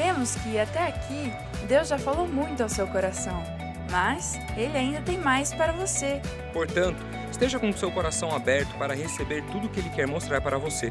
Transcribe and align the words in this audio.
Cremos 0.00 0.34
que 0.36 0.58
até 0.58 0.86
aqui 0.86 1.30
Deus 1.68 1.88
já 1.88 1.98
falou 1.98 2.26
muito 2.26 2.62
ao 2.62 2.70
seu 2.70 2.86
coração, 2.86 3.42
mas 3.90 4.40
Ele 4.56 4.78
ainda 4.78 5.02
tem 5.02 5.18
mais 5.18 5.52
para 5.52 5.72
você. 5.72 6.22
Portanto, 6.54 7.04
esteja 7.30 7.58
com 7.58 7.68
o 7.68 7.76
seu 7.76 7.92
coração 7.92 8.34
aberto 8.34 8.74
para 8.78 8.94
receber 8.94 9.44
tudo 9.52 9.66
o 9.66 9.68
que 9.68 9.78
Ele 9.78 9.90
quer 9.90 10.06
mostrar 10.06 10.40
para 10.40 10.56
você. 10.56 10.90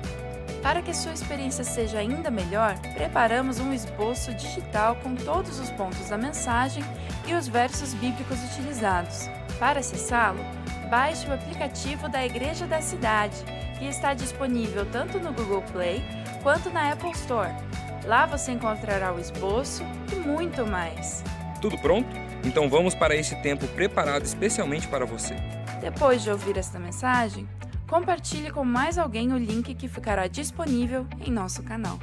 Para 0.62 0.84
que 0.84 0.94
sua 0.94 1.12
experiência 1.12 1.64
seja 1.64 1.98
ainda 1.98 2.30
melhor, 2.30 2.78
preparamos 2.94 3.60
um 3.60 3.74
esboço 3.74 4.32
digital 4.36 4.96
com 4.98 5.16
todos 5.16 5.60
os 5.60 5.72
pontos 5.72 6.08
da 6.08 6.18
mensagem 6.18 6.84
e 7.26 7.34
os 7.34 7.48
versos 7.48 7.96
bíblicos 7.96 8.38
utilizados. 8.52 9.28
Para 9.58 9.80
acessá-lo, 9.80 10.46
baixe 10.88 11.28
o 11.28 11.34
aplicativo 11.34 12.08
da 12.08 12.24
Igreja 12.24 12.68
da 12.68 12.80
Cidade, 12.80 13.38
que 13.80 13.86
está 13.86 14.14
disponível 14.14 14.86
tanto 14.86 15.20
no 15.20 15.34
Google 15.34 15.64
Play 15.72 16.04
quanto 16.44 16.70
na 16.70 16.92
Apple 16.92 17.10
Store. 17.14 17.69
Lá 18.06 18.26
você 18.26 18.52
encontrará 18.52 19.14
o 19.14 19.20
esboço 19.20 19.84
e 20.12 20.16
muito 20.16 20.66
mais. 20.66 21.24
Tudo 21.62 21.78
pronto? 21.78 22.10
Então 22.44 22.70
vamos 22.70 22.96
para 22.96 23.16
esse 23.16 23.36
tempo 23.42 23.68
preparado 23.68 24.24
especialmente 24.24 24.88
para 24.88 25.06
você. 25.06 25.36
Depois 25.82 26.22
de 26.22 26.32
ouvir 26.32 26.58
esta 26.58 26.80
mensagem, 26.80 27.48
compartilhe 27.88 28.52
com 28.52 28.64
mais 28.64 28.98
alguém 28.98 29.34
o 29.34 29.38
link 29.38 29.74
que 29.76 29.88
ficará 29.88 30.28
disponível 30.28 31.06
em 31.26 31.32
nosso 31.32 31.62
canal. 31.64 32.00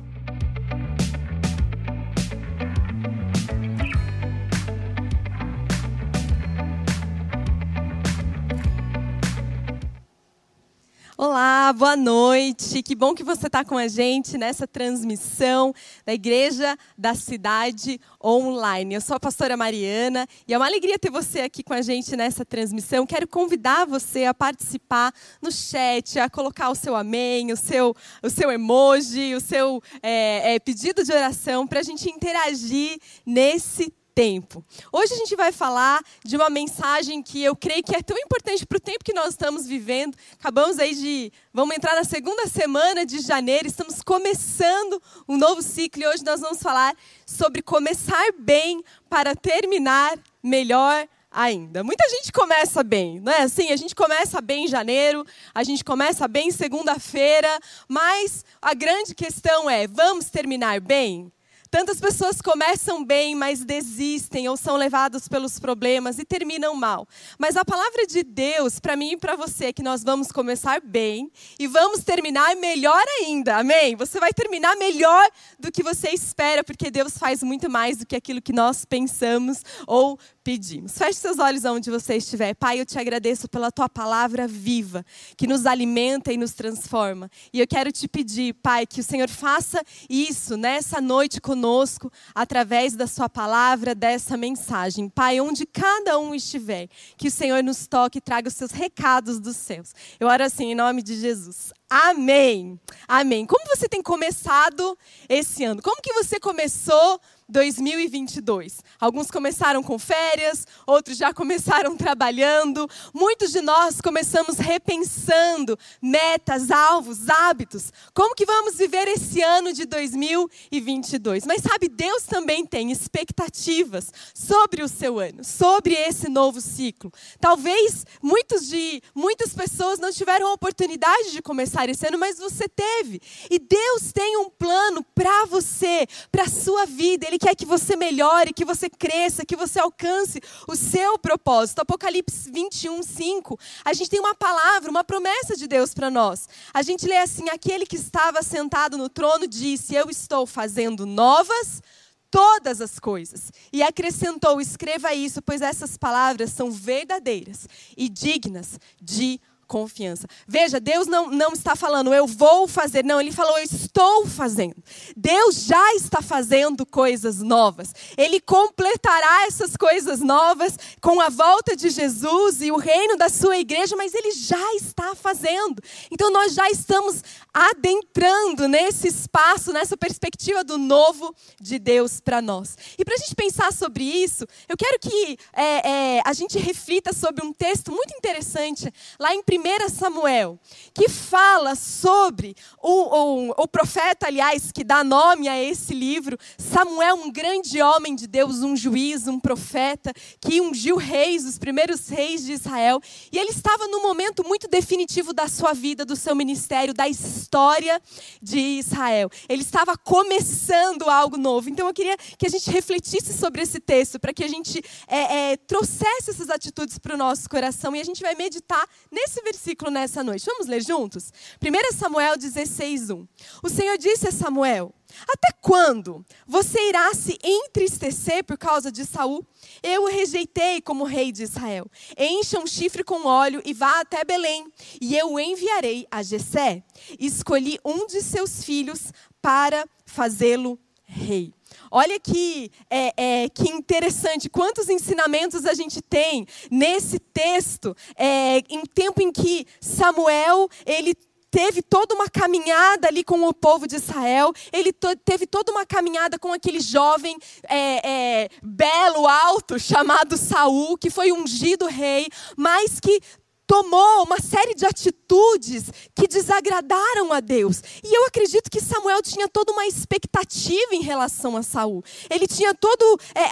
Olá, 11.19 11.56
boa 11.73 11.97
noite. 11.97 12.83
Que 12.83 12.95
bom 12.95 13.15
que 13.15 13.25
você 13.25 13.47
está 13.47 13.65
com 13.65 13.77
a 13.77 13.89
gente 13.89 14.39
nessa 14.39 14.67
transmissão 14.67 15.75
da 16.05 16.15
Igreja 16.15 16.77
da 16.97 17.15
Cidade 17.15 18.01
Online. 18.23 18.95
Eu 18.95 19.01
sou 19.01 19.17
a 19.17 19.21
pastora 19.21 19.57
Mariana 19.57 20.29
e 20.47 20.55
é 20.55 20.57
uma 20.57 20.67
alegria 20.67 20.99
ter 20.99 21.11
você 21.11 21.41
aqui 21.41 21.63
com 21.63 21.73
a 21.73 21.83
gente 21.83 22.17
nessa 22.17 22.45
transmissão. 22.45 23.07
Quero 23.07 23.27
convidar 23.27 23.87
você 23.87 24.25
a 24.25 24.35
participar 24.35 25.13
no 25.43 25.51
chat, 25.51 26.19
a 26.19 26.31
colocar 26.31 26.71
o 26.71 26.75
seu 26.75 26.95
amém, 26.95 27.53
o 27.53 27.57
seu, 27.57 27.95
o 28.23 28.31
seu 28.31 28.51
emoji, 28.51 29.35
o 29.35 29.41
seu 29.41 29.83
é, 30.03 30.55
é, 30.55 30.59
pedido 30.61 31.03
de 31.03 31.13
oração 31.13 31.67
para 31.67 31.81
a 31.81 31.83
gente 31.83 32.09
interagir 32.09 32.99
nesse 33.25 33.93
tempo. 34.17 34.65
Hoje 34.91 35.13
a 35.13 35.17
gente 35.19 35.37
vai 35.37 35.53
falar 35.53 36.03
de 36.25 36.37
uma 36.37 36.49
mensagem 36.49 37.23
que 37.23 37.45
eu 37.45 37.55
creio 37.55 37.83
que 37.83 37.95
é 37.95 38.01
tão 38.01 38.17
importante 38.17 38.65
para 38.65 38.79
o 38.79 38.81
tempo 38.81 39.05
que 39.05 39.13
nós 39.13 39.29
estamos 39.29 39.67
vivendo. 39.67 40.17
Acabamos 40.41 40.79
aí 40.79 40.95
de. 40.95 41.31
Vamos 41.53 41.77
entrar 41.77 41.95
na 41.95 42.03
segunda 42.03 42.47
semana 42.47 43.05
de 43.05 43.21
janeiro, 43.21 43.69
estamos 43.69 44.03
começando 44.03 45.03
um 45.29 45.37
novo 45.37 45.61
ciclo 45.61 46.03
e 46.03 46.07
hoje 46.07 46.25
nós 46.25 46.41
vamos 46.41 46.63
falar 46.63 46.97
sobre 47.27 47.61
começar 47.61 48.33
bem 48.39 48.83
para 49.11 49.37
terminar 49.37 50.19
melhor 50.43 51.07
ainda. 51.31 51.85
Muita 51.85 52.09
gente 52.09 52.33
começa 52.33 52.83
bem, 52.83 53.21
não 53.21 53.31
é 53.31 53.43
assim? 53.43 53.71
A 53.71 53.77
gente 53.77 53.95
começa 53.95 54.41
bem 54.41 54.65
em 54.65 54.69
janeiro, 54.69 55.27
a 55.55 55.63
gente 55.63 55.85
começa 55.85 56.27
bem 56.27 56.51
segunda-feira, 56.51 57.61
mas 57.87 58.47
a 58.63 58.73
grande 58.73 59.15
questão 59.15 59.69
é: 59.69 59.87
vamos 59.87 60.31
terminar 60.31 60.81
bem? 60.81 61.31
Tantas 61.77 62.01
pessoas 62.01 62.41
começam 62.41 63.05
bem, 63.05 63.35
mas 63.35 63.63
desistem 63.63 64.49
ou 64.49 64.57
são 64.57 64.77
levados 64.77 65.29
pelos 65.29 65.59
problemas 65.59 66.19
e 66.19 66.25
terminam 66.25 66.75
mal. 66.75 67.07
Mas 67.39 67.55
a 67.55 67.67
palavra 67.67 68.07
de 68.07 68.23
Deus, 68.23 68.81
para 68.81 68.97
mim 68.97 69.11
e 69.13 69.17
para 69.19 69.37
você, 69.37 69.67
é 69.67 69.73
que 69.75 69.83
nós 69.83 70.03
vamos 70.03 70.33
começar 70.33 70.81
bem 70.81 71.31
e 71.59 71.67
vamos 71.67 72.03
terminar 72.03 72.57
melhor 72.57 73.05
ainda. 73.21 73.59
Amém? 73.59 73.95
Você 73.95 74.19
vai 74.19 74.33
terminar 74.33 74.75
melhor 74.77 75.29
do 75.61 75.71
que 75.71 75.83
você 75.83 76.09
espera, 76.09 76.65
porque 76.65 76.91
Deus 76.91 77.19
faz 77.19 77.43
muito 77.43 77.69
mais 77.69 77.99
do 77.99 78.07
que 78.07 78.17
aquilo 78.17 78.41
que 78.41 78.55
nós 78.55 78.87
pensamos 78.87 79.63
ou 79.87 80.19
pedimos. 80.47 80.97
Feche 80.97 81.19
seus 81.19 81.41
olhos 81.41 81.65
onde 81.65 81.91
você 81.91 82.19
estiver. 82.19 82.55
Pai, 82.55 82.79
eu 82.79 82.87
te 82.87 82.97
agradeço 83.01 83.49
pela 83.49 83.73
tua 83.73 83.89
palavra 83.89 84.47
viva, 84.47 85.05
que 85.37 85.45
nos 85.45 85.67
alimenta 85.67 86.33
e 86.33 86.37
nos 86.37 86.53
transforma. 86.53 87.29
E 87.53 87.59
eu 87.59 87.67
quero 87.67 87.91
te 87.91 88.07
pedir, 88.07 88.55
Pai, 88.55 88.87
que 88.87 89.01
o 89.01 89.03
Senhor 89.03 89.29
faça 89.29 89.83
isso 90.09 90.57
nessa 90.57 91.01
noite 91.01 91.41
conosco, 91.41 92.13
através 92.33 92.95
da 92.95 93.09
sua 93.09 93.29
palavra, 93.29 93.93
dessa 93.93 94.37
mensagem. 94.37 95.09
Pai, 95.09 95.41
onde 95.41 95.67
cada 95.67 96.17
um 96.17 96.33
estiver, 96.33 96.89
que 97.17 97.27
o 97.27 97.33
Senhor 97.33 97.61
nos 97.65 97.89
toque 97.89 98.19
e 98.19 98.21
traga 98.21 98.47
os 98.47 98.55
seus 98.55 98.71
recados 98.71 99.41
dos 99.41 99.57
céus. 99.57 99.93
Eu 100.21 100.29
oro 100.29 100.45
assim, 100.45 100.71
em 100.71 100.75
nome 100.77 101.03
de 101.03 101.19
Jesus. 101.19 101.73
Amém. 101.91 102.79
Amém. 103.09 103.47
Como 103.47 103.67
você 103.67 103.89
tem 103.89 104.01
começado 104.01 104.97
esse 105.29 105.65
ano? 105.65 105.83
Como 105.83 106.01
que 106.01 106.13
você 106.13 106.39
começou 106.39 107.21
2022. 107.49 108.83
Alguns 108.99 109.31
começaram 109.31 109.83
com 109.83 109.99
férias, 109.99 110.67
outros 110.87 111.17
já 111.17 111.33
começaram 111.33 111.95
trabalhando. 111.97 112.89
Muitos 113.15 113.53
de 113.53 113.61
nós 113.61 114.01
começamos 114.01 114.59
repensando 114.59 115.79
metas, 116.03 116.71
alvos, 116.71 117.29
hábitos. 117.29 117.93
Como 118.13 118.35
que 118.35 118.45
vamos 118.45 118.77
viver 118.77 119.07
esse 119.09 119.41
ano 119.43 119.73
de 119.73 119.85
2022? 119.87 121.47
Mas 121.47 121.63
sabe, 121.63 121.89
Deus 121.89 122.25
também 122.25 122.67
tem 122.67 122.91
expectativas 122.91 124.13
sobre 124.35 124.83
o 124.83 124.89
seu 124.89 125.19
ano, 125.19 125.45
sobre 125.45 125.95
esse 125.95 126.29
novo 126.29 126.61
ciclo. 126.61 127.13
Talvez 127.41 128.05
muitos 128.21 128.69
de 128.69 129.01
muitas 129.15 129.55
pessoas 129.55 129.99
não 129.99 130.13
tiveram 130.13 130.49
a 130.49 130.53
oportunidade 130.53 131.31
de 131.31 131.41
começar 131.41 131.89
esse 131.89 132.07
ano, 132.07 132.19
mas 132.19 132.39
você 132.39 132.69
teve. 132.69 133.21
E 133.51 133.59
Deus 133.59 134.13
tem 134.13 134.37
um 134.39 134.51
plano 134.51 135.05
para 135.15 135.45
você, 135.47 136.07
para 136.33 136.45
a 136.45 136.49
sua 136.49 136.85
vida. 136.87 137.27
Ele 137.27 137.36
ele 137.37 137.39
quer 137.39 137.55
que 137.55 137.67
você 137.67 137.95
melhore, 137.97 138.53
que 138.53 138.65
você 138.65 138.89
cresça, 138.89 139.45
que 139.45 139.55
você 139.55 139.79
alcance 139.79 140.41
o 140.67 140.75
seu 140.75 141.19
propósito. 141.19 141.81
Apocalipse 141.81 142.51
21, 142.51 143.03
5. 143.03 143.59
A 143.85 143.93
gente 143.93 144.09
tem 144.09 144.19
uma 144.19 144.35
palavra, 144.35 144.91
uma 144.91 145.05
promessa 145.05 145.55
de 145.55 145.67
Deus 145.67 145.93
para 145.93 146.11
nós. 146.11 146.49
A 146.73 146.83
gente 146.83 147.07
lê 147.07 147.19
assim: 147.19 147.49
aquele 147.51 147.85
que 147.85 147.97
estava 147.97 148.43
sentado 148.43 148.97
no 148.97 149.09
trono 149.09 149.47
disse: 149.47 149.95
Eu 149.95 150.09
estou 150.09 150.47
fazendo 150.47 151.05
novas 151.05 151.83
todas 152.31 152.81
as 152.81 152.99
coisas. 152.99 153.53
E 153.71 153.83
acrescentou: 153.83 154.61
escreva 154.61 155.13
isso, 155.15 155.43
pois 155.43 155.61
essas 155.61 155.97
palavras 155.99 156.51
são 156.51 156.71
verdadeiras 156.71 157.69
e 157.97 158.09
dignas 158.09 158.81
de 159.01 159.39
confiança. 159.67 160.27
Veja, 160.47 160.79
Deus 160.81 161.07
não, 161.07 161.31
não 161.31 161.53
está 161.53 161.75
falando, 161.75 162.15
eu 162.15 162.27
vou 162.27 162.69
fazer. 162.69 163.05
Não, 163.05 163.21
Ele 163.21 163.33
falou, 163.33 163.59
eu 163.59 163.65
estou 163.65 164.27
fazendo. 164.27 164.77
Deus 165.17 165.65
já 165.65 165.95
está 165.95 166.23
fazendo 166.23 166.87
coisas 166.87 167.41
novas. 167.41 167.93
Ele 168.17 168.41
completará 168.41 169.47
essas 169.47 169.77
coisas 169.77 170.21
novas 170.21 170.79
com 171.01 171.21
a 171.21 171.29
volta 171.29 171.77
de 171.77 171.91
Jesus 171.91 172.63
e 172.63 172.71
o 172.71 172.77
reino 172.77 173.17
da 173.17 173.29
sua 173.29 173.59
igreja, 173.59 173.97
mas 173.97 174.15
Ele 174.15 174.31
já 174.33 174.75
está 174.75 175.15
fazendo. 175.15 175.83
Então 176.11 176.31
nós 176.31 176.55
já 176.55 176.71
estamos 176.71 177.23
adentrando 177.53 178.69
nesse 178.69 179.09
espaço, 179.09 179.73
nessa 179.73 179.97
perspectiva 179.97 180.63
do 180.63 180.79
novo 180.79 181.35
de 181.61 181.79
Deus 181.79 182.21
para 182.21 182.43
nós. 182.43 182.77
E 182.99 183.05
para 183.05 183.15
a 183.15 183.19
gente 183.19 183.35
pensar 183.35 183.73
sobre 183.73 184.05
isso, 184.05 184.47
eu 184.69 184.77
quero 184.77 184.99
que 184.99 185.39
é, 185.53 186.17
é, 186.17 186.23
a 186.25 186.33
gente 186.33 186.59
reflita 186.59 187.13
sobre 187.13 187.45
um 187.45 187.53
texto 187.53 187.91
muito 187.91 188.15
interessante 188.15 188.93
lá 189.19 189.35
em 189.35 189.41
1 189.41 189.56
Samuel, 189.89 190.59
que 190.95 191.09
fala 191.09 191.75
sobre 191.75 192.55
o, 192.83 193.49
o, 193.49 193.51
o 193.57 193.69
profeta, 193.69 194.27
aliás, 194.27 194.71
que 194.71 194.85
dá 194.85 195.03
nome 195.03 195.49
a 195.49 195.63
esse 195.63 195.95
livro, 195.95 196.39
Samuel, 196.59 197.17
um 197.17 197.31
grande 197.31 197.81
homem 197.81 198.15
de 198.15 198.27
Deus, 198.27 198.63
um 198.63 198.77
juiz, 198.77 199.27
um 199.27 199.41
profeta, 199.41 200.13
que 200.41 200.61
ungiu 200.61 200.97
reis, 200.97 201.45
os 201.45 201.59
primeiros 201.59 202.09
reis 202.09 202.45
de 202.45 202.53
Israel, 202.53 203.01
e 203.33 203.39
ele 203.39 203.51
estava 203.51 203.89
num 203.89 204.03
momento 204.03 204.47
muito 204.47 204.69
definitivo 204.69 205.33
da 205.33 205.49
sua 205.49 205.73
vida, 205.73 206.05
do 206.05 206.17
seu 206.17 206.35
ministério, 206.35 206.95
da 206.95 207.09
história 207.09 208.01
de 208.41 208.59
Israel. 208.59 209.31
Ele 209.49 209.63
estava 209.63 209.97
começando 209.97 211.09
algo 211.09 211.37
novo. 211.37 211.69
Então 211.69 211.87
eu 211.87 211.95
queria 211.95 212.17
que 212.39 212.47
a 212.47 212.51
gente 212.51 212.71
refletisse 212.71 213.33
sobre 213.33 213.63
esse 213.63 213.81
texto, 213.81 214.21
para 214.21 214.33
que 214.33 214.45
a 214.45 214.49
gente 214.49 214.83
é, 215.09 215.53
é, 215.53 215.57
trouxesse 215.57 216.31
essas 216.31 216.51
atitudes 216.51 216.99
para 216.99 217.15
o 217.15 217.19
nosso 217.19 217.49
coração, 217.49 217.95
e 217.97 218.01
a 218.01 218.05
gente 218.05 218.23
vai 218.23 218.35
meditar 218.35 218.87
nesse 219.11 219.43
versículo 219.47 219.91
nessa 219.91 220.25
noite. 220.25 220.45
Vamos 220.45 220.67
ler 220.67 220.83
juntos? 220.83 221.33
1 221.63 221.97
Samuel 221.97 222.37
16, 222.37 223.11
1. 223.11 223.29
O 223.63 223.69
Senhor 223.69 223.97
disse 223.97 224.29
a 224.29 224.33
Samuel: 224.33 224.93
Até 225.29 225.49
quando 225.61 226.25
você 226.47 226.89
irá 226.89 227.15
se 227.15 227.39
entristecer 227.43 228.43
por 228.45 228.59
causa 228.59 228.91
de 228.91 229.05
Saul? 229.05 229.47
Eu 229.83 230.05
o 230.05 230.09
rejeitei 230.09 230.81
como 230.81 231.05
rei 231.05 231.31
de 231.31 231.45
Israel. 231.45 231.87
Encha 232.19 232.59
um 232.59 232.67
chifre 232.67 233.05
com 233.05 233.27
óleo 233.27 233.63
e 233.65 233.73
vá 233.73 234.01
até 234.01 234.25
Belém, 234.25 234.67
e 235.01 235.17
eu 235.17 235.33
o 235.33 235.41
enviarei 235.41 236.07
a 236.11 236.23
Jessé. 236.23 236.83
Escolhi 237.19 237.79
um 237.85 238.07
de 238.07 238.21
seus 238.23 238.65
filhos 238.65 239.13
para 239.41 239.87
fazê-lo 240.05 240.79
rei. 241.05 241.55
Olha 241.91 242.19
que, 242.19 242.71
é, 242.91 243.13
é, 243.17 243.49
que 243.49 243.69
interessante, 243.69 244.49
quantos 244.49 244.89
ensinamentos 244.89 245.65
a 245.65 245.75
gente 245.75 246.01
tem 246.03 246.47
nesse 246.71 247.19
texto, 247.19 247.97
é, 248.17 248.59
em 248.69 248.85
tempo 248.87 249.23
em 249.23 249.33
que 249.33 249.67
Samuel 249.81 250.69
ele 250.85 251.15
teve 251.51 251.81
toda 251.81 252.15
uma 252.15 252.29
caminhada 252.29 253.09
ali 253.09 253.25
com 253.25 253.43
o 253.49 253.55
povo 253.55 253.87
de 253.87 253.97
Israel, 253.97 254.53
ele 254.71 254.93
teve 254.93 255.47
toda 255.47 255.73
uma 255.73 255.87
caminhada 255.87 256.39
com 256.39 256.53
aquele 256.53 256.81
jovem 256.81 257.39
é, 257.69 258.11
é, 258.43 258.49
belo, 258.63 259.27
alto, 259.27 259.79
chamado 259.79 260.37
Saul, 260.37 260.99
que 260.99 261.09
foi 261.09 261.33
ungido 261.33 261.87
rei, 261.87 262.29
mas 262.57 263.01
que 263.01 263.21
tomou 263.67 264.23
uma 264.23 264.39
série 264.39 264.75
de 264.75 264.87
atitudes 264.87 265.91
que 266.15 266.29
desagradaram 266.29 267.33
a 267.33 267.41
Deus. 267.41 267.83
E 268.03 268.17
eu 268.17 268.27
acredito 268.27 268.71
que 268.71 268.81
Samuel 268.81 269.21
tinha 269.23 269.49
toda 269.49 269.73
uma 269.73 269.87
expectativa 269.87 270.95
em 270.95 271.03
relação 271.03 271.57
a 271.57 271.63
Saul. 271.63 272.05
Ele 272.31 272.47
tinha 272.47 272.75
todo 272.75 273.21
é, 273.35 273.45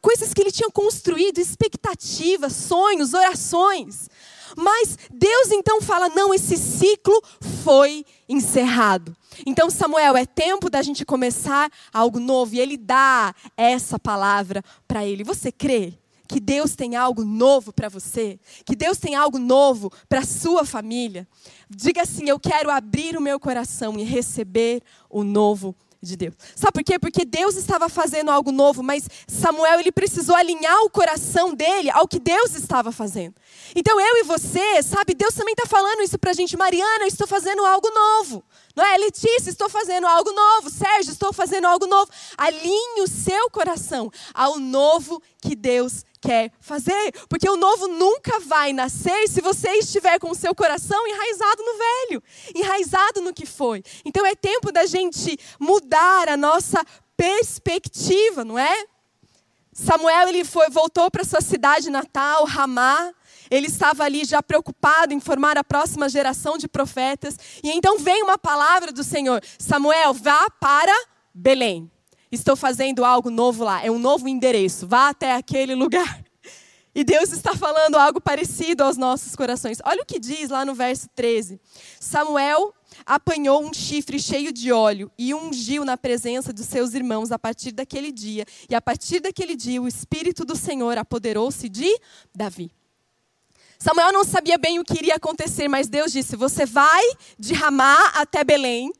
coisas 0.00 0.34
que 0.34 0.40
ele 0.40 0.52
tinha 0.52 0.70
construído, 0.70 1.38
expectativas, 1.38 2.52
sonhos, 2.52 3.14
orações. 3.14 4.08
Mas 4.56 4.98
Deus 5.10 5.50
então 5.50 5.80
fala: 5.80 6.08
não, 6.10 6.34
esse 6.34 6.56
ciclo 6.56 7.20
foi 7.64 8.04
encerrado. 8.28 9.16
Então, 9.46 9.70
Samuel, 9.70 10.16
é 10.16 10.26
tempo 10.26 10.68
da 10.68 10.82
gente 10.82 11.06
começar 11.06 11.70
algo 11.92 12.20
novo. 12.20 12.54
E 12.54 12.60
ele 12.60 12.76
dá 12.76 13.34
essa 13.56 13.98
palavra 13.98 14.62
para 14.86 15.06
ele. 15.06 15.24
Você 15.24 15.50
crê? 15.50 15.94
Que 16.32 16.40
Deus 16.40 16.74
tem 16.74 16.96
algo 16.96 17.24
novo 17.24 17.74
para 17.74 17.90
você, 17.90 18.40
que 18.64 18.74
Deus 18.74 18.96
tem 18.96 19.14
algo 19.14 19.38
novo 19.38 19.92
para 20.08 20.24
sua 20.24 20.64
família. 20.64 21.28
Diga 21.68 22.02
assim: 22.02 22.26
Eu 22.26 22.40
quero 22.40 22.70
abrir 22.70 23.18
o 23.18 23.20
meu 23.20 23.38
coração 23.38 23.98
e 23.98 24.02
receber 24.02 24.82
o 25.10 25.22
novo 25.22 25.76
de 26.00 26.16
Deus. 26.16 26.34
Sabe 26.56 26.72
por 26.72 26.84
quê? 26.84 26.98
Porque 26.98 27.24
Deus 27.24 27.54
estava 27.54 27.88
fazendo 27.88 28.30
algo 28.30 28.50
novo, 28.50 28.82
mas 28.82 29.08
Samuel 29.28 29.78
ele 29.78 29.92
precisou 29.92 30.34
alinhar 30.34 30.82
o 30.84 30.90
coração 30.90 31.54
dele 31.54 31.90
ao 31.90 32.08
que 32.08 32.18
Deus 32.18 32.54
estava 32.54 32.90
fazendo. 32.90 33.34
Então 33.76 34.00
eu 34.00 34.16
e 34.16 34.22
você, 34.24 34.82
sabe, 34.82 35.14
Deus 35.14 35.34
também 35.34 35.52
está 35.52 35.66
falando 35.66 36.00
isso 36.00 36.18
para 36.18 36.30
a 36.30 36.34
gente. 36.34 36.56
Mariana, 36.56 37.04
eu 37.04 37.08
estou 37.08 37.26
fazendo 37.26 37.64
algo 37.64 37.88
novo. 37.90 38.42
Não 38.74 38.84
é? 38.84 38.96
Letícia, 38.96 39.50
estou 39.50 39.68
fazendo 39.68 40.06
algo 40.06 40.32
novo. 40.32 40.70
Sérgio, 40.70 41.12
estou 41.12 41.32
fazendo 41.32 41.66
algo 41.66 41.86
novo. 41.86 42.10
Alinhe 42.36 43.02
o 43.02 43.06
seu 43.06 43.50
coração 43.50 44.10
ao 44.32 44.58
novo 44.58 45.22
que 45.40 45.54
Deus 45.54 46.04
quer 46.20 46.52
fazer. 46.60 47.12
Porque 47.28 47.48
o 47.48 47.56
novo 47.56 47.88
nunca 47.88 48.38
vai 48.40 48.72
nascer 48.72 49.28
se 49.28 49.40
você 49.40 49.68
estiver 49.72 50.18
com 50.18 50.30
o 50.30 50.34
seu 50.34 50.54
coração 50.54 51.06
enraizado 51.06 51.62
no 51.62 51.78
velho, 51.78 52.22
enraizado 52.54 53.20
no 53.20 53.34
que 53.34 53.44
foi. 53.44 53.82
Então 54.04 54.24
é 54.24 54.34
tempo 54.34 54.72
da 54.72 54.86
gente 54.86 55.38
mudar 55.58 56.28
a 56.28 56.36
nossa 56.36 56.82
perspectiva, 57.16 58.44
não 58.44 58.58
é? 58.58 58.86
Samuel 59.72 60.28
ele 60.28 60.44
foi, 60.44 60.68
voltou 60.68 61.10
para 61.10 61.24
sua 61.24 61.40
cidade 61.40 61.90
natal, 61.90 62.44
Ramá. 62.44 63.12
Ele 63.52 63.66
estava 63.66 64.04
ali 64.04 64.24
já 64.24 64.42
preocupado 64.42 65.12
em 65.12 65.20
formar 65.20 65.58
a 65.58 65.62
próxima 65.62 66.08
geração 66.08 66.56
de 66.56 66.66
profetas. 66.66 67.36
E 67.62 67.70
então 67.70 67.98
vem 67.98 68.22
uma 68.22 68.38
palavra 68.38 68.90
do 68.90 69.04
Senhor: 69.04 69.44
Samuel, 69.58 70.14
vá 70.14 70.48
para 70.58 70.92
Belém. 71.34 71.90
Estou 72.30 72.56
fazendo 72.56 73.04
algo 73.04 73.28
novo 73.28 73.62
lá, 73.62 73.84
é 73.84 73.90
um 73.90 73.98
novo 73.98 74.26
endereço, 74.26 74.88
vá 74.88 75.10
até 75.10 75.34
aquele 75.34 75.74
lugar. 75.74 76.24
E 76.94 77.04
Deus 77.04 77.30
está 77.30 77.54
falando 77.54 77.96
algo 77.96 78.22
parecido 78.22 78.84
aos 78.84 78.96
nossos 78.96 79.36
corações. 79.36 79.78
Olha 79.84 80.00
o 80.00 80.06
que 80.06 80.18
diz 80.18 80.48
lá 80.48 80.64
no 80.64 80.74
verso 80.74 81.06
13: 81.14 81.60
Samuel 82.00 82.72
apanhou 83.04 83.62
um 83.62 83.74
chifre 83.74 84.18
cheio 84.18 84.50
de 84.50 84.72
óleo 84.72 85.10
e 85.18 85.34
ungiu 85.34 85.84
na 85.84 85.98
presença 85.98 86.54
dos 86.54 86.64
seus 86.64 86.94
irmãos 86.94 87.30
a 87.30 87.38
partir 87.38 87.72
daquele 87.72 88.10
dia. 88.10 88.46
E 88.66 88.74
a 88.74 88.80
partir 88.80 89.20
daquele 89.20 89.54
dia, 89.54 89.82
o 89.82 89.86
Espírito 89.86 90.42
do 90.42 90.56
Senhor 90.56 90.96
apoderou-se 90.96 91.68
de 91.68 92.00
Davi. 92.34 92.72
Samuel 93.82 94.12
não 94.12 94.22
sabia 94.22 94.56
bem 94.56 94.78
o 94.78 94.84
que 94.84 94.94
iria 94.94 95.16
acontecer, 95.16 95.66
mas 95.66 95.88
Deus 95.88 96.12
disse: 96.12 96.36
Você 96.36 96.64
vai 96.64 97.02
de 97.36 97.52
Ramá 97.52 98.12
até 98.14 98.44
Belém 98.44 98.92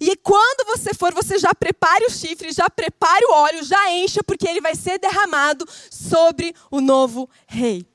e 0.00 0.16
quando 0.16 0.66
você 0.66 0.94
for, 0.94 1.12
você 1.12 1.38
já 1.38 1.54
prepare 1.54 2.06
o 2.06 2.10
chifre, 2.10 2.50
já 2.50 2.70
prepare 2.70 3.22
o 3.26 3.34
óleo, 3.34 3.62
já 3.62 3.90
encha, 3.92 4.24
porque 4.24 4.48
ele 4.48 4.62
vai 4.62 4.74
ser 4.74 4.98
derramado 4.98 5.66
sobre 5.90 6.54
o 6.70 6.80
novo 6.80 7.28
rei. 7.46 7.86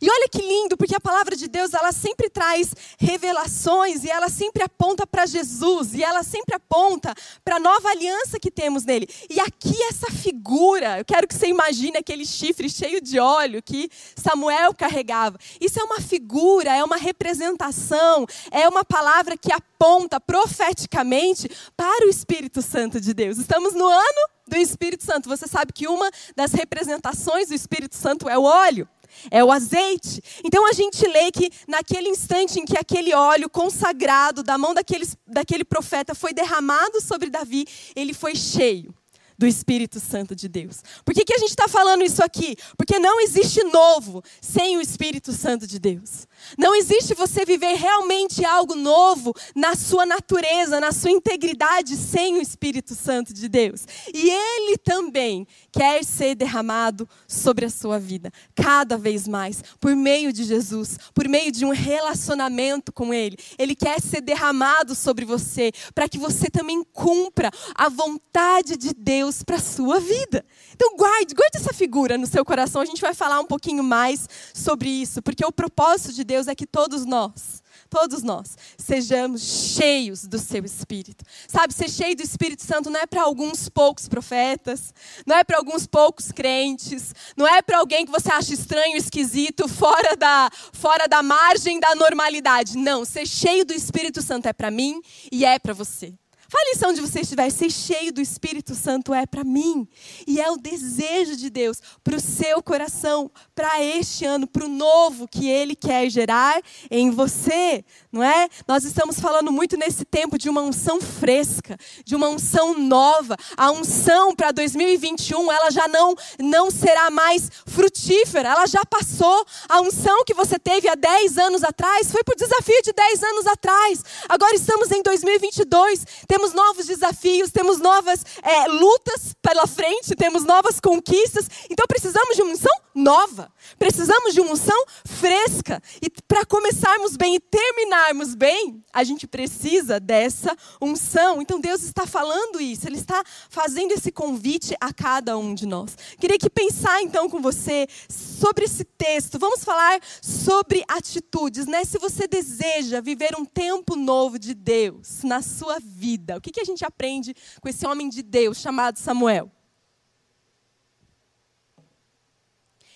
E 0.00 0.10
olha 0.10 0.28
que 0.30 0.40
lindo, 0.40 0.76
porque 0.76 0.94
a 0.94 1.00
palavra 1.00 1.34
de 1.36 1.48
Deus, 1.48 1.74
ela 1.74 1.92
sempre 1.92 2.30
traz 2.30 2.74
revelações 2.98 4.04
e 4.04 4.10
ela 4.10 4.28
sempre 4.28 4.62
aponta 4.62 5.06
para 5.06 5.26
Jesus 5.26 5.94
e 5.94 6.02
ela 6.02 6.22
sempre 6.22 6.54
aponta 6.54 7.14
para 7.44 7.56
a 7.56 7.60
nova 7.60 7.88
aliança 7.88 8.38
que 8.38 8.50
temos 8.50 8.84
nele. 8.84 9.08
E 9.28 9.40
aqui 9.40 9.82
essa 9.84 10.10
figura, 10.10 10.98
eu 10.98 11.04
quero 11.04 11.26
que 11.26 11.34
você 11.34 11.48
imagine 11.48 11.96
aquele 11.96 12.24
chifre 12.24 12.68
cheio 12.70 13.00
de 13.00 13.18
óleo 13.18 13.62
que 13.62 13.90
Samuel 14.16 14.74
carregava. 14.74 15.38
Isso 15.60 15.80
é 15.80 15.84
uma 15.84 16.00
figura, 16.00 16.74
é 16.74 16.84
uma 16.84 16.96
representação, 16.96 18.26
é 18.50 18.68
uma 18.68 18.84
palavra 18.84 19.36
que 19.36 19.52
aponta 19.52 20.20
profeticamente 20.20 21.50
para 21.76 22.06
o 22.06 22.10
Espírito 22.10 22.62
Santo 22.62 23.00
de 23.00 23.12
Deus. 23.14 23.38
Estamos 23.38 23.74
no 23.74 23.86
ano 23.86 24.28
do 24.46 24.56
Espírito 24.56 25.04
Santo. 25.04 25.28
Você 25.28 25.46
sabe 25.46 25.72
que 25.72 25.86
uma 25.86 26.10
das 26.34 26.52
representações 26.52 27.48
do 27.48 27.54
Espírito 27.54 27.96
Santo 27.96 28.28
é 28.28 28.38
o 28.38 28.42
óleo 28.42 28.88
é 29.30 29.42
o 29.42 29.50
azeite. 29.50 30.22
Então 30.44 30.68
a 30.68 30.72
gente 30.72 31.06
lê 31.06 31.30
que 31.30 31.50
naquele 31.66 32.08
instante 32.08 32.58
em 32.58 32.64
que 32.64 32.78
aquele 32.78 33.14
óleo 33.14 33.48
consagrado 33.48 34.42
da 34.42 34.56
mão 34.56 34.74
daquele, 34.74 35.06
daquele 35.26 35.64
profeta 35.64 36.14
foi 36.14 36.32
derramado 36.32 37.00
sobre 37.00 37.30
Davi, 37.30 37.66
ele 37.96 38.14
foi 38.14 38.34
cheio 38.34 38.94
do 39.38 39.46
Espírito 39.46 40.00
Santo 40.00 40.34
de 40.34 40.48
Deus. 40.48 40.82
Por 41.04 41.14
que, 41.14 41.24
que 41.24 41.32
a 41.32 41.38
gente 41.38 41.50
está 41.50 41.68
falando 41.68 42.02
isso 42.02 42.22
aqui? 42.22 42.56
Porque 42.76 42.98
não 42.98 43.20
existe 43.20 43.62
novo 43.64 44.22
sem 44.40 44.76
o 44.76 44.80
Espírito 44.80 45.32
Santo 45.32 45.66
de 45.66 45.78
Deus. 45.78 46.26
Não 46.56 46.74
existe 46.74 47.14
você 47.14 47.44
viver 47.44 47.74
realmente 47.74 48.44
algo 48.44 48.74
novo 48.74 49.34
na 49.54 49.74
sua 49.74 50.06
natureza, 50.06 50.80
na 50.80 50.92
sua 50.92 51.10
integridade, 51.10 51.96
sem 51.96 52.36
o 52.36 52.40
Espírito 52.40 52.94
Santo 52.94 53.32
de 53.32 53.48
Deus. 53.48 53.86
E 54.12 54.30
Ele 54.30 54.78
também 54.78 55.46
quer 55.72 56.04
ser 56.04 56.34
derramado 56.34 57.08
sobre 57.26 57.66
a 57.66 57.70
sua 57.70 57.98
vida, 57.98 58.32
cada 58.54 58.96
vez 58.96 59.28
mais, 59.28 59.62
por 59.80 59.94
meio 59.94 60.32
de 60.32 60.44
Jesus, 60.44 60.98
por 61.14 61.28
meio 61.28 61.52
de 61.52 61.64
um 61.64 61.70
relacionamento 61.70 62.92
com 62.92 63.12
Ele. 63.12 63.36
Ele 63.58 63.74
quer 63.74 64.00
ser 64.00 64.20
derramado 64.20 64.94
sobre 64.94 65.24
você, 65.24 65.72
para 65.94 66.08
que 66.08 66.18
você 66.18 66.50
também 66.50 66.82
cumpra 66.92 67.50
a 67.74 67.88
vontade 67.88 68.76
de 68.76 68.94
Deus 68.94 69.42
para 69.42 69.56
a 69.56 69.60
sua 69.60 70.00
vida. 70.00 70.44
Então, 70.80 70.96
guarde, 70.96 71.34
guarde 71.34 71.56
essa 71.56 71.72
figura 71.72 72.16
no 72.16 72.24
seu 72.24 72.44
coração. 72.44 72.80
A 72.80 72.84
gente 72.84 73.00
vai 73.00 73.12
falar 73.12 73.40
um 73.40 73.44
pouquinho 73.44 73.82
mais 73.82 74.28
sobre 74.54 74.88
isso, 74.88 75.20
porque 75.20 75.44
o 75.44 75.50
propósito 75.50 76.12
de 76.12 76.22
Deus 76.22 76.46
é 76.46 76.54
que 76.54 76.68
todos 76.68 77.04
nós, 77.04 77.64
todos 77.90 78.22
nós, 78.22 78.56
sejamos 78.78 79.42
cheios 79.42 80.24
do 80.24 80.38
seu 80.38 80.64
Espírito. 80.64 81.24
Sabe, 81.48 81.74
ser 81.74 81.90
cheio 81.90 82.14
do 82.14 82.22
Espírito 82.22 82.62
Santo 82.62 82.90
não 82.90 83.00
é 83.00 83.06
para 83.06 83.22
alguns 83.22 83.68
poucos 83.68 84.08
profetas, 84.08 84.94
não 85.26 85.36
é 85.36 85.42
para 85.42 85.58
alguns 85.58 85.84
poucos 85.84 86.30
crentes, 86.30 87.12
não 87.36 87.48
é 87.48 87.60
para 87.60 87.78
alguém 87.78 88.06
que 88.06 88.12
você 88.12 88.30
acha 88.30 88.54
estranho, 88.54 88.96
esquisito, 88.96 89.66
fora 89.66 90.16
da, 90.16 90.48
fora 90.72 91.08
da 91.08 91.24
margem 91.24 91.80
da 91.80 91.96
normalidade. 91.96 92.78
Não, 92.78 93.04
ser 93.04 93.26
cheio 93.26 93.64
do 93.64 93.74
Espírito 93.74 94.22
Santo 94.22 94.46
é 94.46 94.52
para 94.52 94.70
mim 94.70 95.02
e 95.32 95.44
é 95.44 95.58
para 95.58 95.74
você. 95.74 96.14
Fale 96.50 96.70
isso 96.70 96.88
onde 96.88 97.02
você 97.02 97.20
estiver, 97.20 97.50
ser 97.50 97.70
cheio 97.70 98.10
do 98.10 98.22
Espírito 98.22 98.74
Santo 98.74 99.12
é 99.12 99.26
para 99.26 99.44
mim. 99.44 99.86
E 100.26 100.40
é 100.40 100.50
o 100.50 100.56
desejo 100.56 101.36
de 101.36 101.50
Deus 101.50 101.78
para 102.02 102.16
o 102.16 102.20
seu 102.20 102.62
coração, 102.62 103.30
para 103.54 103.84
este 103.84 104.24
ano, 104.24 104.46
para 104.46 104.64
o 104.64 104.68
novo 104.68 105.28
que 105.28 105.46
Ele 105.46 105.76
quer 105.76 106.08
gerar 106.08 106.58
em 106.90 107.10
você, 107.10 107.84
não 108.10 108.22
é? 108.22 108.48
Nós 108.66 108.84
estamos 108.84 109.20
falando 109.20 109.52
muito 109.52 109.76
nesse 109.76 110.06
tempo 110.06 110.38
de 110.38 110.48
uma 110.48 110.62
unção 110.62 111.02
fresca, 111.02 111.76
de 112.02 112.16
uma 112.16 112.30
unção 112.30 112.78
nova. 112.78 113.36
A 113.54 113.70
unção 113.70 114.34
para 114.34 114.50
2021, 114.50 115.52
ela 115.52 115.70
já 115.70 115.86
não, 115.86 116.14
não 116.40 116.70
será 116.70 117.10
mais 117.10 117.50
frutífera, 117.66 118.48
ela 118.52 118.66
já 118.66 118.86
passou. 118.86 119.44
A 119.68 119.82
unção 119.82 120.24
que 120.24 120.32
você 120.32 120.58
teve 120.58 120.88
há 120.88 120.94
10 120.94 121.36
anos 121.36 121.62
atrás 121.62 122.10
foi 122.10 122.24
por 122.24 122.34
desafio 122.34 122.80
de 122.82 122.92
10 122.94 123.22
anos 123.22 123.46
atrás. 123.46 124.02
Agora 124.30 124.54
estamos 124.54 124.90
em 124.90 125.02
2022, 125.02 126.06
temos 126.26 126.37
novos 126.52 126.86
desafios, 126.86 127.50
temos 127.50 127.78
novas 127.78 128.24
é, 128.42 128.66
lutas 128.68 129.34
pela 129.42 129.66
frente, 129.66 130.14
temos 130.16 130.44
novas 130.44 130.80
conquistas. 130.80 131.48
Então 131.70 131.84
precisamos 131.86 132.36
de 132.36 132.42
uma 132.42 132.52
unção 132.52 132.72
nova. 132.98 133.52
Precisamos 133.78 134.34
de 134.34 134.40
uma 134.40 134.52
unção 134.52 134.84
fresca. 135.04 135.80
E 136.02 136.10
para 136.26 136.44
começarmos 136.44 137.16
bem 137.16 137.36
e 137.36 137.40
terminarmos 137.40 138.34
bem, 138.34 138.82
a 138.92 139.04
gente 139.04 139.26
precisa 139.26 140.00
dessa 140.00 140.56
unção. 140.82 141.40
Então 141.40 141.60
Deus 141.60 141.82
está 141.82 142.06
falando 142.06 142.60
isso, 142.60 142.86
Ele 142.86 142.96
está 142.96 143.22
fazendo 143.48 143.92
esse 143.92 144.10
convite 144.10 144.74
a 144.80 144.92
cada 144.92 145.38
um 145.38 145.54
de 145.54 145.64
nós. 145.64 145.96
Queria 146.18 146.38
que 146.38 146.50
pensar 146.50 147.00
então 147.02 147.30
com 147.30 147.40
você 147.40 147.86
sobre 148.08 148.64
esse 148.64 148.84
texto. 148.84 149.38
Vamos 149.38 149.64
falar 149.64 150.00
sobre 150.20 150.82
atitudes, 150.88 151.66
né? 151.66 151.84
Se 151.84 151.98
você 151.98 152.26
deseja 152.26 153.00
viver 153.00 153.34
um 153.38 153.44
tempo 153.44 153.94
novo 153.94 154.38
de 154.38 154.54
Deus 154.54 155.22
na 155.22 155.40
sua 155.40 155.78
vida. 155.80 156.36
O 156.36 156.40
que, 156.40 156.50
que 156.50 156.60
a 156.60 156.64
gente 156.64 156.84
aprende 156.84 157.34
com 157.60 157.68
esse 157.68 157.86
homem 157.86 158.08
de 158.08 158.22
Deus 158.22 158.58
chamado 158.58 158.98
Samuel? 158.98 159.52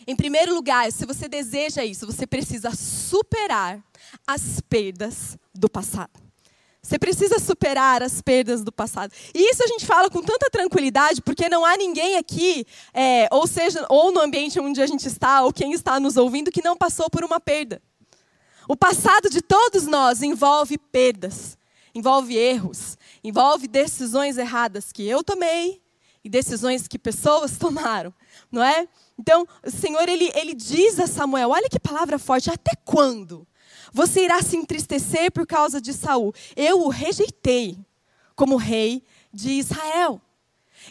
Em 0.07 0.17
primeiro 0.17 0.55
lugar, 0.55 0.91
se 0.91 1.07
você 1.07 1.29
deseja 1.29 1.85
isso, 1.85 2.07
você 2.07 2.27
precisa 2.27 2.75
superar 2.75 3.83
as 4.27 4.61
perdas 4.61 5.39
do 5.55 5.69
passado. 5.69 6.11
Você 6.83 6.99
precisa 6.99 7.39
superar 7.39 8.03
as 8.03 8.21
perdas 8.21 8.65
do 8.65 8.73
passado. 8.73 9.13
E 9.33 9.51
isso 9.51 9.63
a 9.63 9.69
gente 9.69 9.87
fala 9.87 10.11
com 10.11 10.21
tanta 10.21 10.51
tranquilidade, 10.51 11.23
porque 11.23 11.49
não 11.49 11.65
há 11.65 11.77
ninguém 11.77 12.17
aqui, 12.17 12.67
é, 12.93 13.29
ou 13.31 13.47
seja, 13.47 13.87
ou 13.89 14.11
no 14.11 14.21
ambiente 14.21 14.59
onde 14.59 14.83
a 14.83 14.87
gente 14.87 15.07
está, 15.07 15.43
ou 15.43 15.53
quem 15.53 15.73
está 15.73 16.01
nos 16.01 16.17
ouvindo, 16.17 16.51
que 16.51 16.63
não 16.63 16.77
passou 16.77 17.09
por 17.09 17.23
uma 17.23 17.39
perda. 17.39 17.81
O 18.69 18.77
passado 18.77 19.31
de 19.31 19.41
todos 19.41 19.87
nós 19.87 20.23
envolve 20.23 20.77
perdas, 20.77 21.57
envolve 21.95 22.37
erros, 22.37 22.99
envolve 23.23 23.69
decisões 23.69 24.37
erradas 24.37 24.91
que 24.91 25.07
eu 25.07 25.23
tomei 25.23 25.81
e 26.25 26.29
decisões 26.29 26.89
que 26.89 26.99
pessoas 26.99 27.57
tomaram, 27.59 28.13
não 28.51 28.63
é? 28.63 28.89
Então, 29.19 29.47
o 29.65 29.71
Senhor 29.71 30.09
ele, 30.09 30.31
ele 30.35 30.55
diz 30.55 30.99
a 30.99 31.07
Samuel: 31.07 31.51
olha 31.51 31.69
que 31.69 31.79
palavra 31.79 32.19
forte, 32.19 32.51
até 32.51 32.73
quando? 32.85 33.47
Você 33.93 34.25
irá 34.25 34.41
se 34.43 34.57
entristecer 34.57 35.31
por 35.31 35.47
causa 35.47 35.81
de 35.81 35.93
Saul. 35.93 36.35
Eu 36.57 36.81
o 36.83 36.89
rejeitei 36.89 37.79
como 38.35 38.57
rei 38.57 39.03
de 39.33 39.53
Israel. 39.53 40.21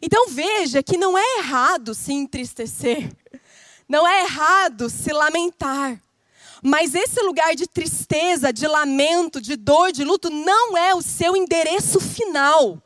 Então 0.01 0.29
veja 0.29 0.83
que 0.83 0.97
não 0.97 1.17
é 1.17 1.39
errado 1.39 1.95
se 1.95 2.13
entristecer. 2.13 3.11
Não 3.89 4.07
é 4.07 4.23
errado 4.23 4.89
se 4.89 5.11
lamentar. 5.11 6.01
Mas 6.63 6.93
esse 6.93 7.21
lugar 7.23 7.55
de 7.55 7.67
tristeza, 7.67 8.53
de 8.53 8.67
lamento, 8.67 9.41
de 9.41 9.55
dor, 9.55 9.91
de 9.91 10.03
luto, 10.03 10.29
não 10.29 10.77
é 10.77 10.93
o 10.93 11.01
seu 11.01 11.35
endereço 11.35 11.99
final. 11.99 12.81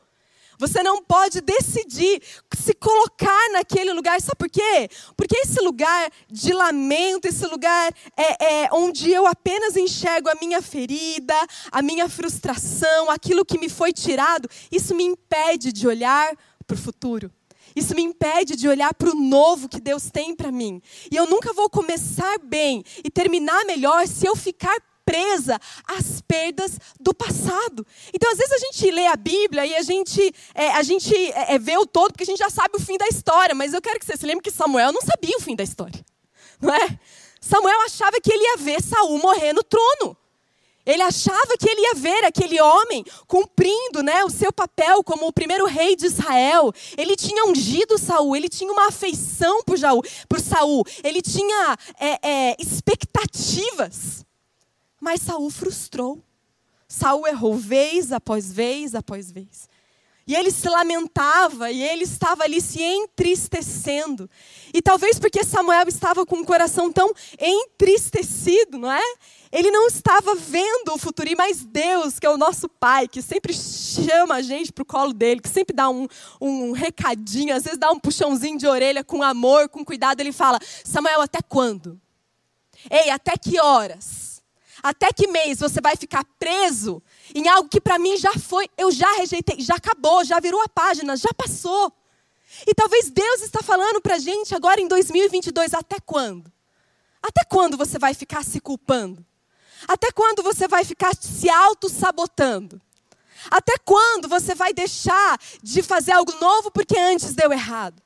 Você 0.58 0.82
não 0.82 1.04
pode 1.04 1.42
decidir 1.42 2.22
se 2.56 2.74
colocar 2.74 3.52
naquele 3.52 3.94
lugar. 3.94 4.20
Sabe 4.22 4.38
por 4.38 4.50
quê? 4.50 4.90
Porque 5.16 5.38
esse 5.38 5.62
lugar 5.62 6.12
de 6.30 6.54
lamento, 6.54 7.28
esse 7.28 7.46
lugar 7.46 7.94
é, 8.18 8.64
é, 8.64 8.70
onde 8.72 9.12
eu 9.12 9.26
apenas 9.28 9.76
enxergo 9.76 10.30
a 10.30 10.36
minha 10.36 10.62
ferida, 10.62 11.36
a 11.72 11.82
minha 11.82 12.08
frustração, 12.10 13.10
aquilo 13.10 13.46
que 13.46 13.58
me 13.58 13.70
foi 13.70 13.92
tirado, 13.92 14.50
isso 14.72 14.96
me 14.96 15.04
impede 15.04 15.72
de 15.72 15.88
olhar 15.88 16.36
para 16.66 16.76
o 16.76 16.80
futuro. 16.80 17.32
Isso 17.76 17.94
me 17.94 18.02
impede 18.02 18.56
de 18.56 18.70
olhar 18.70 18.94
para 18.94 19.10
o 19.10 19.16
novo 19.16 19.68
que 19.68 19.82
Deus 19.82 20.10
tem 20.10 20.34
para 20.34 20.52
mim. 20.52 20.82
E 21.12 21.16
eu 21.16 21.28
nunca 21.28 21.52
vou 21.52 21.70
começar 21.70 22.40
bem 22.40 22.84
e 23.04 23.10
terminar 23.10 23.66
melhor 23.66 24.08
se 24.08 24.26
eu 24.26 24.36
ficar 24.36 24.78
presa 25.06 25.60
às 25.88 26.22
perdas 26.22 26.80
do 27.00 27.14
passado. 27.14 27.86
Então, 28.14 28.32
às 28.32 28.38
vezes 28.38 28.54
a 28.54 28.58
gente 28.58 28.92
lê 28.92 29.06
a 29.08 29.16
Bíblia 29.16 29.66
e 29.66 29.76
a 29.76 29.82
gente, 29.82 30.34
é, 30.54 30.72
a 30.72 30.84
gente 30.84 31.14
é, 31.16 31.56
é, 31.56 31.60
vê 31.60 31.78
o 31.78 31.86
todo 31.86 32.12
porque 32.12 32.24
a 32.24 32.28
gente 32.28 32.40
já 32.40 32.50
sabe 32.50 32.76
o 32.76 32.80
fim 32.80 32.98
da 32.98 33.08
história. 33.08 33.54
Mas 33.54 33.74
eu 33.74 33.82
quero 33.82 34.00
que 34.00 34.06
você 34.06 34.18
se 34.18 34.26
lembre 34.26 34.44
que 34.44 34.52
Samuel 34.52 34.92
não 34.92 35.02
sabia 35.02 35.38
o 35.38 35.42
fim 35.42 35.56
da 35.56 35.64
história, 35.64 36.04
não 36.60 36.74
é? 36.74 37.00
Samuel 37.40 37.80
achava 37.82 38.20
que 38.20 38.34
ele 38.34 38.44
ia 38.44 38.58
ver 38.58 38.82
Saul 38.82 39.20
morrer 39.20 39.54
no 39.54 39.64
trono. 39.64 40.18
Ele 40.86 41.02
achava 41.02 41.58
que 41.60 41.68
ele 41.68 41.82
ia 41.82 41.96
ver 41.96 42.24
aquele 42.26 42.62
homem 42.62 43.04
cumprindo 43.28 44.04
né, 44.04 44.24
o 44.24 44.30
seu 44.30 44.54
papel 44.54 45.04
como 45.04 45.28
o 45.28 45.34
primeiro 45.34 45.66
rei 45.66 45.96
de 45.96 46.06
Israel. 46.06 46.72
Ele 46.96 47.16
tinha 47.16 47.46
ungido 47.46 47.98
Saul, 47.98 48.36
ele 48.36 48.48
tinha 48.48 48.72
uma 48.72 48.88
afeição 48.88 49.64
por, 49.64 49.78
Jaú, 49.78 50.02
por 50.30 50.40
Saul, 50.40 50.84
ele 51.04 51.22
tinha 51.22 51.76
é, 52.00 52.30
é, 52.30 52.56
expectativas. 52.60 54.24
Mas 55.06 55.22
Saul 55.22 55.52
frustrou. 55.52 56.20
Saul 56.88 57.28
errou 57.28 57.54
vez 57.54 58.12
após 58.12 58.52
vez 58.52 58.96
após 58.96 59.32
vez. 59.32 59.70
E 60.26 60.34
ele 60.34 60.50
se 60.50 60.68
lamentava 60.68 61.70
e 61.70 61.84
ele 61.84 62.06
estava 62.06 62.44
ali 62.44 62.60
se 62.60 62.82
entristecendo. 62.82 64.28
E 64.74 64.82
talvez 64.82 65.20
porque 65.20 65.44
Samuel 65.44 65.88
estava 65.88 66.26
com 66.26 66.38
o 66.38 66.44
coração 66.46 66.92
tão 66.92 67.14
entristecido, 67.40 68.80
não 68.80 68.92
é? 68.92 69.14
Ele 69.52 69.70
não 69.70 69.86
estava 69.86 70.34
vendo 70.34 70.96
o 70.96 70.98
futuro, 70.98 71.30
mais 71.38 71.64
Deus, 71.64 72.18
que 72.18 72.26
é 72.26 72.30
o 72.32 72.38
nosso 72.38 72.68
Pai, 72.68 73.08
que 73.08 73.22
sempre 73.22 73.54
chama 73.54 74.38
a 74.38 74.42
gente 74.42 74.74
para 74.74 74.82
o 74.82 74.86
colo 74.86 75.14
dele, 75.14 75.40
que 75.40 75.50
sempre 75.50 75.76
dá 75.76 75.88
um, 75.88 76.08
um 76.42 76.72
recadinho, 76.72 77.56
às 77.56 77.64
vezes 77.64 77.78
dá 77.78 77.92
um 77.92 78.00
puxãozinho 78.00 78.58
de 78.58 78.66
orelha 78.66 79.04
com 79.04 79.22
amor, 79.22 79.70
com 79.70 79.86
cuidado. 79.86 80.20
Ele 80.20 80.32
fala: 80.32 80.58
Samuel, 80.84 81.22
até 81.22 81.44
quando? 81.44 82.02
Ei, 82.90 83.12
até 83.12 83.38
que 83.38 83.60
horas? 83.60 84.35
Até 84.86 85.12
que 85.12 85.25
mês 85.25 85.58
você 85.58 85.82
vai 85.82 85.96
ficar 85.96 86.24
preso 86.38 87.01
em 87.34 87.48
algo 87.48 87.68
que 87.68 87.82
para 87.82 87.98
mim 87.98 88.15
já 88.18 88.34
foi, 88.34 88.70
eu 88.77 88.92
já 88.92 89.12
rejeitei, 89.15 89.60
já 89.60 89.74
acabou, 89.74 90.24
já 90.24 90.39
virou 90.39 90.62
a 90.62 90.70
página, 90.70 91.18
já 91.18 91.34
passou. 91.36 91.92
E 92.68 92.75
talvez 92.75 93.10
Deus 93.10 93.42
está 93.42 93.63
falando 93.63 94.00
para 94.00 94.13
a 94.13 94.20
gente 94.20 94.54
agora 94.54 94.80
em 94.80 94.88
2022, 94.88 95.74
até 95.74 96.00
quando? 96.00 96.54
Até 97.20 97.44
quando 97.46 97.75
você 97.75 97.98
vai 97.98 98.13
ficar 98.13 98.46
se 98.46 98.60
culpando? 98.60 99.25
Até 99.88 100.12
quando 100.12 100.44
você 100.44 100.68
vai 100.68 100.86
ficar 100.86 101.15
se 101.20 101.50
auto-sabotando? 101.50 102.80
Até 103.50 103.80
quando 103.80 104.27
você 104.27 104.54
vai 104.54 104.72
deixar 104.72 105.39
de 105.63 105.82
fazer 105.82 106.12
algo 106.12 106.32
novo 106.39 106.70
porque 106.70 106.96
antes 106.96 107.34
deu 107.34 107.51
errado? 107.51 108.05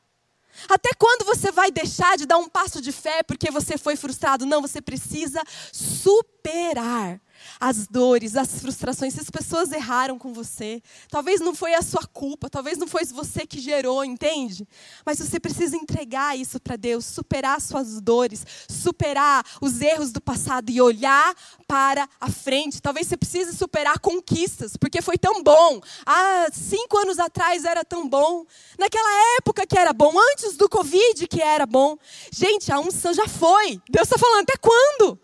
Até 0.67 0.89
quando 0.97 1.25
você 1.25 1.51
vai 1.51 1.71
deixar 1.71 2.17
de 2.17 2.25
dar 2.25 2.37
um 2.37 2.49
passo 2.49 2.81
de 2.81 2.91
fé 2.91 3.23
porque 3.23 3.51
você 3.51 3.77
foi 3.77 3.95
frustrado? 3.95 4.45
Não, 4.45 4.61
você 4.61 4.81
precisa 4.81 5.41
superar 5.71 7.19
as 7.59 7.87
dores, 7.87 8.37
as 8.37 8.59
frustrações, 8.61 9.13
se 9.13 9.19
as 9.19 9.29
pessoas 9.29 9.71
erraram 9.71 10.17
com 10.17 10.31
você, 10.31 10.81
talvez 11.09 11.41
não 11.41 11.53
foi 11.53 11.73
a 11.73 11.81
sua 11.81 12.05
culpa, 12.05 12.49
talvez 12.49 12.77
não 12.77 12.87
foi 12.87 13.03
você 13.05 13.45
que 13.45 13.59
gerou, 13.59 14.05
entende? 14.05 14.65
Mas 15.05 15.19
você 15.19 15.39
precisa 15.39 15.75
entregar 15.75 16.37
isso 16.37 16.59
para 16.59 16.77
Deus, 16.77 17.03
superar 17.05 17.59
suas 17.59 17.99
dores, 17.99 18.45
superar 18.69 19.45
os 19.61 19.81
erros 19.81 20.11
do 20.11 20.21
passado 20.21 20.69
e 20.69 20.81
olhar 20.81 21.35
para 21.67 22.07
a 22.19 22.29
frente. 22.31 22.81
Talvez 22.81 23.07
você 23.07 23.17
precise 23.17 23.55
superar 23.57 23.99
conquistas, 23.99 24.77
porque 24.77 25.01
foi 25.01 25.17
tão 25.17 25.43
bom. 25.43 25.81
Há 26.05 26.47
cinco 26.53 26.97
anos 26.97 27.19
atrás 27.19 27.65
era 27.65 27.83
tão 27.83 28.07
bom. 28.07 28.45
Naquela 28.77 29.37
época 29.37 29.67
que 29.67 29.77
era 29.77 29.91
bom, 29.91 30.13
antes 30.31 30.55
do 30.55 30.69
Covid 30.69 31.27
que 31.27 31.41
era 31.41 31.65
bom. 31.65 31.97
Gente, 32.31 32.71
a 32.71 32.79
unção 32.79 33.13
já 33.13 33.27
foi. 33.27 33.81
Deus 33.89 34.07
está 34.07 34.17
falando, 34.17 34.43
até 34.43 34.57
quando? 34.57 35.19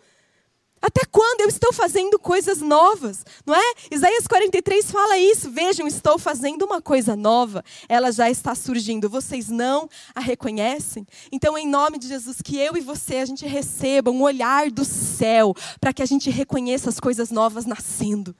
Até 0.85 1.01
quando 1.11 1.41
eu 1.41 1.47
estou 1.47 1.73
fazendo 1.73 2.19
coisas 2.19 2.61
novas? 2.61 3.25
Não 3.43 3.55
é? 3.55 3.73
Isaías 3.89 4.27
43 4.27 4.91
fala 4.91 5.17
isso. 5.17 5.49
Vejam, 5.49 5.87
estou 5.87 6.19
fazendo 6.19 6.63
uma 6.63 6.79
coisa 6.79 7.15
nova. 7.15 7.65
Ela 7.89 8.11
já 8.11 8.29
está 8.29 8.53
surgindo. 8.53 9.09
Vocês 9.09 9.49
não 9.49 9.89
a 10.13 10.19
reconhecem? 10.19 11.07
Então, 11.31 11.57
em 11.57 11.67
nome 11.67 11.97
de 11.97 12.07
Jesus, 12.07 12.39
que 12.39 12.59
eu 12.59 12.77
e 12.77 12.81
você 12.81 13.15
a 13.15 13.25
gente 13.25 13.47
receba 13.47 14.11
um 14.11 14.21
olhar 14.21 14.69
do 14.69 14.85
céu 14.85 15.55
para 15.81 15.91
que 15.91 16.03
a 16.03 16.05
gente 16.05 16.29
reconheça 16.29 16.87
as 16.87 16.99
coisas 16.99 17.31
novas 17.31 17.65
nascendo 17.65 18.35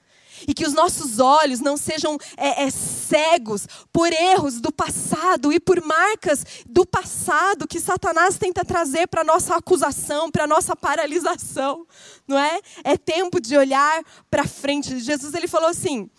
e 0.46 0.54
que 0.54 0.66
os 0.66 0.72
nossos 0.72 1.18
olhos 1.18 1.60
não 1.60 1.76
sejam 1.76 2.18
é, 2.36 2.64
é, 2.64 2.70
cegos 2.70 3.66
por 3.92 4.12
erros 4.12 4.60
do 4.60 4.72
passado 4.72 5.52
e 5.52 5.60
por 5.60 5.82
marcas 5.82 6.44
do 6.66 6.84
passado 6.84 7.66
que 7.66 7.80
Satanás 7.80 8.36
tenta 8.36 8.64
trazer 8.64 9.06
para 9.06 9.24
nossa 9.24 9.56
acusação, 9.56 10.30
para 10.30 10.46
nossa 10.46 10.74
paralisação, 10.74 11.86
não 12.26 12.38
é? 12.38 12.60
É 12.84 12.96
tempo 12.96 13.40
de 13.40 13.56
olhar 13.56 14.02
para 14.30 14.46
frente. 14.46 14.98
Jesus 14.98 15.34
ele 15.34 15.48
falou 15.48 15.68
assim: 15.68 16.10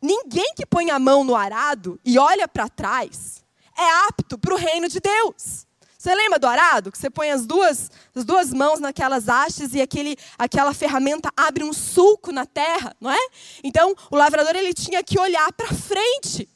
ninguém 0.00 0.54
que 0.54 0.66
põe 0.66 0.90
a 0.90 0.98
mão 0.98 1.24
no 1.24 1.34
arado 1.34 1.98
e 2.04 2.18
olha 2.18 2.46
para 2.46 2.68
trás 2.68 3.44
é 3.78 4.08
apto 4.08 4.36
para 4.36 4.54
o 4.54 4.58
reino 4.58 4.88
de 4.88 4.98
Deus. 4.98 5.67
Você 5.98 6.14
lembra 6.14 6.38
do 6.38 6.46
arado? 6.46 6.92
Que 6.92 6.96
você 6.96 7.10
põe 7.10 7.32
as 7.32 7.44
duas, 7.44 7.90
as 8.14 8.24
duas 8.24 8.52
mãos 8.52 8.78
naquelas 8.78 9.28
hastes 9.28 9.74
e 9.74 9.80
aquele, 9.80 10.16
aquela 10.38 10.72
ferramenta 10.72 11.28
abre 11.36 11.64
um 11.64 11.72
sulco 11.72 12.30
na 12.30 12.46
terra, 12.46 12.94
não 13.00 13.10
é? 13.10 13.28
Então, 13.64 13.92
o 14.08 14.14
lavrador 14.14 14.54
ele 14.54 14.72
tinha 14.72 15.02
que 15.02 15.18
olhar 15.18 15.52
para 15.52 15.66
frente. 15.74 16.48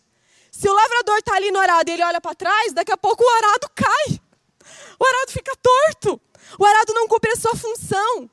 Se 0.53 0.69
o 0.69 0.73
lavrador 0.73 1.19
está 1.19 1.35
ali 1.35 1.51
no 1.51 1.59
arado 1.59 1.89
e 1.89 1.93
ele 1.93 2.05
olha 2.05 2.21
para 2.21 2.37
trás, 2.37 2.73
daqui 2.73 2.93
a 2.93 2.97
pouco 2.97 3.25
o 3.25 3.29
arado 3.29 3.69
cai. 3.75 4.21
O 5.01 5.05
arado 5.05 5.33
fica 5.33 5.53
torto. 5.61 6.21
O 6.57 6.65
arado 6.65 6.95
não 6.95 7.09
cumpre 7.09 7.33
a 7.33 7.37
sua 7.37 7.57
função. 7.57 8.31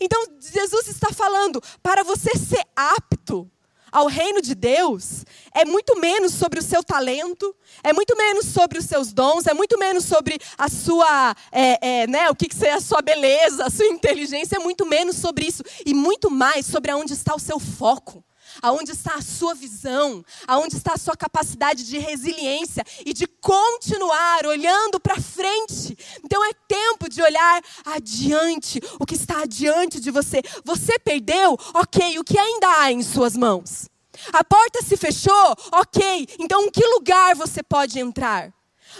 Então, 0.00 0.24
Jesus 0.40 0.88
está 0.88 1.12
falando, 1.12 1.62
para 1.82 2.02
você 2.02 2.30
ser 2.38 2.64
apto 2.74 3.50
ao 3.96 4.08
reino 4.08 4.42
de 4.42 4.54
Deus 4.54 5.24
é 5.54 5.64
muito 5.64 5.98
menos 5.98 6.34
sobre 6.34 6.60
o 6.60 6.62
seu 6.62 6.84
talento, 6.84 7.56
é 7.82 7.94
muito 7.94 8.14
menos 8.14 8.44
sobre 8.44 8.78
os 8.78 8.84
seus 8.84 9.10
dons, 9.10 9.46
é 9.46 9.54
muito 9.54 9.78
menos 9.78 10.04
sobre 10.04 10.38
a 10.58 10.68
sua, 10.68 11.34
é, 11.50 12.02
é, 12.02 12.06
né, 12.06 12.28
o 12.28 12.36
que, 12.36 12.46
que 12.46 12.62
é 12.62 12.74
a 12.74 12.80
sua 12.80 13.00
beleza, 13.00 13.64
a 13.64 13.70
sua 13.70 13.86
inteligência, 13.86 14.56
é 14.56 14.58
muito 14.58 14.84
menos 14.84 15.16
sobre 15.16 15.46
isso 15.46 15.62
e 15.86 15.94
muito 15.94 16.30
mais 16.30 16.66
sobre 16.66 16.90
aonde 16.90 17.14
está 17.14 17.34
o 17.34 17.38
seu 17.38 17.58
foco 17.58 18.22
aonde 18.62 18.92
está 18.92 19.14
a 19.14 19.22
sua 19.22 19.54
visão, 19.54 20.24
aonde 20.46 20.76
está 20.76 20.94
a 20.94 20.98
sua 20.98 21.16
capacidade 21.16 21.84
de 21.84 21.98
resiliência 21.98 22.84
e 23.04 23.12
de 23.12 23.26
continuar 23.26 24.46
olhando 24.46 25.00
para 25.00 25.20
frente. 25.20 25.96
Então 26.24 26.44
é 26.44 26.52
tempo 26.76 27.08
de 27.08 27.22
olhar 27.22 27.62
adiante, 27.86 28.80
o 29.00 29.06
que 29.06 29.14
está 29.14 29.42
adiante 29.42 29.98
de 29.98 30.10
você. 30.10 30.42
Você 30.64 30.98
perdeu? 30.98 31.56
OK, 31.74 32.18
o 32.18 32.24
que 32.24 32.38
ainda 32.38 32.68
há 32.80 32.92
em 32.92 33.02
suas 33.02 33.34
mãos? 33.34 33.88
A 34.32 34.44
porta 34.44 34.82
se 34.82 34.96
fechou? 34.96 35.54
OK, 35.72 36.28
então 36.38 36.64
em 36.64 36.70
que 36.70 36.84
lugar 36.86 37.34
você 37.34 37.62
pode 37.62 37.98
entrar? 37.98 38.52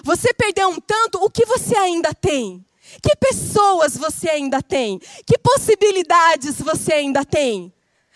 Você 0.02 0.32
perdeu 0.32 0.68
um 0.68 0.80
tanto, 0.80 1.22
o 1.22 1.30
que 1.30 1.44
você 1.44 1.76
ainda 1.76 2.14
tem? 2.14 2.64
Que 3.02 3.16
pessoas 3.16 3.96
você 3.96 4.30
ainda 4.30 4.62
tem? 4.62 4.98
Que 5.26 5.38
possibilidades 5.38 6.56
você 6.60 6.94
ainda 6.94 7.24
tem? 7.24 7.72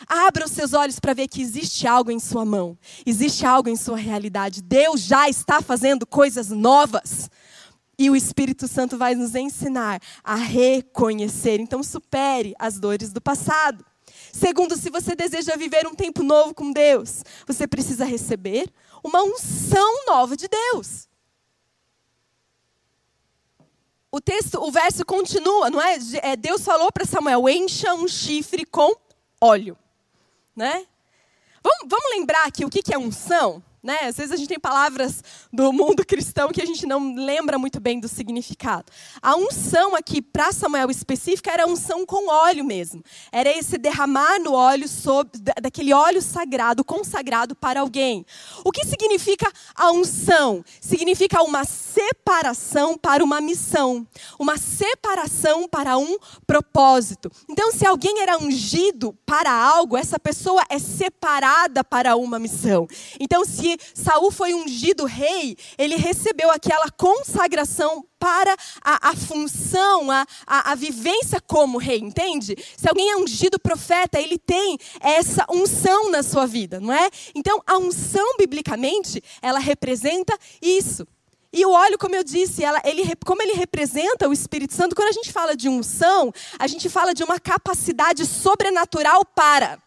Abra 0.06 0.46
os 0.46 0.52
seus 0.52 0.72
olhos 0.72 0.98
para 0.98 1.12
ver 1.12 1.28
que 1.28 1.42
existe 1.42 1.86
algo 1.86 2.10
em 2.10 2.18
sua 2.18 2.44
mão, 2.44 2.78
existe 3.04 3.44
algo 3.44 3.68
em 3.68 3.76
sua 3.76 3.96
realidade. 3.96 4.62
Deus 4.62 5.02
já 5.02 5.28
está 5.28 5.60
fazendo 5.60 6.06
coisas 6.06 6.48
novas. 6.48 7.28
E 8.00 8.08
o 8.08 8.16
Espírito 8.16 8.66
Santo 8.66 8.96
vai 8.96 9.14
nos 9.14 9.34
ensinar 9.34 10.00
a 10.24 10.34
reconhecer. 10.34 11.60
Então, 11.60 11.82
supere 11.82 12.54
as 12.58 12.80
dores 12.80 13.12
do 13.12 13.20
passado. 13.20 13.84
Segundo, 14.32 14.74
se 14.74 14.88
você 14.88 15.14
deseja 15.14 15.54
viver 15.54 15.86
um 15.86 15.94
tempo 15.94 16.22
novo 16.22 16.54
com 16.54 16.72
Deus, 16.72 17.22
você 17.46 17.66
precisa 17.66 18.06
receber 18.06 18.72
uma 19.04 19.22
unção 19.22 20.06
nova 20.06 20.34
de 20.34 20.48
Deus. 20.48 21.10
O 24.10 24.18
texto, 24.18 24.54
o 24.58 24.72
verso 24.72 25.04
continua, 25.04 25.68
não 25.68 25.82
é? 25.82 25.98
é 26.22 26.36
Deus 26.36 26.64
falou 26.64 26.90
para 26.90 27.04
Samuel: 27.04 27.46
encha 27.50 27.92
um 27.92 28.08
chifre 28.08 28.64
com 28.64 28.94
óleo, 29.38 29.76
né? 30.56 30.86
Vamos, 31.62 31.84
vamos 31.86 32.10
lembrar 32.16 32.46
aqui 32.46 32.64
o 32.64 32.70
que, 32.70 32.82
que 32.82 32.94
é 32.94 32.98
unção? 32.98 33.62
Né? 33.82 33.98
Às 34.02 34.16
vezes 34.16 34.32
a 34.32 34.36
gente 34.36 34.48
tem 34.48 34.60
palavras 34.60 35.24
do 35.50 35.72
mundo 35.72 36.04
cristão 36.04 36.50
que 36.50 36.60
a 36.60 36.66
gente 36.66 36.86
não 36.86 37.14
lembra 37.14 37.58
muito 37.58 37.80
bem 37.80 37.98
do 37.98 38.08
significado. 38.08 38.84
A 39.22 39.36
unção 39.36 39.96
aqui, 39.96 40.20
para 40.20 40.52
Samuel 40.52 40.90
específica, 40.90 41.50
era 41.50 41.66
unção 41.66 42.04
com 42.04 42.30
óleo 42.30 42.62
mesmo. 42.62 43.02
Era 43.32 43.50
esse 43.50 43.78
derramar 43.78 44.38
no 44.38 44.52
óleo, 44.52 44.86
sobre, 44.86 45.40
daquele 45.62 45.94
óleo 45.94 46.20
sagrado, 46.20 46.84
consagrado 46.84 47.54
para 47.54 47.80
alguém. 47.80 48.26
O 48.62 48.70
que 48.70 48.84
significa 48.84 49.50
a 49.74 49.90
unção? 49.90 50.62
Significa 50.78 51.42
uma 51.42 51.64
separação 51.64 52.98
para 52.98 53.24
uma 53.24 53.40
missão. 53.40 54.06
Uma 54.38 54.58
separação 54.58 55.66
para 55.66 55.96
um 55.96 56.18
propósito. 56.46 57.32
Então, 57.48 57.72
se 57.72 57.86
alguém 57.86 58.20
era 58.20 58.36
ungido 58.36 59.16
para 59.24 59.50
algo, 59.50 59.96
essa 59.96 60.18
pessoa 60.18 60.62
é 60.68 60.78
separada 60.78 61.82
para 61.82 62.14
uma 62.16 62.38
missão. 62.38 62.86
Então, 63.18 63.42
se 63.42 63.69
Saul 63.94 64.30
foi 64.30 64.54
ungido 64.54 65.04
rei, 65.04 65.56
ele 65.78 65.96
recebeu 65.96 66.50
aquela 66.50 66.90
consagração 66.90 68.04
para 68.18 68.54
a, 68.82 69.10
a 69.10 69.16
função, 69.16 70.10
a, 70.10 70.26
a, 70.46 70.72
a, 70.72 70.74
vivência 70.74 71.40
como 71.40 71.78
rei, 71.78 71.98
entende? 71.98 72.54
Se 72.76 72.86
alguém 72.86 73.10
é 73.10 73.16
ungido 73.16 73.58
profeta, 73.58 74.20
ele 74.20 74.38
tem 74.38 74.76
essa 75.00 75.46
unção 75.50 76.10
na 76.10 76.22
sua 76.22 76.46
vida, 76.46 76.78
não 76.78 76.92
é? 76.92 77.08
Então, 77.34 77.62
a 77.66 77.78
unção, 77.78 78.36
biblicamente, 78.36 79.22
ela 79.40 79.58
representa 79.58 80.36
isso. 80.60 81.06
E 81.52 81.66
o 81.66 81.70
óleo, 81.70 81.98
como 81.98 82.14
eu 82.14 82.22
disse, 82.22 82.62
ela, 82.62 82.80
ele, 82.84 83.02
como 83.24 83.42
ele 83.42 83.54
representa 83.54 84.28
o 84.28 84.32
Espírito 84.32 84.72
Santo, 84.72 84.94
quando 84.94 85.08
a 85.08 85.12
gente 85.12 85.32
fala 85.32 85.56
de 85.56 85.68
unção, 85.68 86.32
a 86.58 86.66
gente 86.66 86.88
fala 86.88 87.12
de 87.12 87.24
uma 87.24 87.40
capacidade 87.40 88.24
sobrenatural 88.24 89.24
para. 89.24 89.78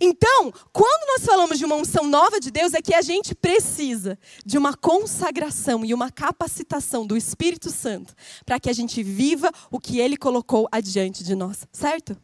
Então, 0.00 0.52
quando 0.72 1.06
nós 1.14 1.24
falamos 1.24 1.58
de 1.58 1.64
uma 1.64 1.76
unção 1.76 2.06
nova 2.06 2.40
de 2.40 2.50
Deus, 2.50 2.74
é 2.74 2.82
que 2.82 2.94
a 2.94 3.02
gente 3.02 3.34
precisa 3.34 4.18
de 4.44 4.58
uma 4.58 4.74
consagração 4.74 5.84
e 5.84 5.94
uma 5.94 6.10
capacitação 6.10 7.06
do 7.06 7.16
Espírito 7.16 7.70
Santo 7.70 8.14
para 8.44 8.60
que 8.60 8.70
a 8.70 8.72
gente 8.72 9.02
viva 9.02 9.50
o 9.70 9.78
que 9.80 9.98
ele 9.98 10.16
colocou 10.16 10.68
adiante 10.70 11.24
de 11.24 11.34
nós, 11.34 11.66
certo? 11.72 12.16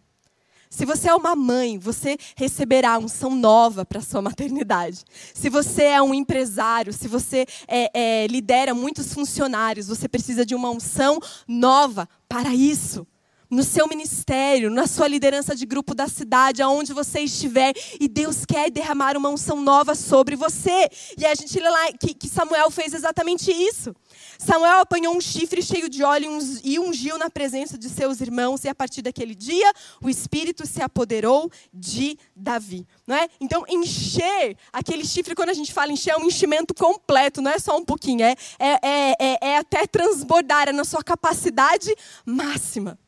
Se 0.73 0.87
você 0.87 1.11
é 1.11 1.14
uma 1.14 1.37
mãe, 1.37 1.79
você 1.79 2.17
receberá 2.35 2.99
unção 2.99 3.35
nova 3.35 3.85
para 3.85 4.00
sua 4.00 4.23
maternidade. 4.23 5.05
Se 5.35 5.50
você 5.50 5.83
é 5.83 6.02
um 6.02 6.14
empresário, 6.14 6.95
se 6.95 7.07
você 7.07 7.45
é, 7.69 7.91
é, 8.23 8.26
lidera 8.26 8.73
muitos 8.73 9.12
funcionários, 9.12 9.88
você 9.88 10.09
precisa 10.09 10.47
de 10.47 10.55
uma 10.55 10.71
unção 10.71 11.21
nova 11.47 12.09
para 12.26 12.55
isso 12.55 13.07
no 13.53 13.63
seu 13.63 13.87
ministério, 13.87 14.71
na 14.71 14.87
sua 14.87 15.07
liderança 15.07 15.55
de 15.55 15.67
grupo 15.67 15.95
da 15.95 16.09
cidade, 16.09 16.63
aonde 16.63 16.95
você 16.95 17.21
estiver, 17.21 17.75
e 18.01 18.09
Deus 18.09 18.47
quer 18.47 18.71
derramar 18.71 19.15
uma 19.15 19.29
unção 19.29 19.61
nova 19.61 19.95
sobre 19.95 20.35
você. 20.35 20.89
E 21.19 21.27
a 21.27 21.35
gente 21.35 21.61
lê 21.61 21.69
lá 21.69 21.93
que, 21.93 22.15
que 22.15 22.31
Samuel 22.31 22.71
fez 22.71 22.95
exatamente 22.95 23.53
isso. 23.53 23.95
Samuel 24.39 24.81
apanhou 24.81 25.15
um 25.15 25.21
chifre 25.21 25.62
cheio 25.62 25.87
de 25.91 26.03
óleo 26.03 26.31
e 26.65 26.79
ungiu 26.79 27.19
na 27.19 27.29
presença 27.29 27.77
de 27.77 27.91
seus 27.91 28.23
irmãos, 28.23 28.65
e 28.65 28.71
a 28.71 28.75
partir 28.75 29.03
daquele 29.03 29.35
dia 29.35 29.71
o 30.01 30.09
Espírito 30.09 30.67
se 30.67 30.81
apoderou 30.81 31.53
de 31.75 32.19
Davi. 32.35 32.87
Não 33.07 33.15
é? 33.15 33.29
Então, 33.38 33.67
encher 33.69 34.57
aquele 34.73 35.05
chifre, 35.05 35.35
quando 35.35 35.51
a 35.51 35.55
gente 35.55 35.75
fala 35.75 35.93
encher, 35.93 36.15
é 36.15 36.17
um 36.17 36.25
enchimento 36.25 36.73
completo, 36.73 37.43
não 37.43 37.51
é 37.51 37.59
só 37.59 37.77
um 37.77 37.85
pouquinho, 37.85 38.25
é, 38.25 38.35
é, 38.59 38.79
é, 38.83 39.38
é, 39.43 39.57
até 39.59 39.87
transbordar, 39.87 40.71
é 40.71 40.73
na 40.73 40.85
sua 40.85 41.03
capacidade 41.05 41.95
máxima 42.25 42.99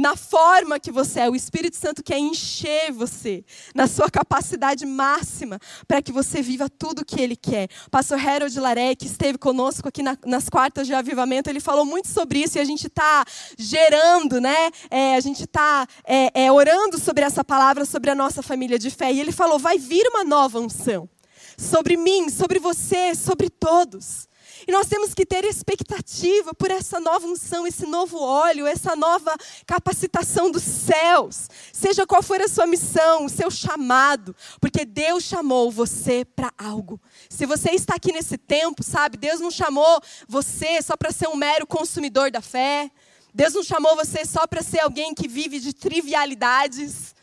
na 0.00 0.16
forma 0.16 0.80
que 0.80 0.90
você 0.90 1.20
é. 1.20 1.30
O 1.30 1.36
Espírito 1.36 1.76
Santo 1.76 2.02
quer 2.02 2.18
encher 2.18 2.90
você 2.90 3.44
na 3.74 3.86
sua 3.86 4.10
capacidade 4.10 4.86
máxima 4.86 5.60
para 5.86 6.00
que 6.00 6.10
você 6.10 6.40
viva 6.40 6.70
tudo 6.70 7.00
o 7.00 7.04
que 7.04 7.20
Ele 7.20 7.36
quer. 7.36 7.68
O 7.86 7.90
pastor 7.90 8.18
Harold 8.18 8.58
Laré, 8.58 8.94
que 8.94 9.06
esteve 9.06 9.36
conosco 9.36 9.88
aqui 9.88 10.02
na, 10.02 10.16
nas 10.24 10.48
quartas 10.48 10.86
de 10.86 10.94
avivamento, 10.94 11.50
ele 11.50 11.60
falou 11.60 11.84
muito 11.84 12.08
sobre 12.08 12.38
isso 12.42 12.56
e 12.56 12.60
a 12.60 12.64
gente 12.64 12.86
está 12.86 13.24
gerando, 13.58 14.40
né? 14.40 14.70
É, 14.90 15.16
a 15.16 15.20
gente 15.20 15.44
está 15.44 15.86
é, 16.04 16.46
é, 16.46 16.50
orando 16.50 16.98
sobre 16.98 17.22
essa 17.22 17.44
palavra, 17.44 17.84
sobre 17.84 18.10
a 18.10 18.14
nossa 18.14 18.42
família 18.42 18.78
de 18.78 18.88
fé. 18.90 19.12
E 19.12 19.20
ele 19.20 19.32
falou: 19.32 19.58
vai 19.58 19.78
vir 19.78 20.06
uma 20.08 20.24
nova 20.24 20.58
unção 20.58 21.08
sobre 21.58 21.98
mim, 21.98 22.30
sobre 22.30 22.58
você, 22.58 23.14
sobre 23.14 23.50
todos. 23.50 24.29
E 24.66 24.72
nós 24.72 24.86
temos 24.86 25.14
que 25.14 25.24
ter 25.24 25.44
expectativa 25.44 26.54
por 26.54 26.70
essa 26.70 27.00
nova 27.00 27.26
unção, 27.26 27.66
esse 27.66 27.86
novo 27.86 28.18
óleo, 28.18 28.66
essa 28.66 28.94
nova 28.94 29.34
capacitação 29.66 30.50
dos 30.50 30.62
céus. 30.62 31.48
Seja 31.72 32.06
qual 32.06 32.22
for 32.22 32.40
a 32.40 32.48
sua 32.48 32.66
missão, 32.66 33.24
o 33.24 33.28
seu 33.28 33.50
chamado, 33.50 34.34
porque 34.60 34.84
Deus 34.84 35.24
chamou 35.24 35.70
você 35.70 36.24
para 36.24 36.52
algo. 36.58 37.00
Se 37.28 37.46
você 37.46 37.70
está 37.70 37.94
aqui 37.94 38.12
nesse 38.12 38.36
tempo, 38.36 38.82
sabe, 38.82 39.16
Deus 39.16 39.40
não 39.40 39.50
chamou 39.50 40.00
você 40.28 40.82
só 40.82 40.96
para 40.96 41.12
ser 41.12 41.28
um 41.28 41.36
mero 41.36 41.66
consumidor 41.66 42.30
da 42.30 42.40
fé. 42.40 42.90
Deus 43.32 43.54
não 43.54 43.62
chamou 43.62 43.94
você 43.94 44.24
só 44.24 44.46
para 44.46 44.62
ser 44.62 44.80
alguém 44.80 45.14
que 45.14 45.28
vive 45.28 45.60
de 45.60 45.72
trivialidades. 45.72 47.14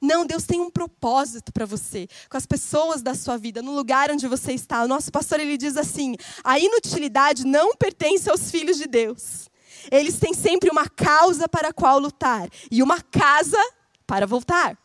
Não, 0.00 0.26
Deus 0.26 0.44
tem 0.44 0.60
um 0.60 0.70
propósito 0.70 1.52
para 1.52 1.64
você, 1.64 2.06
com 2.28 2.36
as 2.36 2.46
pessoas 2.46 3.02
da 3.02 3.14
sua 3.14 3.38
vida, 3.38 3.62
no 3.62 3.74
lugar 3.74 4.10
onde 4.10 4.28
você 4.28 4.52
está. 4.52 4.84
O 4.84 4.88
nosso 4.88 5.10
pastor 5.10 5.40
ele 5.40 5.56
diz 5.56 5.76
assim: 5.76 6.16
a 6.44 6.58
inutilidade 6.58 7.46
não 7.46 7.74
pertence 7.74 8.28
aos 8.30 8.50
filhos 8.50 8.76
de 8.76 8.86
Deus. 8.86 9.48
Eles 9.90 10.18
têm 10.18 10.34
sempre 10.34 10.70
uma 10.70 10.88
causa 10.88 11.48
para 11.48 11.68
a 11.68 11.72
qual 11.72 11.98
lutar 11.98 12.48
e 12.70 12.82
uma 12.82 13.00
casa 13.00 13.58
para 14.06 14.26
voltar. 14.26 14.78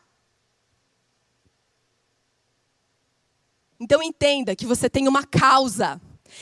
Então 3.78 4.02
entenda 4.02 4.54
que 4.54 4.64
você 4.64 4.88
tem 4.88 5.08
uma 5.08 5.24
causa 5.24 6.00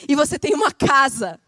e 0.08 0.14
você 0.14 0.38
tem 0.38 0.54
uma 0.54 0.70
casa. 0.70 1.40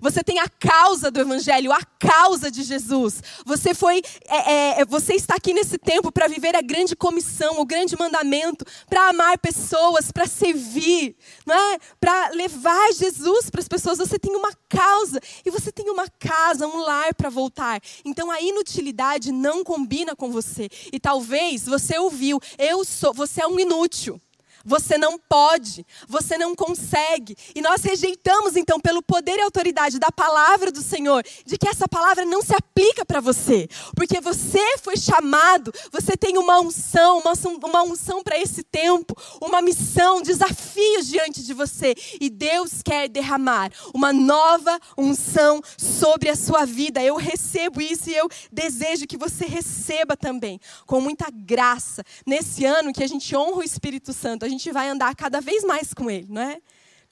Você 0.00 0.24
tem 0.24 0.38
a 0.38 0.48
causa 0.48 1.10
do 1.10 1.20
Evangelho, 1.20 1.72
a 1.72 1.82
causa 1.98 2.50
de 2.50 2.62
Jesus. 2.62 3.22
Você 3.44 3.74
foi, 3.74 4.02
é, 4.26 4.80
é, 4.80 4.84
você 4.84 5.14
está 5.14 5.34
aqui 5.34 5.52
nesse 5.52 5.76
tempo 5.78 6.10
para 6.10 6.26
viver 6.26 6.56
a 6.56 6.62
grande 6.62 6.96
comissão, 6.96 7.60
o 7.60 7.66
grande 7.66 7.96
mandamento, 7.98 8.64
para 8.88 9.10
amar 9.10 9.38
pessoas, 9.38 10.10
para 10.10 10.26
servir, 10.26 11.14
não 11.44 11.54
é? 11.54 11.78
Para 12.00 12.30
levar 12.30 12.92
Jesus 12.92 13.50
para 13.50 13.60
as 13.60 13.68
pessoas. 13.68 13.98
Você 13.98 14.18
tem 14.18 14.34
uma 14.34 14.52
causa 14.68 15.20
e 15.44 15.50
você 15.50 15.70
tem 15.70 15.90
uma 15.90 16.08
casa, 16.08 16.66
um 16.66 16.80
lar 16.80 17.14
para 17.14 17.28
voltar. 17.28 17.80
Então 18.04 18.30
a 18.30 18.40
inutilidade 18.40 19.30
não 19.30 19.62
combina 19.62 20.16
com 20.16 20.30
você. 20.30 20.68
E 20.92 20.98
talvez 20.98 21.64
você 21.66 21.98
ouviu, 21.98 22.40
eu 22.58 22.84
sou, 22.84 23.12
você 23.12 23.42
é 23.42 23.46
um 23.46 23.60
inútil. 23.60 24.20
Você 24.64 24.98
não 24.98 25.18
pode, 25.18 25.86
você 26.06 26.36
não 26.36 26.54
consegue. 26.54 27.36
E 27.54 27.60
nós 27.60 27.82
rejeitamos, 27.82 28.56
então, 28.56 28.78
pelo 28.78 29.02
poder 29.02 29.38
e 29.38 29.42
autoridade 29.42 29.98
da 29.98 30.10
palavra 30.10 30.70
do 30.70 30.82
Senhor, 30.82 31.24
de 31.46 31.56
que 31.56 31.68
essa 31.68 31.88
palavra 31.88 32.24
não 32.24 32.42
se 32.42 32.54
aplica 32.54 33.04
para 33.04 33.20
você. 33.20 33.68
Porque 33.94 34.20
você 34.20 34.78
foi 34.78 34.96
chamado, 34.96 35.72
você 35.90 36.16
tem 36.16 36.36
uma 36.36 36.60
unção, 36.60 37.18
uma 37.18 37.32
unção, 37.32 37.58
uma 37.64 37.82
unção 37.82 38.22
para 38.22 38.38
esse 38.38 38.62
tempo, 38.62 39.16
uma 39.40 39.62
missão, 39.62 40.22
desafios 40.22 41.06
diante 41.06 41.42
de 41.42 41.54
você. 41.54 41.94
E 42.20 42.28
Deus 42.28 42.82
quer 42.82 43.08
derramar 43.08 43.70
uma 43.94 44.12
nova 44.12 44.78
unção 44.96 45.62
sobre 45.78 46.28
a 46.28 46.36
sua 46.36 46.64
vida. 46.64 47.02
Eu 47.02 47.16
recebo 47.16 47.80
isso 47.80 48.10
e 48.10 48.14
eu 48.14 48.28
desejo 48.52 49.06
que 49.06 49.16
você 49.16 49.46
receba 49.46 50.16
também, 50.16 50.60
com 50.86 51.00
muita 51.00 51.26
graça, 51.30 52.04
nesse 52.26 52.64
ano 52.64 52.92
que 52.92 53.02
a 53.02 53.08
gente 53.08 53.34
honra 53.34 53.58
o 53.58 53.62
Espírito 53.62 54.12
Santo 54.12 54.49
gente 54.50 54.70
vai 54.72 54.88
andar 54.88 55.14
cada 55.14 55.40
vez 55.40 55.64
mais 55.64 55.94
com 55.94 56.10
Ele, 56.10 56.26
não 56.28 56.42
é? 56.42 56.60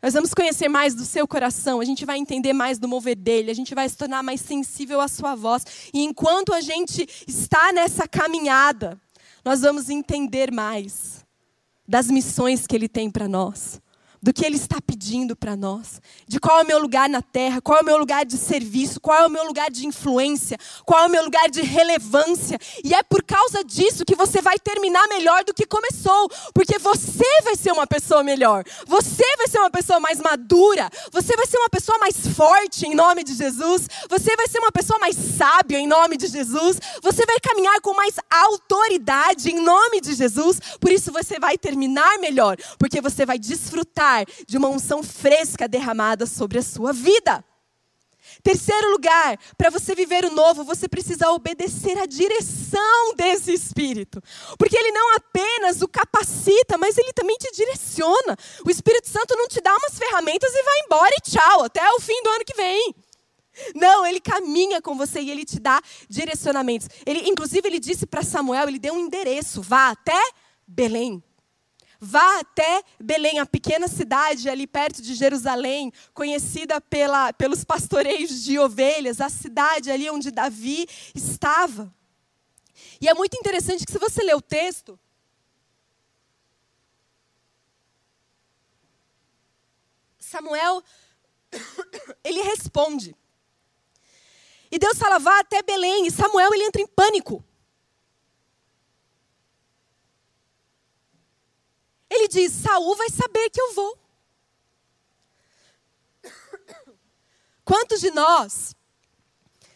Nós 0.00 0.14
vamos 0.14 0.32
conhecer 0.32 0.68
mais 0.68 0.94
do 0.94 1.04
seu 1.04 1.26
coração, 1.26 1.80
a 1.80 1.84
gente 1.84 2.04
vai 2.04 2.18
entender 2.18 2.52
mais 2.52 2.78
do 2.78 2.86
mover 2.86 3.16
dele, 3.16 3.50
a 3.50 3.54
gente 3.54 3.74
vai 3.74 3.88
se 3.88 3.96
tornar 3.96 4.22
mais 4.22 4.40
sensível 4.40 5.00
à 5.00 5.08
sua 5.08 5.34
voz. 5.34 5.64
E 5.92 6.04
enquanto 6.04 6.52
a 6.52 6.60
gente 6.60 7.06
está 7.26 7.72
nessa 7.72 8.06
caminhada, 8.06 8.96
nós 9.44 9.62
vamos 9.62 9.90
entender 9.90 10.52
mais 10.52 11.24
das 11.86 12.08
missões 12.08 12.66
que 12.66 12.76
ele 12.76 12.88
tem 12.88 13.10
para 13.10 13.26
nós. 13.26 13.80
Do 14.22 14.32
que 14.32 14.44
Ele 14.44 14.56
está 14.56 14.80
pedindo 14.80 15.36
para 15.36 15.56
nós, 15.56 16.00
de 16.26 16.40
qual 16.40 16.58
é 16.58 16.62
o 16.62 16.66
meu 16.66 16.78
lugar 16.78 17.08
na 17.08 17.22
terra, 17.22 17.60
qual 17.60 17.78
é 17.78 17.82
o 17.82 17.84
meu 17.84 17.96
lugar 17.96 18.24
de 18.24 18.36
serviço, 18.36 19.00
qual 19.00 19.22
é 19.22 19.26
o 19.26 19.30
meu 19.30 19.44
lugar 19.44 19.70
de 19.70 19.86
influência, 19.86 20.58
qual 20.84 21.04
é 21.04 21.06
o 21.06 21.10
meu 21.10 21.24
lugar 21.24 21.48
de 21.48 21.62
relevância. 21.62 22.58
E 22.84 22.94
é 22.94 23.02
por 23.02 23.22
causa 23.22 23.62
disso 23.62 24.04
que 24.04 24.16
você 24.16 24.40
vai 24.40 24.58
terminar 24.58 25.06
melhor 25.08 25.44
do 25.44 25.54
que 25.54 25.66
começou, 25.66 26.28
porque 26.52 26.78
você 26.78 27.42
vai 27.44 27.56
ser 27.56 27.72
uma 27.72 27.86
pessoa 27.86 28.22
melhor, 28.24 28.64
você 28.86 29.24
vai 29.36 29.46
ser 29.46 29.58
uma 29.58 29.70
pessoa 29.70 30.00
mais 30.00 30.20
madura, 30.20 30.90
você 31.12 31.36
vai 31.36 31.46
ser 31.46 31.58
uma 31.58 31.70
pessoa 31.70 31.98
mais 31.98 32.16
forte 32.36 32.86
em 32.86 32.94
nome 32.94 33.22
de 33.22 33.34
Jesus, 33.34 33.88
você 34.08 34.34
vai 34.36 34.48
ser 34.48 34.58
uma 34.58 34.72
pessoa 34.72 34.98
mais 34.98 35.16
sábia 35.16 35.78
em 35.78 35.86
nome 35.86 36.16
de 36.16 36.26
Jesus, 36.26 36.78
você 37.02 37.24
vai 37.24 37.38
caminhar 37.40 37.80
com 37.80 37.94
mais 37.94 38.16
autoridade 38.30 39.50
em 39.50 39.60
nome 39.60 40.00
de 40.00 40.14
Jesus, 40.14 40.60
por 40.80 40.90
isso 40.90 41.12
você 41.12 41.38
vai 41.38 41.56
terminar 41.56 42.18
melhor, 42.18 42.56
porque 42.78 43.00
você 43.00 43.24
vai 43.24 43.38
desfrutar 43.38 44.07
lugar 44.08 44.24
de 44.46 44.56
uma 44.56 44.68
unção 44.68 45.02
fresca 45.02 45.68
derramada 45.68 46.26
sobre 46.26 46.58
a 46.58 46.62
sua 46.62 46.92
vida. 46.92 47.44
Terceiro 48.42 48.90
lugar, 48.90 49.38
para 49.56 49.70
você 49.70 49.94
viver 49.94 50.24
o 50.24 50.30
novo, 50.30 50.62
você 50.62 50.86
precisa 50.86 51.30
obedecer 51.30 51.98
à 51.98 52.06
direção 52.06 53.14
desse 53.16 53.52
Espírito. 53.52 54.22
Porque 54.58 54.76
ele 54.76 54.92
não 54.92 55.16
apenas 55.16 55.80
o 55.82 55.88
capacita, 55.88 56.76
mas 56.78 56.96
ele 56.98 57.12
também 57.12 57.36
te 57.36 57.50
direciona. 57.52 58.36
O 58.64 58.70
Espírito 58.70 59.08
Santo 59.08 59.34
não 59.34 59.48
te 59.48 59.60
dá 59.60 59.74
umas 59.74 59.98
ferramentas 59.98 60.52
e 60.52 60.62
vai 60.62 60.74
embora 60.84 61.14
e 61.16 61.30
tchau, 61.30 61.64
até 61.64 61.82
o 61.92 62.00
fim 62.00 62.22
do 62.22 62.30
ano 62.30 62.44
que 62.44 62.54
vem. 62.56 62.94
Não, 63.74 64.06
ele 64.06 64.20
caminha 64.20 64.80
com 64.80 64.94
você 64.94 65.20
e 65.20 65.30
ele 65.30 65.44
te 65.44 65.58
dá 65.58 65.80
direcionamentos. 66.08 66.88
Ele, 67.04 67.28
inclusive, 67.28 67.66
ele 67.66 67.80
disse 67.80 68.06
para 68.06 68.22
Samuel, 68.22 68.68
ele 68.68 68.78
deu 68.78 68.94
um 68.94 69.00
endereço, 69.00 69.62
vá 69.62 69.90
até 69.90 70.20
Belém. 70.66 71.22
Vá 72.00 72.38
até 72.38 72.84
Belém, 73.00 73.40
a 73.40 73.46
pequena 73.46 73.88
cidade 73.88 74.48
ali 74.48 74.68
perto 74.68 75.02
de 75.02 75.14
Jerusalém, 75.14 75.92
conhecida 76.14 76.80
pela, 76.80 77.32
pelos 77.32 77.64
pastoreios 77.64 78.44
de 78.44 78.56
ovelhas, 78.58 79.20
a 79.20 79.28
cidade 79.28 79.90
ali 79.90 80.08
onde 80.08 80.30
Davi 80.30 80.88
estava. 81.12 81.92
E 83.00 83.08
é 83.08 83.14
muito 83.14 83.36
interessante 83.36 83.84
que, 83.84 83.90
se 83.90 83.98
você 83.98 84.22
ler 84.22 84.36
o 84.36 84.42
texto, 84.42 84.98
Samuel, 90.20 90.82
ele 92.22 92.42
responde. 92.42 93.16
E 94.70 94.78
Deus 94.78 94.98
fala, 94.98 95.18
vá 95.18 95.40
até 95.40 95.62
Belém. 95.62 96.06
E 96.06 96.10
Samuel, 96.10 96.52
ele 96.52 96.64
entra 96.64 96.82
em 96.82 96.86
pânico. 96.86 97.42
Diz: 102.28 102.52
Saul 102.52 102.96
vai 102.96 103.10
saber 103.10 103.50
que 103.50 103.60
eu 103.60 103.74
vou. 103.74 103.98
Quantos 107.64 108.00
de 108.00 108.10
nós 108.10 108.74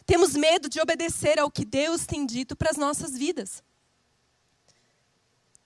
temos 0.06 0.34
medo 0.34 0.68
de 0.68 0.80
obedecer 0.80 1.38
ao 1.38 1.50
que 1.50 1.64
Deus 1.64 2.06
tem 2.06 2.24
dito 2.24 2.56
para 2.56 2.70
as 2.70 2.76
nossas 2.76 3.12
vidas? 3.12 3.62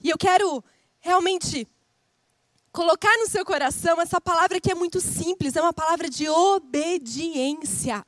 E 0.01 0.11
eu 0.11 0.18
quero 0.18 0.62
realmente 1.01 1.68
colocar 2.72 3.16
no 3.18 3.29
seu 3.29 3.44
coração 3.44 4.01
essa 4.01 4.20
palavra 4.20 4.61
que 4.61 4.70
é 4.70 4.75
muito 4.75 5.01
simples, 5.01 5.57
é 5.57 5.62
uma 5.62 5.72
palavra 5.72 6.11
de 6.11 6.29
obediência. 6.29 8.05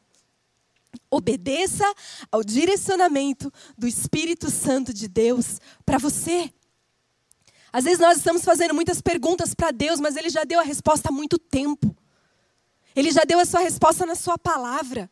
Obedeça 1.11 1.85
ao 2.31 2.45
direcionamento 2.45 3.53
do 3.79 3.87
Espírito 3.87 4.51
Santo 4.51 4.93
de 4.93 5.09
Deus 5.09 5.59
para 5.87 5.97
você. 5.97 6.53
Às 7.73 7.85
vezes 7.85 7.99
nós 7.99 8.19
estamos 8.19 8.45
fazendo 8.45 8.75
muitas 8.75 9.01
perguntas 9.01 9.55
para 9.55 9.71
Deus, 9.71 10.01
mas 10.01 10.17
Ele 10.17 10.31
já 10.31 10.45
deu 10.45 10.61
a 10.61 10.63
resposta 10.63 11.09
há 11.09 11.13
muito 11.13 11.39
tempo. 11.39 11.95
Ele 12.97 13.11
já 13.11 13.23
deu 13.25 13.39
a 13.39 13.45
sua 13.45 13.61
resposta 13.61 14.07
na 14.07 14.15
Sua 14.15 14.39
palavra. 14.39 15.11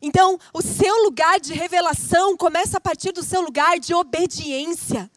Então, 0.00 0.38
o 0.52 0.62
seu 0.62 1.02
lugar 1.04 1.40
de 1.40 1.52
revelação 1.52 2.36
começa 2.36 2.78
a 2.78 2.80
partir 2.80 3.12
do 3.12 3.22
seu 3.22 3.40
lugar 3.40 3.78
de 3.78 3.92
obediência. 3.94 5.10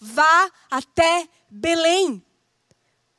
Vá 0.00 0.50
até 0.70 1.28
Belém. 1.48 2.22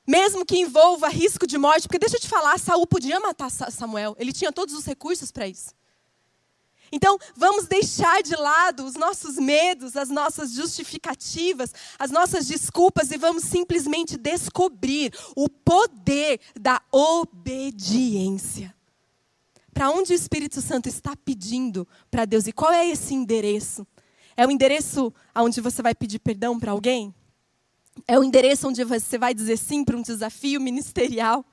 Mesmo 0.05 0.45
que 0.45 0.57
envolva 0.57 1.07
risco 1.07 1.47
de 1.47 1.57
morte, 1.57 1.87
porque 1.87 1.97
deixa 1.97 2.17
eu 2.17 2.21
te 2.21 2.27
falar, 2.27 2.59
Saul 2.59 2.85
podia 2.85 3.19
matar 3.19 3.49
Samuel, 3.49 4.15
ele 4.19 4.31
tinha 4.31 4.51
todos 4.51 4.75
os 4.75 4.85
recursos 4.85 5.31
para 5.31 5.47
isso. 5.47 5.73
Então, 6.95 7.19
vamos 7.35 7.67
deixar 7.67 8.23
de 8.23 8.37
lado 8.37 8.85
os 8.85 8.93
nossos 8.93 9.35
medos, 9.35 9.97
as 9.97 10.07
nossas 10.07 10.53
justificativas, 10.53 11.73
as 11.99 12.09
nossas 12.09 12.47
desculpas 12.47 13.11
e 13.11 13.17
vamos 13.17 13.43
simplesmente 13.43 14.15
descobrir 14.15 15.13
o 15.35 15.49
poder 15.49 16.39
da 16.57 16.81
obediência. 16.93 18.73
Para 19.73 19.89
onde 19.89 20.13
o 20.13 20.15
Espírito 20.15 20.61
Santo 20.61 20.87
está 20.87 21.17
pedindo 21.17 21.85
para 22.09 22.23
Deus 22.23 22.47
e 22.47 22.53
qual 22.53 22.71
é 22.71 22.87
esse 22.87 23.13
endereço? 23.13 23.85
É 24.37 24.47
o 24.47 24.51
endereço 24.51 25.13
onde 25.35 25.59
você 25.59 25.81
vai 25.81 25.93
pedir 25.93 26.19
perdão 26.19 26.57
para 26.57 26.71
alguém? 26.71 27.13
É 28.07 28.17
o 28.17 28.23
endereço 28.23 28.69
onde 28.69 28.81
você 28.85 29.17
vai 29.17 29.33
dizer 29.33 29.57
sim 29.57 29.83
para 29.83 29.97
um 29.97 30.01
desafio 30.01 30.61
ministerial? 30.61 31.45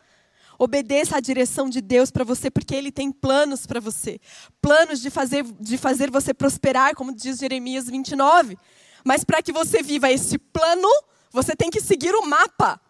Obedeça 0.59 1.17
à 1.17 1.21
direção 1.21 1.69
de 1.69 1.81
Deus 1.81 2.11
para 2.11 2.25
você, 2.25 2.51
porque 2.51 2.75
Ele 2.75 2.93
tem 2.93 3.11
planos 3.11 3.67
para 3.67 3.81
você. 3.81 4.21
Planos 4.61 5.01
de 5.01 5.11
fazer, 5.11 5.45
de 5.61 5.79
fazer 5.79 6.11
você 6.11 6.33
prosperar, 6.33 6.95
como 6.95 7.15
diz 7.15 7.39
Jeremias 7.39 7.87
29. 7.87 8.57
Mas 9.05 9.25
para 9.25 9.43
que 9.43 9.53
você 9.53 9.83
viva 9.83 10.11
esse 10.11 10.39
plano, 10.39 10.89
você 11.31 11.57
tem 11.57 11.71
que 11.71 11.81
seguir 11.81 12.15
o 12.15 12.27
mapa. 12.27 12.81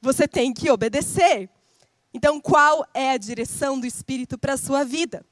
Você 0.00 0.26
tem 0.26 0.52
que 0.52 0.70
obedecer. 0.70 1.48
Então, 2.12 2.40
qual 2.40 2.86
é 2.94 3.10
a 3.10 3.16
direção 3.16 3.78
do 3.78 3.86
Espírito 3.86 4.38
para 4.38 4.54
a 4.54 4.58
sua 4.58 4.84
vida? 4.84 5.24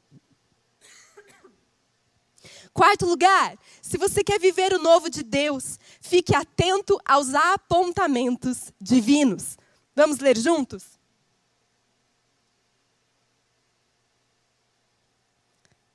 Quarto 2.73 3.05
lugar, 3.05 3.59
se 3.83 3.99
você 3.99 4.25
quer 4.25 4.41
viver 4.41 4.73
o 4.73 4.79
novo 4.79 5.11
de 5.11 5.23
Deus, 5.23 5.79
fique 6.01 6.35
atento 6.35 6.99
aos 7.05 7.35
apontamentos 7.35 8.73
divinos. 8.81 9.59
Vamos 9.95 10.19
ler 10.19 10.39
juntos? 10.39 10.99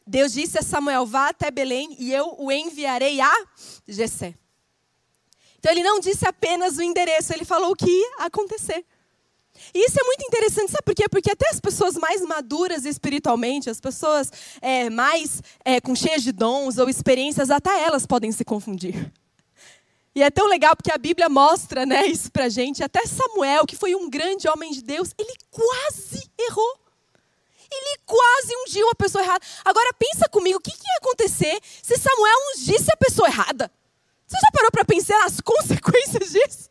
Deus 0.08 0.32
disse 0.32 0.58
a 0.58 0.62
Samuel: 0.62 1.06
vá 1.06 1.30
até 1.30 1.52
Belém 1.52 1.96
e 2.00 2.14
eu 2.14 2.36
o 2.38 2.52
enviarei 2.52 3.20
a 3.20 3.34
Jessé. 3.88 4.34
Então 5.60 5.72
ele 5.72 5.84
não 5.84 6.00
disse 6.00 6.26
apenas 6.26 6.78
o 6.78 6.82
endereço, 6.82 7.34
ele 7.34 7.44
falou 7.44 7.72
o 7.72 7.76
que 7.76 7.90
ia 7.90 8.16
acontecer. 8.20 8.86
E 9.74 9.86
isso 9.86 10.00
é 10.00 10.04
muito 10.04 10.24
interessante, 10.24 10.72
sabe 10.72 10.84
por 10.84 10.96
quê? 10.96 11.10
Porque 11.10 11.32
até 11.32 11.50
as 11.50 11.60
pessoas 11.60 11.96
mais 11.96 12.22
maduras 12.22 12.86
espiritualmente, 12.86 13.70
as 13.70 13.82
pessoas 13.82 14.32
é, 14.62 14.90
mais 14.90 15.42
é, 15.66 15.82
com 15.82 15.96
cheias 15.96 16.22
de 16.24 16.32
dons 16.32 16.78
ou 16.78 16.88
experiências, 16.88 17.50
até 17.50 17.84
elas 17.84 18.06
podem 18.06 18.32
se 18.32 18.46
confundir. 18.46 19.12
E 20.14 20.24
é 20.24 20.30
tão 20.30 20.48
legal 20.48 20.76
porque 20.76 20.92
a 20.92 20.98
Bíblia 20.98 21.28
mostra 21.28 21.86
né, 21.86 22.06
isso 22.08 22.32
pra 22.32 22.50
gente. 22.50 22.84
Até 22.84 23.06
Samuel, 23.06 23.66
que 23.66 23.76
foi 23.76 23.94
um 23.94 24.10
grande 24.10 24.48
homem 24.48 24.72
de 24.72 24.82
Deus, 24.82 25.14
ele 25.18 25.34
quase 25.52 26.30
errou. 26.40 26.87
Ele 27.72 28.00
quase 28.06 28.56
ungiu 28.66 28.90
a 28.90 28.96
pessoa 28.96 29.24
errada. 29.24 29.46
Agora 29.66 29.94
pensa 29.94 30.28
comigo, 30.30 30.58
o 30.58 30.62
que, 30.62 30.72
que 30.72 30.88
ia 30.88 30.98
acontecer 30.98 31.60
se 31.82 31.98
Samuel 31.98 32.38
ungisse 32.56 32.90
a 32.92 32.98
pessoa 32.98 33.28
errada? 33.28 33.72
Você 34.26 34.38
já 34.42 34.52
parou 34.52 34.72
para 34.72 34.86
pensar 34.86 35.20
nas 35.20 35.40
consequências 35.42 36.32
disso? 36.32 36.70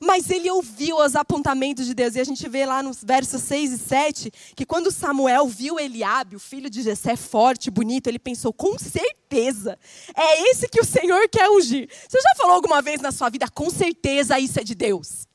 Mas 0.00 0.28
ele 0.28 0.50
ouviu 0.50 0.98
os 0.98 1.16
apontamentos 1.16 1.86
de 1.86 1.94
Deus. 1.94 2.14
E 2.14 2.20
a 2.20 2.24
gente 2.24 2.46
vê 2.48 2.66
lá 2.66 2.82
nos 2.82 3.02
versos 3.02 3.42
6 3.42 3.72
e 3.72 3.78
7 3.78 4.32
que 4.54 4.66
quando 4.66 4.90
Samuel 4.90 5.46
viu 5.46 5.80
Eliabe, 5.80 6.36
o 6.36 6.40
filho 6.40 6.68
de 6.68 6.82
Jessé, 6.82 7.16
forte, 7.16 7.70
bonito, 7.70 8.06
ele 8.06 8.18
pensou, 8.18 8.52
com 8.52 8.78
certeza, 8.78 9.78
é 10.14 10.50
esse 10.50 10.68
que 10.68 10.80
o 10.80 10.84
Senhor 10.84 11.26
quer 11.30 11.48
ungir. 11.48 11.88
Você 12.06 12.20
já 12.20 12.34
falou 12.36 12.54
alguma 12.56 12.82
vez 12.82 13.00
na 13.00 13.10
sua 13.10 13.30
vida, 13.30 13.48
com 13.48 13.70
certeza 13.70 14.38
isso 14.38 14.60
é 14.60 14.64
de 14.64 14.74
Deus? 14.74 15.26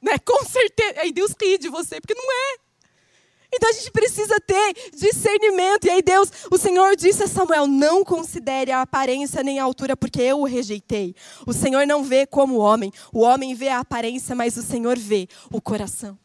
Né? 0.00 0.18
Com 0.20 0.44
certeza. 0.44 1.00
Aí 1.00 1.10
Deus 1.10 1.34
ri 1.40 1.58
de 1.58 1.68
você, 1.68 2.00
porque 2.00 2.14
não 2.14 2.32
é. 2.32 2.65
Então 3.52 3.70
a 3.70 3.72
gente 3.72 3.90
precisa 3.90 4.38
ter 4.40 4.74
discernimento. 4.94 5.86
E 5.86 5.90
aí 5.90 6.02
Deus, 6.02 6.30
o 6.50 6.58
Senhor 6.58 6.96
disse 6.96 7.22
a 7.22 7.28
Samuel: 7.28 7.66
não 7.66 8.04
considere 8.04 8.72
a 8.72 8.82
aparência 8.82 9.42
nem 9.42 9.58
a 9.58 9.64
altura, 9.64 9.96
porque 9.96 10.20
eu 10.20 10.40
o 10.40 10.44
rejeitei. 10.44 11.14
O 11.46 11.52
Senhor 11.52 11.86
não 11.86 12.02
vê 12.02 12.26
como 12.26 12.54
o 12.54 12.58
homem. 12.58 12.92
O 13.12 13.20
homem 13.20 13.54
vê 13.54 13.68
a 13.68 13.80
aparência, 13.80 14.34
mas 14.34 14.56
o 14.56 14.62
Senhor 14.62 14.98
vê 14.98 15.28
o 15.50 15.60
coração. 15.60 16.18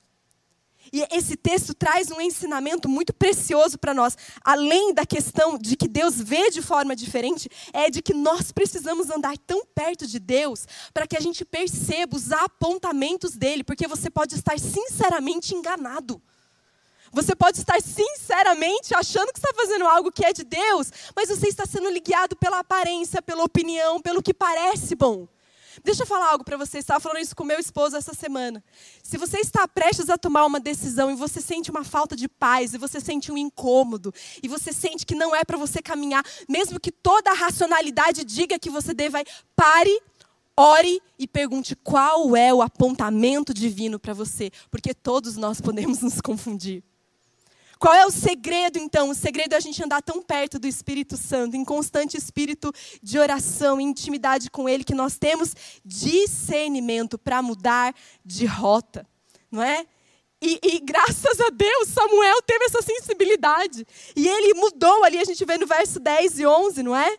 E 0.94 1.08
esse 1.10 1.38
texto 1.38 1.74
traz 1.74 2.12
um 2.12 2.20
ensinamento 2.20 2.90
muito 2.90 3.14
precioso 3.14 3.78
para 3.78 3.94
nós. 3.94 4.18
Além 4.44 4.94
da 4.94 5.06
questão 5.06 5.58
de 5.58 5.78
que 5.78 5.88
Deus 5.88 6.20
vê 6.20 6.50
de 6.50 6.62
forma 6.62 6.96
diferente, 6.96 7.50
é 7.72 7.90
de 7.90 8.02
que 8.02 8.14
nós 8.14 8.52
precisamos 8.52 9.10
andar 9.10 9.38
tão 9.38 9.66
perto 9.66 10.06
de 10.06 10.20
Deus 10.20 10.68
para 10.94 11.08
que 11.08 11.16
a 11.16 11.22
gente 11.22 11.46
perceba 11.46 12.18
os 12.18 12.32
apontamentos 12.32 13.38
dele, 13.38 13.64
porque 13.64 13.88
você 13.88 14.10
pode 14.10 14.36
estar 14.36 14.60
sinceramente 14.60 15.56
enganado. 15.56 16.22
Você 17.12 17.36
pode 17.36 17.60
estar 17.60 17.82
sinceramente 17.82 18.94
achando 18.96 19.34
que 19.34 19.40
está 19.40 19.54
fazendo 19.54 19.86
algo 19.86 20.12
que 20.12 20.24
é 20.24 20.32
de 20.32 20.44
Deus, 20.44 20.92
mas 21.16 21.30
você 21.30 21.48
está 21.48 21.66
sendo 21.66 21.92
guiado 22.02 22.36
pela 22.36 22.60
aparência, 22.60 23.22
pela 23.22 23.44
opinião, 23.44 24.02
pelo 24.02 24.24
que 24.24 24.34
parece 24.34 24.96
bom. 24.96 25.28
Deixa 25.84 26.04
eu 26.04 26.08
falar 26.08 26.30
algo 26.30 26.44
para 26.44 26.58
você. 26.58 26.78
Estava 26.78 27.00
falando 27.00 27.20
isso 27.20 27.36
com 27.36 27.44
meu 27.44 27.60
esposo 27.60 27.96
essa 27.96 28.14
semana. 28.14 28.64
Se 29.02 29.18
você 29.18 29.40
está 29.40 29.68
prestes 29.68 30.10
a 30.10 30.18
tomar 30.18 30.46
uma 30.46 30.60
decisão 30.60 31.10
e 31.12 31.16
você 31.16 31.42
sente 31.42 31.72
uma 31.72 31.84
falta 31.84 32.16
de 32.16 32.28
paz, 32.28 32.74
e 32.74 32.78
você 32.78 33.00
sente 33.00 33.32
um 33.32 33.38
incômodo, 33.38 34.14
e 34.44 34.48
você 34.48 34.72
sente 34.74 35.06
que 35.06 35.16
não 35.16 35.36
é 35.36 35.44
para 35.44 35.58
você 35.58 35.82
caminhar, 35.82 36.26
mesmo 36.48 36.80
que 36.80 36.92
toda 36.92 37.32
a 37.32 37.36
racionalidade 37.36 38.24
diga 38.24 38.60
que 38.60 38.70
você 38.70 38.94
deva, 38.94 39.24
pare, 39.56 40.02
ore 40.58 41.02
e 41.18 41.28
pergunte 41.28 41.76
qual 41.76 42.36
é 42.36 42.54
o 42.54 42.62
apontamento 42.62 43.54
divino 43.54 44.00
para 44.00 44.14
você, 44.14 44.52
porque 44.70 44.94
todos 44.94 45.38
nós 45.38 45.62
podemos 45.62 46.02
nos 46.04 46.20
confundir. 46.22 46.84
Qual 47.82 47.96
é 47.96 48.06
o 48.06 48.12
segredo, 48.12 48.78
então? 48.78 49.10
O 49.10 49.16
segredo 49.16 49.54
é 49.54 49.58
a 49.58 49.60
gente 49.60 49.84
andar 49.84 50.04
tão 50.04 50.22
perto 50.22 50.60
do 50.60 50.68
Espírito 50.68 51.18
Santo, 51.18 51.58
em 51.58 51.66
constante 51.66 52.16
espírito 52.16 52.72
de 53.02 53.18
oração, 53.18 53.82
intimidade 53.82 54.52
com 54.52 54.70
Ele, 54.70 54.84
que 54.84 54.94
nós 54.94 55.18
temos 55.18 55.56
discernimento 55.84 57.18
para 57.18 57.42
mudar 57.42 57.96
de 58.24 58.46
rota, 58.46 59.04
não 59.52 59.64
é? 59.64 59.88
E, 60.40 60.60
e, 60.62 60.80
graças 60.80 61.42
a 61.42 61.50
Deus, 61.50 61.88
Samuel 61.88 62.40
teve 62.44 62.66
essa 62.66 62.84
sensibilidade. 62.84 63.84
E 64.16 64.28
ele 64.28 64.54
mudou 64.54 65.04
ali, 65.04 65.18
a 65.18 65.26
gente 65.26 65.44
vê 65.44 65.58
no 65.58 65.66
verso 65.66 66.00
10 66.00 66.40
e 66.40 66.46
11, 66.46 66.84
não 66.84 66.96
é? 66.96 67.18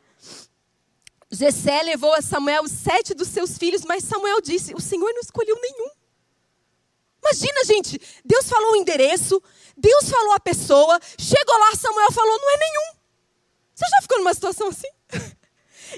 Jessé 1.29 1.83
levou 1.83 2.14
a 2.14 2.22
Samuel 2.22 2.68
sete 2.68 3.14
dos 3.14 3.27
seus 3.27 3.59
filhos, 3.59 3.85
mas 3.85 4.05
Samuel 4.05 4.40
disse: 4.40 4.75
O 4.75 4.81
Senhor 4.81 5.12
não 5.12 5.20
escolheu 5.20 5.59
nenhum. 5.61 5.90
Imagina, 7.22 7.64
gente, 7.64 8.00
Deus 8.24 8.48
falou 8.48 8.72
o 8.72 8.76
endereço, 8.76 9.40
Deus 9.76 10.08
falou 10.11 10.32
a 10.32 10.40
pessoa, 10.40 10.98
chegou 11.18 11.58
lá, 11.58 11.74
Samuel 11.76 12.12
falou, 12.12 12.38
não 12.38 12.50
é 12.50 12.56
nenhum. 12.58 13.02
Você 13.74 13.85
já 13.88 14.02
ficou 14.02 14.18
numa 14.18 14.35
situação 14.35 14.68
assim? 14.68 14.88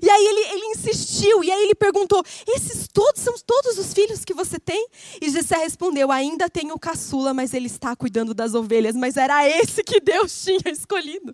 E 0.02 0.10
aí 0.10 0.26
ele, 0.26 0.40
ele 0.54 0.66
insistiu, 0.72 1.44
e 1.44 1.52
aí 1.52 1.62
ele 1.62 1.74
perguntou: 1.74 2.20
Esses 2.48 2.88
todos 2.88 3.22
são 3.22 3.32
todos 3.46 3.78
os 3.78 3.94
filhos 3.94 4.24
que 4.24 4.34
você 4.34 4.58
tem? 4.58 4.88
E 5.20 5.30
Jessé 5.30 5.56
respondeu: 5.56 6.10
Ainda 6.10 6.50
tenho 6.50 6.76
caçula, 6.78 7.32
mas 7.32 7.54
ele 7.54 7.66
está 7.66 7.94
cuidando 7.94 8.34
das 8.34 8.54
ovelhas. 8.54 8.96
Mas 8.96 9.16
era 9.16 9.48
esse 9.48 9.84
que 9.84 10.00
Deus 10.00 10.42
tinha 10.42 10.58
escolhido. 10.66 11.32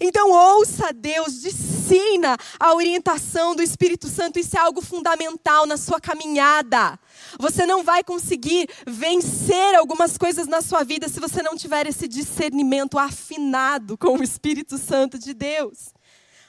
Então 0.00 0.30
ouça 0.30 0.92
Deus, 0.92 1.40
discina 1.40 2.36
a 2.58 2.74
orientação 2.74 3.54
do 3.54 3.62
Espírito 3.62 4.08
Santo, 4.08 4.38
isso 4.38 4.56
é 4.56 4.60
algo 4.60 4.82
fundamental 4.82 5.66
na 5.66 5.76
sua 5.76 6.00
caminhada. 6.00 6.98
Você 7.38 7.64
não 7.64 7.82
vai 7.82 8.02
conseguir 8.02 8.68
vencer 8.86 9.74
algumas 9.74 10.18
coisas 10.18 10.46
na 10.46 10.60
sua 10.60 10.84
vida 10.84 11.08
se 11.08 11.20
você 11.20 11.42
não 11.42 11.56
tiver 11.56 11.86
esse 11.86 12.06
discernimento 12.06 12.98
afinado 12.98 13.96
com 13.96 14.18
o 14.18 14.22
Espírito 14.22 14.78
Santo 14.78 15.18
de 15.18 15.32
Deus. 15.32 15.94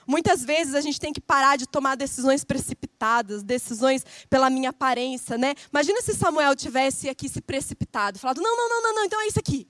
Muitas 0.08 0.44
vezes 0.44 0.74
a 0.74 0.80
gente 0.80 1.00
tem 1.00 1.12
que 1.12 1.20
parar 1.20 1.58
de 1.58 1.68
tomar 1.68 1.96
decisões 1.96 2.46
precipitadas, 2.46 3.44
decisões 3.44 4.06
pela 4.30 4.50
minha 4.50 4.70
aparência, 4.70 5.38
né? 5.38 5.54
Imagina 5.70 6.02
se 6.02 6.14
Samuel 6.14 6.56
tivesse 6.56 7.10
aqui 7.10 7.28
se 7.28 7.42
precipitado, 7.42 8.18
falado: 8.18 8.42
"Não, 8.42 8.56
não, 8.56 8.70
não, 8.70 8.82
não, 8.84 8.96
não, 8.96 9.04
então 9.04 9.22
é 9.22 9.28
isso 9.28 9.40
aqui". 9.40 9.68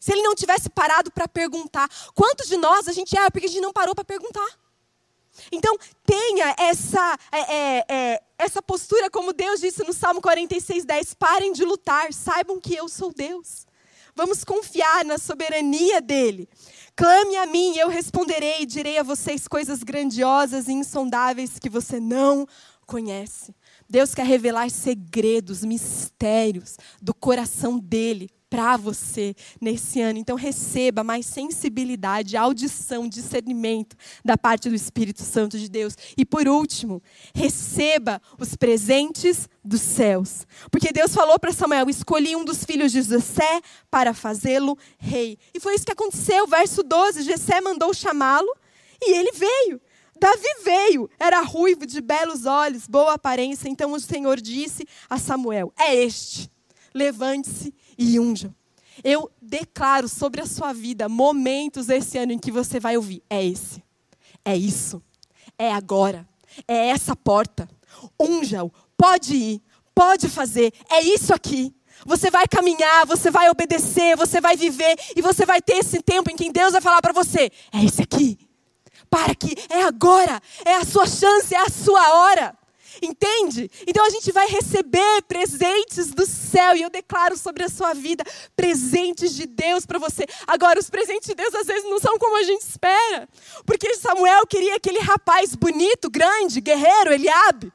Se 0.00 0.12
ele 0.12 0.22
não 0.22 0.34
tivesse 0.34 0.70
parado 0.70 1.12
para 1.12 1.28
perguntar, 1.28 1.86
quantos 2.14 2.48
de 2.48 2.56
nós 2.56 2.88
a 2.88 2.92
gente 2.92 3.16
é 3.16 3.28
porque 3.28 3.46
a 3.46 3.50
gente 3.50 3.60
não 3.60 3.72
parou 3.72 3.94
para 3.94 4.02
perguntar? 4.04 4.48
Então, 5.52 5.76
tenha 6.04 6.54
essa, 6.58 7.18
é, 7.30 7.54
é, 7.54 7.84
é, 7.88 8.22
essa 8.38 8.62
postura, 8.62 9.10
como 9.10 9.32
Deus 9.34 9.60
disse 9.60 9.84
no 9.84 9.92
Salmo 9.92 10.20
46, 10.20 10.84
10: 10.84 11.14
parem 11.14 11.52
de 11.52 11.64
lutar, 11.64 12.12
saibam 12.14 12.58
que 12.58 12.74
eu 12.74 12.88
sou 12.88 13.12
Deus. 13.12 13.66
Vamos 14.14 14.42
confiar 14.42 15.04
na 15.04 15.18
soberania 15.18 16.00
dEle. 16.00 16.48
Clame 16.96 17.36
a 17.36 17.46
mim, 17.46 17.76
eu 17.76 17.88
responderei 17.88 18.62
e 18.62 18.66
direi 18.66 18.98
a 18.98 19.02
vocês 19.02 19.46
coisas 19.46 19.82
grandiosas 19.82 20.66
e 20.66 20.72
insondáveis 20.72 21.58
que 21.58 21.70
você 21.70 22.00
não 22.00 22.46
conhece. 22.86 23.54
Deus 23.88 24.14
quer 24.14 24.26
revelar 24.26 24.70
segredos, 24.70 25.64
mistérios 25.64 26.76
do 27.00 27.14
coração 27.14 27.78
dele 27.78 28.30
para 28.50 28.76
você 28.76 29.34
nesse 29.60 30.00
ano. 30.00 30.18
Então, 30.18 30.36
receba 30.36 31.04
mais 31.04 31.24
sensibilidade, 31.24 32.36
audição, 32.36 33.08
discernimento 33.08 33.96
da 34.24 34.36
parte 34.36 34.68
do 34.68 34.74
Espírito 34.74 35.22
Santo 35.22 35.56
de 35.56 35.68
Deus. 35.68 35.96
E, 36.18 36.26
por 36.26 36.48
último, 36.48 37.00
receba 37.32 38.20
os 38.38 38.56
presentes 38.56 39.48
dos 39.64 39.80
céus. 39.80 40.46
Porque 40.70 40.92
Deus 40.92 41.14
falou 41.14 41.38
para 41.38 41.52
Samuel: 41.52 41.88
escolhi 41.88 42.34
um 42.34 42.44
dos 42.44 42.64
filhos 42.64 42.90
de 42.90 43.02
Jessé 43.02 43.60
para 43.90 44.12
fazê-lo 44.12 44.76
rei. 44.98 45.38
E 45.54 45.60
foi 45.60 45.74
isso 45.76 45.86
que 45.86 45.92
aconteceu. 45.92 46.46
Verso 46.46 46.82
12: 46.82 47.22
Jessé 47.22 47.60
mandou 47.60 47.94
chamá-lo 47.94 48.52
e 49.00 49.14
ele 49.14 49.32
veio. 49.32 49.80
Davi 50.18 50.62
veio, 50.62 51.08
era 51.18 51.40
ruivo, 51.40 51.86
de 51.86 51.98
belos 52.02 52.44
olhos, 52.44 52.86
boa 52.86 53.14
aparência. 53.14 53.68
Então 53.68 53.92
o 53.92 54.00
Senhor 54.00 54.38
disse 54.40 54.86
a 55.08 55.18
Samuel: 55.18 55.72
É 55.78 55.94
este, 55.94 56.50
levante-se 56.92 57.72
e 58.00 58.18
unjam. 58.18 58.52
Eu 59.04 59.30
declaro 59.40 60.08
sobre 60.08 60.40
a 60.40 60.46
sua 60.46 60.72
vida 60.72 61.08
momentos 61.08 61.88
esse 61.90 62.16
ano 62.18 62.32
em 62.32 62.38
que 62.38 62.50
você 62.50 62.80
vai 62.80 62.96
ouvir: 62.96 63.22
é 63.28 63.44
esse, 63.44 63.84
é 64.44 64.56
isso, 64.56 65.02
é 65.58 65.72
agora, 65.72 66.26
é 66.66 66.88
essa 66.88 67.14
porta. 67.14 67.68
Unja-o, 68.18 68.72
pode 68.96 69.36
ir, 69.36 69.62
pode 69.94 70.28
fazer, 70.28 70.72
é 70.90 71.02
isso 71.02 71.34
aqui. 71.34 71.74
Você 72.06 72.30
vai 72.30 72.48
caminhar, 72.48 73.04
você 73.06 73.30
vai 73.30 73.50
obedecer, 73.50 74.16
você 74.16 74.40
vai 74.40 74.56
viver 74.56 74.98
e 75.14 75.20
você 75.20 75.44
vai 75.44 75.60
ter 75.60 75.76
esse 75.76 76.00
tempo 76.00 76.30
em 76.30 76.36
que 76.36 76.50
Deus 76.50 76.72
vai 76.72 76.80
falar 76.80 77.02
para 77.02 77.12
você: 77.12 77.50
é 77.72 77.84
esse 77.84 78.02
aqui. 78.02 78.38
Para 79.10 79.34
que 79.34 79.54
é 79.68 79.82
agora, 79.82 80.40
é 80.64 80.76
a 80.76 80.84
sua 80.84 81.06
chance, 81.06 81.54
é 81.54 81.58
a 81.58 81.68
sua 81.68 82.14
hora. 82.14 82.56
Entende? 83.02 83.70
Então 83.86 84.04
a 84.04 84.10
gente 84.10 84.30
vai 84.32 84.46
receber 84.48 85.22
presentes 85.26 86.10
do 86.10 86.26
céu 86.26 86.76
e 86.76 86.82
eu 86.82 86.90
declaro 86.90 87.36
sobre 87.36 87.64
a 87.64 87.68
sua 87.68 87.94
vida 87.94 88.24
presentes 88.54 89.34
de 89.34 89.46
Deus 89.46 89.86
para 89.86 89.98
você. 89.98 90.26
Agora, 90.46 90.78
os 90.78 90.90
presentes 90.90 91.28
de 91.28 91.34
Deus 91.34 91.54
às 91.54 91.66
vezes 91.66 91.88
não 91.88 91.98
são 91.98 92.18
como 92.18 92.36
a 92.36 92.42
gente 92.42 92.62
espera. 92.62 93.28
Porque 93.64 93.94
Samuel 93.94 94.46
queria 94.46 94.76
aquele 94.76 94.98
rapaz 94.98 95.54
bonito, 95.54 96.10
grande, 96.10 96.60
guerreiro, 96.60 97.12
Eliabe. 97.12 97.72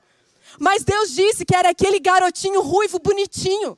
Mas 0.59 0.83
Deus 0.83 1.11
disse 1.11 1.45
que 1.45 1.55
era 1.55 1.69
aquele 1.69 1.99
garotinho 1.99 2.61
ruivo, 2.61 2.99
bonitinho 2.99 3.77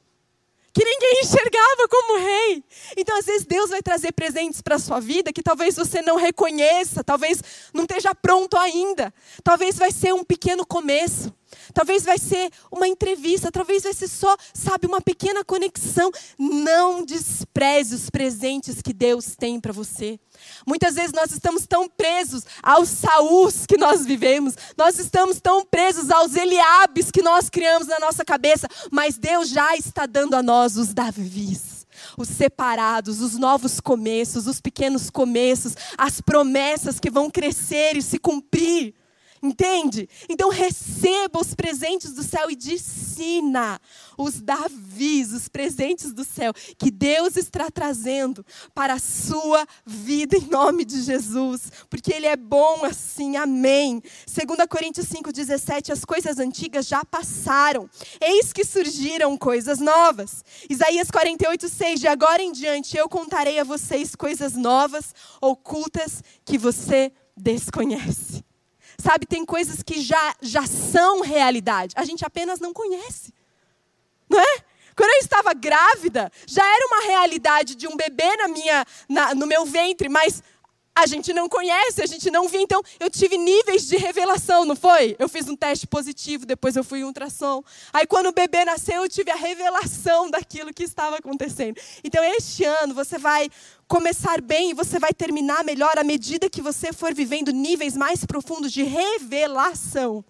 que 0.77 0.85
ninguém 0.85 1.21
enxergava 1.23 1.87
como 1.89 2.19
rei. 2.19 2.63
Então, 2.95 3.17
às 3.17 3.25
vezes, 3.25 3.47
Deus 3.47 3.71
vai 3.71 3.81
trazer 3.81 4.11
presentes 4.11 4.61
para 4.61 4.75
a 4.75 4.79
sua 4.79 4.99
vida 4.99 5.33
que 5.33 5.41
talvez 5.41 5.75
você 5.75 6.03
não 6.03 6.17
reconheça, 6.17 7.03
talvez 7.03 7.41
não 7.73 7.81
esteja 7.81 8.13
pronto 8.13 8.55
ainda. 8.55 9.11
Talvez 9.43 9.75
vai 9.75 9.91
ser 9.91 10.13
um 10.13 10.23
pequeno 10.23 10.63
começo. 10.63 11.33
Talvez 11.73 12.03
vai 12.03 12.17
ser 12.17 12.49
uma 12.71 12.87
entrevista, 12.87 13.51
talvez 13.51 13.83
vai 13.83 13.93
ser 13.93 14.07
só, 14.07 14.35
sabe, 14.53 14.87
uma 14.87 15.01
pequena 15.01 15.43
conexão. 15.43 16.11
Não 16.37 17.03
despreze 17.03 17.95
os 17.95 18.09
presentes 18.09 18.81
que 18.81 18.93
Deus 18.93 19.35
tem 19.35 19.59
para 19.59 19.73
você. 19.73 20.19
Muitas 20.65 20.95
vezes 20.95 21.13
nós 21.13 21.31
estamos 21.31 21.65
tão 21.65 21.89
presos 21.89 22.43
aos 22.61 22.89
Saús 22.89 23.65
que 23.65 23.77
nós 23.77 24.05
vivemos, 24.05 24.53
nós 24.77 24.99
estamos 24.99 25.41
tão 25.41 25.65
presos 25.65 26.11
aos 26.11 26.35
Eliabes 26.35 27.09
que 27.11 27.21
nós 27.21 27.49
criamos 27.49 27.87
na 27.87 27.99
nossa 27.99 28.23
cabeça, 28.23 28.67
mas 28.91 29.17
Deus 29.17 29.49
já 29.49 29.75
está 29.75 30.05
dando 30.05 30.35
a 30.35 30.43
nós 30.43 30.77
os 30.77 30.93
Davis 30.93 31.77
os 32.17 32.27
separados, 32.29 33.21
os 33.21 33.37
novos 33.37 33.79
começos, 33.79 34.47
os 34.47 34.61
pequenos 34.61 35.09
começos, 35.09 35.75
as 35.97 36.21
promessas 36.21 36.99
que 36.99 37.09
vão 37.09 37.29
crescer 37.29 37.97
e 37.97 38.01
se 38.01 38.19
cumprir. 38.19 38.93
Entende? 39.41 40.09
Então 40.27 40.49
receba 40.49 41.39
os 41.39 41.53
presentes 41.53 42.13
do 42.13 42.23
céu 42.23 42.49
e 42.49 42.55
discina 42.55 43.79
os 44.17 44.41
Davis, 44.41 45.31
os 45.31 45.47
presentes 45.47 46.11
do 46.11 46.23
céu 46.23 46.51
que 46.77 46.89
Deus 46.89 47.37
está 47.37 47.69
trazendo 47.69 48.45
para 48.73 48.95
a 48.95 48.99
sua 48.99 49.65
vida 49.85 50.37
em 50.37 50.47
nome 50.47 50.83
de 50.83 51.01
Jesus, 51.01 51.71
porque 51.89 52.11
ele 52.13 52.25
é 52.25 52.35
bom 52.35 52.83
assim. 52.83 53.35
Amém. 53.37 54.01
2 54.25 54.67
Coríntios 54.67 55.07
5:17 55.07 55.91
as 55.91 56.03
coisas 56.03 56.39
antigas 56.39 56.87
já 56.87 57.05
passaram. 57.05 57.89
Eis 58.19 58.51
que 58.51 58.65
surgiram 58.65 59.37
coisas 59.37 59.79
novas. 59.79 60.43
Isaías 60.69 61.09
48:6 61.11 61.99
de 61.99 62.07
agora 62.07 62.41
em 62.41 62.51
diante 62.51 62.97
eu 62.97 63.07
contarei 63.07 63.59
a 63.59 63.63
vocês 63.63 64.15
coisas 64.15 64.53
novas, 64.53 65.13
ocultas 65.41 66.23
que 66.43 66.57
você 66.57 67.11
desconhece. 67.35 68.46
Sabe, 68.99 69.25
tem 69.25 69.45
coisas 69.45 69.83
que 69.83 70.01
já, 70.01 70.35
já 70.41 70.65
são 70.65 71.21
realidade, 71.21 71.93
a 71.95 72.03
gente 72.03 72.25
apenas 72.25 72.59
não 72.59 72.73
conhece. 72.73 73.33
Não 74.29 74.39
é? 74.39 74.57
Quando 74.95 75.11
eu 75.11 75.19
estava 75.19 75.53
grávida, 75.53 76.31
já 76.47 76.65
era 76.65 76.87
uma 76.87 77.03
realidade 77.03 77.75
de 77.75 77.87
um 77.87 77.95
bebê 77.95 78.35
na 78.37 78.47
minha, 78.47 78.85
na, 79.07 79.35
no 79.35 79.45
meu 79.45 79.63
ventre, 79.63 80.09
mas 80.09 80.41
a 80.97 81.05
gente 81.05 81.31
não 81.31 81.47
conhece, 81.47 82.01
a 82.01 82.07
gente 82.07 82.31
não 82.31 82.47
via. 82.47 82.61
Então, 82.61 82.81
eu 82.99 83.07
tive 83.07 83.37
níveis 83.37 83.87
de 83.87 83.97
revelação, 83.97 84.65
não 84.65 84.75
foi? 84.75 85.15
Eu 85.19 85.29
fiz 85.29 85.47
um 85.47 85.55
teste 85.55 85.85
positivo, 85.85 86.43
depois 86.43 86.75
eu 86.75 86.83
fui 86.83 87.01
em 87.01 87.03
ultrassom. 87.03 87.63
Aí, 87.93 88.07
quando 88.07 88.27
o 88.27 88.31
bebê 88.31 88.65
nasceu, 88.65 89.03
eu 89.03 89.09
tive 89.09 89.29
a 89.29 89.35
revelação 89.35 90.27
daquilo 90.27 90.73
que 90.73 90.83
estava 90.83 91.17
acontecendo. 91.17 91.79
Então, 92.03 92.23
este 92.23 92.63
ano, 92.63 92.95
você 92.95 93.19
vai 93.19 93.47
começar 93.87 94.41
bem 94.41 94.71
e 94.71 94.73
você 94.73 94.97
vai 94.97 95.13
terminar 95.13 95.63
melhor 95.63 95.99
à 95.99 96.03
medida 96.03 96.49
que 96.49 96.63
você 96.63 96.91
for 96.91 97.13
vivendo 97.13 97.51
níveis 97.51 97.95
mais 97.95 98.25
profundos 98.25 98.71
de 98.71 98.81
revelação 98.81 100.25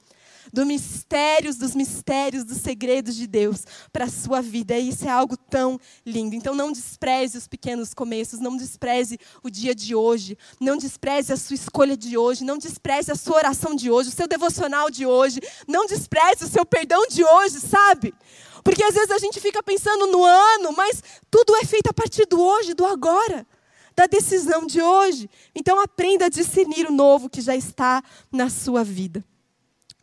do 0.54 0.66
mistérios, 0.66 1.58
dos 1.58 1.76
mistérios, 1.76 2.44
dos 2.44 2.58
segredos 2.58 3.16
de 3.16 3.28
Deus 3.28 3.64
para 3.92 4.06
a 4.06 4.10
sua 4.10 4.42
vida. 4.42 4.78
E 4.78 4.90
isso 4.90 5.06
é 5.06 5.10
algo 5.10 5.38
tão 5.38 5.80
lindo. 6.06 6.36
Então 6.36 6.56
não 6.56 6.72
despreze 6.72 7.38
os 7.38 7.48
pequenos 7.48 7.94
começos, 7.94 8.40
não 8.40 8.56
despreze 8.56 9.20
o 9.44 9.50
dia 9.50 9.74
de 9.74 9.96
hoje, 9.96 10.38
não 10.60 10.78
despreze 10.78 11.34
a 11.34 11.38
sua 11.38 11.56
escolha 11.56 11.98
de 11.98 12.18
hoje, 12.18 12.44
não 12.44 12.58
despreze 12.58 13.12
a 13.12 13.16
sua 13.16 13.38
oração 13.38 13.76
de 13.76 13.90
hoje, 13.90 14.10
o 14.10 14.14
seu 14.14 14.28
devocional 14.28 14.90
de 14.90 15.06
hoje, 15.06 15.40
não 15.68 15.86
despreze 15.86 16.46
o 16.46 16.50
seu 16.50 16.66
perdão 16.66 17.08
de 17.08 17.24
hoje, 17.24 17.60
sabe? 17.60 18.14
Porque 18.64 18.84
às 18.84 18.94
vezes 18.94 19.12
a 19.12 19.18
gente 19.18 19.40
fica 19.40 19.64
pensando 19.64 20.08
no 20.08 20.24
ano, 20.24 20.74
mas 20.76 21.02
tudo 21.32 21.56
é 21.56 21.64
feito 21.64 21.90
a 21.90 21.94
partir 21.94 22.26
do 22.26 22.42
hoje, 22.42 22.74
do 22.74 22.86
agora 22.86 23.46
da 23.98 24.06
decisão 24.06 24.68
de 24.68 24.80
hoje. 24.80 25.28
Então 25.56 25.82
aprenda 25.82 26.26
a 26.26 26.30
discernir 26.30 26.88
o 26.88 26.92
novo 26.92 27.28
que 27.28 27.42
já 27.42 27.56
está 27.56 28.04
na 28.32 28.48
sua 28.48 28.84
vida. 28.84 29.26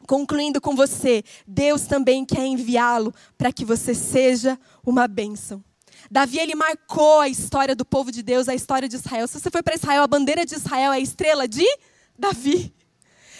Concluindo 0.06 0.60
com 0.60 0.76
você, 0.76 1.22
Deus 1.46 1.82
também 1.82 2.24
quer 2.24 2.44
enviá-lo 2.44 3.14
para 3.38 3.52
que 3.52 3.64
você 3.64 3.94
seja 3.94 4.58
uma 4.84 5.08
bênção. 5.08 5.62
Davi 6.10 6.38
ele 6.38 6.54
marcou 6.54 7.20
a 7.20 7.28
história 7.28 7.74
do 7.74 7.84
povo 7.84 8.12
de 8.12 8.22
Deus, 8.22 8.48
a 8.48 8.54
história 8.54 8.88
de 8.88 8.96
Israel. 8.96 9.26
Se 9.26 9.40
você 9.40 9.50
foi 9.50 9.62
para 9.62 9.74
Israel, 9.74 10.02
a 10.02 10.06
bandeira 10.06 10.44
de 10.44 10.54
Israel 10.54 10.92
é 10.92 10.96
a 10.96 11.00
estrela 11.00 11.48
de 11.48 11.64
Davi. 12.18 12.74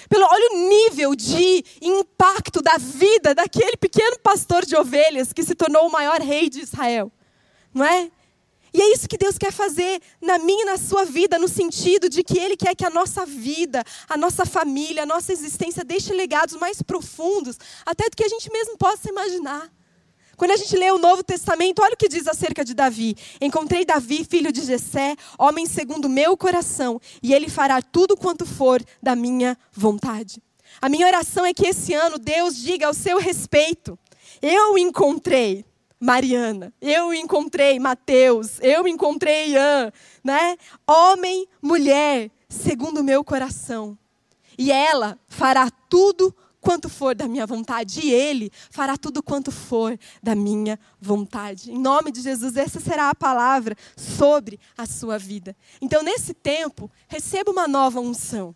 Pelo 0.08 0.24
olha 0.24 0.48
o 0.52 0.68
nível 0.68 1.14
de 1.14 1.64
impacto 1.80 2.60
da 2.60 2.76
vida 2.78 3.34
daquele 3.34 3.76
pequeno 3.76 4.18
pastor 4.20 4.64
de 4.64 4.76
ovelhas 4.76 5.32
que 5.32 5.42
se 5.42 5.54
tornou 5.54 5.86
o 5.86 5.92
maior 5.92 6.20
rei 6.20 6.48
de 6.48 6.60
Israel. 6.60 7.10
Não 7.72 7.84
é? 7.84 8.10
E 8.74 8.82
é 8.82 8.92
isso 8.92 9.08
que 9.08 9.16
Deus 9.16 9.38
quer 9.38 9.52
fazer 9.52 10.02
na 10.20 10.36
minha 10.36 10.62
e 10.62 10.66
na 10.66 10.76
sua 10.76 11.04
vida, 11.04 11.38
no 11.38 11.46
sentido 11.46 12.08
de 12.08 12.24
que 12.24 12.36
Ele 12.36 12.56
quer 12.56 12.74
que 12.74 12.84
a 12.84 12.90
nossa 12.90 13.24
vida, 13.24 13.84
a 14.08 14.16
nossa 14.16 14.44
família, 14.44 15.04
a 15.04 15.06
nossa 15.06 15.32
existência 15.32 15.84
deixe 15.84 16.12
legados 16.12 16.56
mais 16.56 16.82
profundos, 16.82 17.56
até 17.86 18.10
do 18.10 18.16
que 18.16 18.24
a 18.24 18.28
gente 18.28 18.50
mesmo 18.50 18.76
possa 18.76 19.08
imaginar. 19.08 19.70
Quando 20.36 20.50
a 20.50 20.56
gente 20.56 20.76
lê 20.76 20.90
o 20.90 20.98
Novo 20.98 21.22
Testamento, 21.22 21.80
olha 21.80 21.94
o 21.94 21.96
que 21.96 22.08
diz 22.08 22.26
acerca 22.26 22.64
de 22.64 22.74
Davi. 22.74 23.16
Encontrei 23.40 23.84
Davi, 23.84 24.24
filho 24.24 24.50
de 24.50 24.62
Jessé, 24.62 25.14
homem 25.38 25.66
segundo 25.66 26.08
meu 26.08 26.36
coração, 26.36 27.00
e 27.22 27.32
ele 27.32 27.48
fará 27.48 27.80
tudo 27.80 28.16
quanto 28.16 28.44
for 28.44 28.82
da 29.00 29.14
minha 29.14 29.56
vontade. 29.72 30.42
A 30.82 30.88
minha 30.88 31.06
oração 31.06 31.46
é 31.46 31.54
que 31.54 31.68
esse 31.68 31.94
ano 31.94 32.18
Deus 32.18 32.56
diga 32.56 32.88
ao 32.88 32.94
seu 32.94 33.18
respeito: 33.18 33.96
eu 34.42 34.76
encontrei 34.76 35.64
Mariana, 36.00 36.72
eu 36.80 37.14
encontrei 37.14 37.78
Mateus, 37.78 38.58
eu 38.60 38.86
encontrei 38.86 39.52
Ian, 39.52 39.92
né? 40.22 40.56
Homem, 40.86 41.46
mulher, 41.62 42.30
segundo 42.48 42.98
o 42.98 43.04
meu 43.04 43.24
coração. 43.24 43.96
E 44.58 44.70
ela 44.70 45.18
fará 45.28 45.70
tudo 45.88 46.34
quanto 46.60 46.88
for 46.88 47.14
da 47.14 47.28
minha 47.28 47.46
vontade, 47.46 48.00
e 48.02 48.10
ele 48.10 48.50
fará 48.70 48.96
tudo 48.96 49.22
quanto 49.22 49.52
for 49.52 49.98
da 50.22 50.34
minha 50.34 50.78
vontade. 51.00 51.70
Em 51.70 51.78
nome 51.78 52.10
de 52.10 52.22
Jesus, 52.22 52.56
essa 52.56 52.80
será 52.80 53.10
a 53.10 53.14
palavra 53.14 53.76
sobre 53.96 54.58
a 54.76 54.86
sua 54.86 55.18
vida. 55.18 55.54
Então, 55.80 56.02
nesse 56.02 56.32
tempo, 56.32 56.90
receba 57.06 57.50
uma 57.50 57.68
nova 57.68 58.00
unção. 58.00 58.54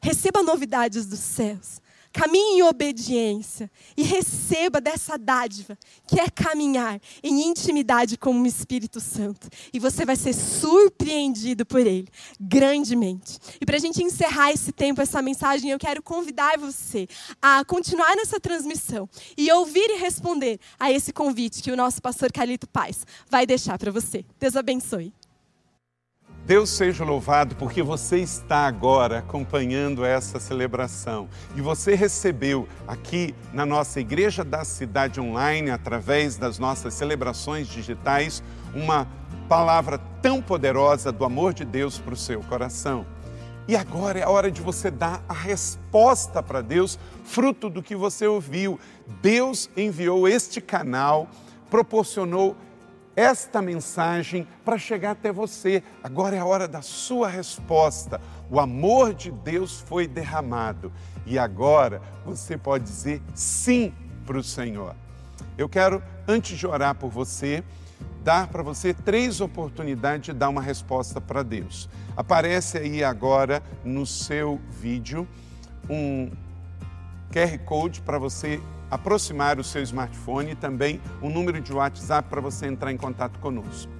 Receba 0.00 0.42
novidades 0.42 1.06
dos 1.06 1.20
céus 1.20 1.83
caminhe 2.14 2.60
em 2.60 2.62
obediência 2.62 3.68
e 3.96 4.04
receba 4.04 4.80
dessa 4.80 5.18
dádiva, 5.18 5.76
que 6.06 6.20
é 6.20 6.30
caminhar 6.30 7.00
em 7.24 7.48
intimidade 7.48 8.16
com 8.16 8.40
o 8.40 8.46
Espírito 8.46 9.00
Santo. 9.00 9.48
E 9.72 9.80
você 9.80 10.06
vai 10.06 10.14
ser 10.14 10.32
surpreendido 10.32 11.66
por 11.66 11.80
Ele, 11.80 12.06
grandemente. 12.40 13.36
E 13.60 13.66
para 13.66 13.76
a 13.76 13.80
gente 13.80 14.00
encerrar 14.00 14.52
esse 14.52 14.70
tempo, 14.70 15.02
essa 15.02 15.20
mensagem, 15.20 15.72
eu 15.72 15.78
quero 15.78 16.00
convidar 16.00 16.56
você 16.56 17.08
a 17.42 17.64
continuar 17.64 18.14
nessa 18.14 18.38
transmissão 18.38 19.08
e 19.36 19.50
ouvir 19.50 19.90
e 19.90 19.98
responder 19.98 20.60
a 20.78 20.92
esse 20.92 21.12
convite 21.12 21.62
que 21.62 21.72
o 21.72 21.76
nosso 21.76 22.00
pastor 22.00 22.30
Calito 22.30 22.68
Paz 22.68 23.04
vai 23.28 23.44
deixar 23.44 23.76
para 23.76 23.90
você. 23.90 24.24
Deus 24.38 24.54
abençoe. 24.54 25.12
Deus 26.46 26.68
seja 26.68 27.04
louvado 27.04 27.56
porque 27.56 27.82
você 27.82 28.18
está 28.18 28.66
agora 28.66 29.20
acompanhando 29.20 30.04
essa 30.04 30.38
celebração 30.38 31.26
e 31.56 31.62
você 31.62 31.94
recebeu 31.94 32.68
aqui 32.86 33.34
na 33.50 33.64
nossa 33.64 33.98
Igreja 33.98 34.44
da 34.44 34.62
Cidade 34.62 35.18
Online, 35.18 35.70
através 35.70 36.36
das 36.36 36.58
nossas 36.58 36.92
celebrações 36.92 37.66
digitais, 37.66 38.42
uma 38.74 39.08
palavra 39.48 39.96
tão 40.20 40.42
poderosa 40.42 41.10
do 41.10 41.24
amor 41.24 41.54
de 41.54 41.64
Deus 41.64 41.98
para 41.98 42.12
o 42.12 42.16
seu 42.16 42.40
coração. 42.42 43.06
E 43.66 43.74
agora 43.74 44.18
é 44.18 44.24
a 44.24 44.28
hora 44.28 44.50
de 44.50 44.60
você 44.60 44.90
dar 44.90 45.24
a 45.26 45.32
resposta 45.32 46.42
para 46.42 46.60
Deus, 46.60 46.98
fruto 47.24 47.70
do 47.70 47.82
que 47.82 47.96
você 47.96 48.26
ouviu. 48.26 48.78
Deus 49.22 49.70
enviou 49.74 50.28
este 50.28 50.60
canal, 50.60 51.26
proporcionou 51.70 52.54
esta 53.16 53.62
mensagem 53.62 54.46
para 54.64 54.78
chegar 54.78 55.12
até 55.12 55.32
você. 55.32 55.82
Agora 56.02 56.36
é 56.36 56.38
a 56.38 56.44
hora 56.44 56.66
da 56.66 56.82
sua 56.82 57.28
resposta. 57.28 58.20
O 58.50 58.58
amor 58.58 59.14
de 59.14 59.30
Deus 59.30 59.80
foi 59.80 60.06
derramado 60.06 60.92
e 61.26 61.38
agora 61.38 62.02
você 62.24 62.56
pode 62.56 62.84
dizer 62.84 63.22
sim 63.34 63.92
para 64.26 64.38
o 64.38 64.42
Senhor. 64.42 64.94
Eu 65.56 65.68
quero, 65.68 66.02
antes 66.26 66.58
de 66.58 66.66
orar 66.66 66.94
por 66.94 67.10
você, 67.10 67.62
dar 68.22 68.48
para 68.48 68.62
você 68.62 68.92
três 68.92 69.40
oportunidades 69.40 70.26
de 70.26 70.32
dar 70.32 70.48
uma 70.48 70.62
resposta 70.62 71.20
para 71.20 71.42
Deus. 71.42 71.88
Aparece 72.16 72.78
aí 72.78 73.04
agora 73.04 73.62
no 73.84 74.06
seu 74.06 74.60
vídeo 74.70 75.28
um 75.88 76.30
QR 77.30 77.58
Code 77.64 78.00
para 78.00 78.18
você 78.18 78.60
aproximar 78.94 79.58
o 79.58 79.64
seu 79.64 79.82
smartphone 79.82 80.52
e 80.52 80.54
também 80.54 81.00
um 81.20 81.28
número 81.28 81.60
de 81.60 81.72
WhatsApp 81.72 82.28
para 82.28 82.40
você 82.40 82.68
entrar 82.68 82.92
em 82.92 82.96
contato 82.96 83.40
conosco. 83.40 83.90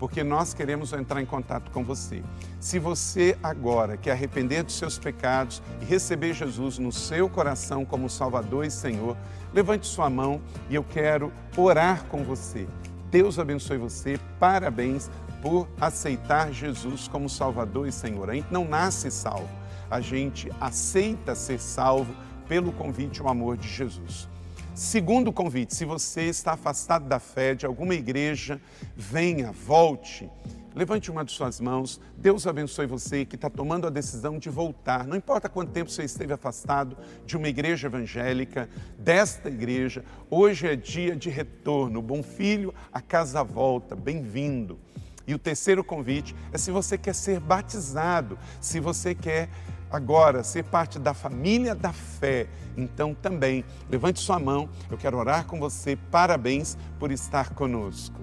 Porque 0.00 0.24
nós 0.24 0.52
queremos 0.52 0.92
entrar 0.92 1.22
em 1.22 1.24
contato 1.24 1.70
com 1.70 1.84
você. 1.84 2.24
Se 2.58 2.80
você 2.80 3.38
agora 3.40 3.96
quer 3.96 4.10
arrepender 4.10 4.64
dos 4.64 4.74
seus 4.74 4.98
pecados 4.98 5.62
e 5.80 5.84
receber 5.84 6.34
Jesus 6.34 6.76
no 6.76 6.90
seu 6.90 7.28
coração 7.28 7.84
como 7.84 8.10
Salvador 8.10 8.66
e 8.66 8.70
Senhor, 8.70 9.16
levante 9.54 9.86
sua 9.86 10.10
mão 10.10 10.40
e 10.68 10.74
eu 10.74 10.82
quero 10.82 11.32
orar 11.56 12.04
com 12.06 12.24
você. 12.24 12.66
Deus 13.12 13.38
abençoe 13.38 13.78
você, 13.78 14.18
parabéns 14.40 15.08
por 15.40 15.68
aceitar 15.80 16.52
Jesus 16.52 17.06
como 17.06 17.28
Salvador 17.28 17.86
e 17.86 17.92
Senhor. 17.92 18.28
A 18.28 18.34
gente 18.34 18.52
não 18.52 18.64
nasce 18.64 19.08
salvo, 19.08 19.48
a 19.88 20.00
gente 20.00 20.50
aceita 20.60 21.36
ser 21.36 21.60
salvo 21.60 22.12
pelo 22.48 22.72
convite 22.72 23.20
ao 23.20 23.28
amor 23.28 23.56
de 23.56 23.68
Jesus. 23.68 24.31
Segundo 24.74 25.30
convite, 25.30 25.74
se 25.74 25.84
você 25.84 26.22
está 26.22 26.52
afastado 26.52 27.06
da 27.06 27.18
fé 27.18 27.54
de 27.54 27.66
alguma 27.66 27.94
igreja, 27.94 28.58
venha, 28.96 29.52
volte. 29.52 30.30
Levante 30.74 31.10
uma 31.10 31.22
de 31.22 31.30
suas 31.30 31.60
mãos. 31.60 32.00
Deus 32.16 32.46
abençoe 32.46 32.86
você 32.86 33.26
que 33.26 33.36
está 33.36 33.50
tomando 33.50 33.86
a 33.86 33.90
decisão 33.90 34.38
de 34.38 34.48
voltar. 34.48 35.06
Não 35.06 35.14
importa 35.14 35.46
quanto 35.46 35.72
tempo 35.72 35.90
você 35.90 36.04
esteve 36.04 36.32
afastado 36.32 36.96
de 37.26 37.36
uma 37.36 37.48
igreja 37.48 37.86
evangélica, 37.86 38.66
desta 38.98 39.50
igreja. 39.50 40.02
Hoje 40.30 40.66
é 40.66 40.74
dia 40.74 41.14
de 41.14 41.28
retorno. 41.28 42.00
Bom 42.00 42.22
filho, 42.22 42.72
a 42.90 43.02
casa 43.02 43.44
volta. 43.44 43.94
Bem-vindo. 43.94 44.78
E 45.26 45.34
o 45.34 45.38
terceiro 45.38 45.84
convite 45.84 46.34
é 46.50 46.56
se 46.56 46.70
você 46.70 46.96
quer 46.96 47.14
ser 47.14 47.38
batizado, 47.40 48.38
se 48.58 48.80
você 48.80 49.14
quer 49.14 49.50
agora 49.92 50.42
ser 50.42 50.64
parte 50.64 50.98
da 50.98 51.12
família 51.12 51.74
da 51.74 51.92
fé, 51.92 52.48
então 52.76 53.14
também 53.14 53.64
levante 53.90 54.20
sua 54.20 54.38
mão, 54.38 54.68
eu 54.90 54.96
quero 54.96 55.18
orar 55.18 55.46
com 55.46 55.58
você. 55.58 55.96
Parabéns 56.10 56.76
por 56.98 57.12
estar 57.12 57.50
conosco. 57.50 58.20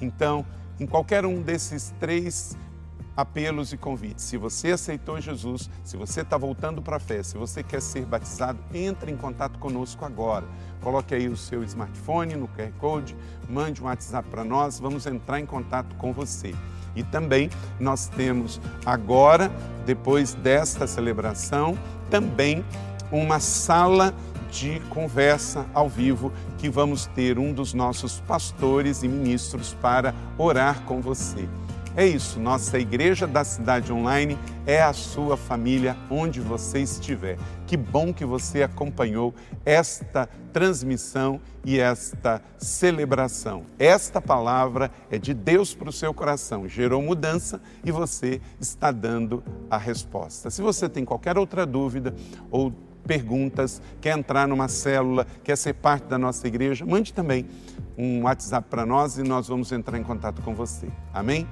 Então, 0.00 0.44
em 0.78 0.86
qualquer 0.86 1.24
um 1.24 1.42
desses 1.42 1.92
três 1.98 2.56
apelos 3.18 3.72
e 3.72 3.76
convites. 3.76 4.24
Se 4.24 4.36
você 4.36 4.70
aceitou 4.70 5.20
Jesus, 5.20 5.68
se 5.82 5.96
você 5.96 6.20
está 6.20 6.38
voltando 6.38 6.80
para 6.80 6.98
a 6.98 7.00
fé, 7.00 7.20
se 7.20 7.36
você 7.36 7.64
quer 7.64 7.82
ser 7.82 8.06
batizado, 8.06 8.60
entre 8.72 9.10
em 9.10 9.16
contato 9.16 9.58
conosco 9.58 10.04
agora. 10.04 10.46
Coloque 10.80 11.16
aí 11.16 11.28
o 11.28 11.36
seu 11.36 11.64
smartphone 11.64 12.36
no 12.36 12.46
QR 12.46 12.70
Code, 12.78 13.16
mande 13.48 13.82
um 13.82 13.86
WhatsApp 13.86 14.28
para 14.30 14.44
nós, 14.44 14.78
vamos 14.78 15.04
entrar 15.04 15.40
em 15.40 15.46
contato 15.46 15.96
com 15.96 16.12
você. 16.12 16.54
E 16.98 17.04
também 17.04 17.48
nós 17.78 18.08
temos 18.08 18.60
agora, 18.84 19.52
depois 19.86 20.34
desta 20.34 20.84
celebração, 20.84 21.78
também 22.10 22.64
uma 23.12 23.38
sala 23.38 24.12
de 24.50 24.80
conversa 24.90 25.64
ao 25.72 25.88
vivo 25.88 26.32
que 26.58 26.68
vamos 26.68 27.06
ter 27.06 27.38
um 27.38 27.52
dos 27.52 27.72
nossos 27.72 28.20
pastores 28.26 29.04
e 29.04 29.08
ministros 29.08 29.76
para 29.80 30.12
orar 30.36 30.82
com 30.82 31.00
você. 31.00 31.48
É 31.98 32.06
isso, 32.06 32.38
nossa 32.38 32.78
Igreja 32.78 33.26
da 33.26 33.42
Cidade 33.42 33.92
Online 33.92 34.38
é 34.64 34.80
a 34.80 34.92
sua 34.92 35.36
família 35.36 35.96
onde 36.08 36.40
você 36.40 36.78
estiver. 36.78 37.36
Que 37.66 37.76
bom 37.76 38.14
que 38.14 38.24
você 38.24 38.62
acompanhou 38.62 39.34
esta 39.66 40.28
transmissão 40.52 41.40
e 41.64 41.80
esta 41.80 42.40
celebração. 42.56 43.64
Esta 43.80 44.22
palavra 44.22 44.92
é 45.10 45.18
de 45.18 45.34
Deus 45.34 45.74
para 45.74 45.88
o 45.88 45.92
seu 45.92 46.14
coração, 46.14 46.68
gerou 46.68 47.02
mudança 47.02 47.60
e 47.84 47.90
você 47.90 48.40
está 48.60 48.92
dando 48.92 49.42
a 49.68 49.76
resposta. 49.76 50.50
Se 50.50 50.62
você 50.62 50.88
tem 50.88 51.04
qualquer 51.04 51.36
outra 51.36 51.66
dúvida 51.66 52.14
ou 52.48 52.72
perguntas, 53.08 53.82
quer 54.00 54.16
entrar 54.16 54.46
numa 54.46 54.68
célula, 54.68 55.26
quer 55.42 55.56
ser 55.56 55.72
parte 55.72 56.04
da 56.04 56.16
nossa 56.16 56.46
igreja, 56.46 56.86
mande 56.86 57.12
também 57.12 57.44
um 57.96 58.22
WhatsApp 58.22 58.68
para 58.70 58.86
nós 58.86 59.18
e 59.18 59.24
nós 59.24 59.48
vamos 59.48 59.72
entrar 59.72 59.98
em 59.98 60.04
contato 60.04 60.40
com 60.42 60.54
você. 60.54 60.86
Amém? 61.12 61.44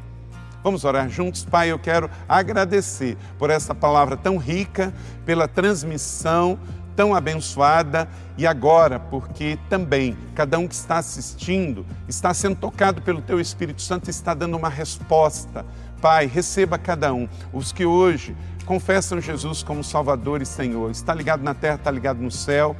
Vamos 0.66 0.84
orar 0.84 1.08
juntos? 1.08 1.44
Pai, 1.44 1.70
eu 1.70 1.78
quero 1.78 2.10
agradecer 2.28 3.16
por 3.38 3.50
essa 3.50 3.72
palavra 3.72 4.16
tão 4.16 4.36
rica, 4.36 4.92
pela 5.24 5.46
transmissão 5.46 6.58
tão 6.96 7.14
abençoada 7.14 8.08
e 8.36 8.44
agora, 8.44 8.98
porque 8.98 9.56
também 9.68 10.16
cada 10.34 10.58
um 10.58 10.66
que 10.66 10.74
está 10.74 10.98
assistindo 10.98 11.86
está 12.08 12.34
sendo 12.34 12.56
tocado 12.56 13.00
pelo 13.00 13.22
Teu 13.22 13.38
Espírito 13.38 13.80
Santo 13.80 14.08
e 14.08 14.10
está 14.10 14.34
dando 14.34 14.56
uma 14.56 14.68
resposta. 14.68 15.64
Pai, 16.00 16.26
receba 16.26 16.76
cada 16.76 17.14
um, 17.14 17.28
os 17.52 17.70
que 17.70 17.86
hoje 17.86 18.36
confessam 18.64 19.20
Jesus 19.20 19.62
como 19.62 19.84
Salvador 19.84 20.42
e 20.42 20.46
Senhor. 20.46 20.90
Está 20.90 21.14
ligado 21.14 21.44
na 21.44 21.54
terra, 21.54 21.76
está 21.76 21.92
ligado 21.92 22.20
no 22.20 22.30
céu. 22.30 22.74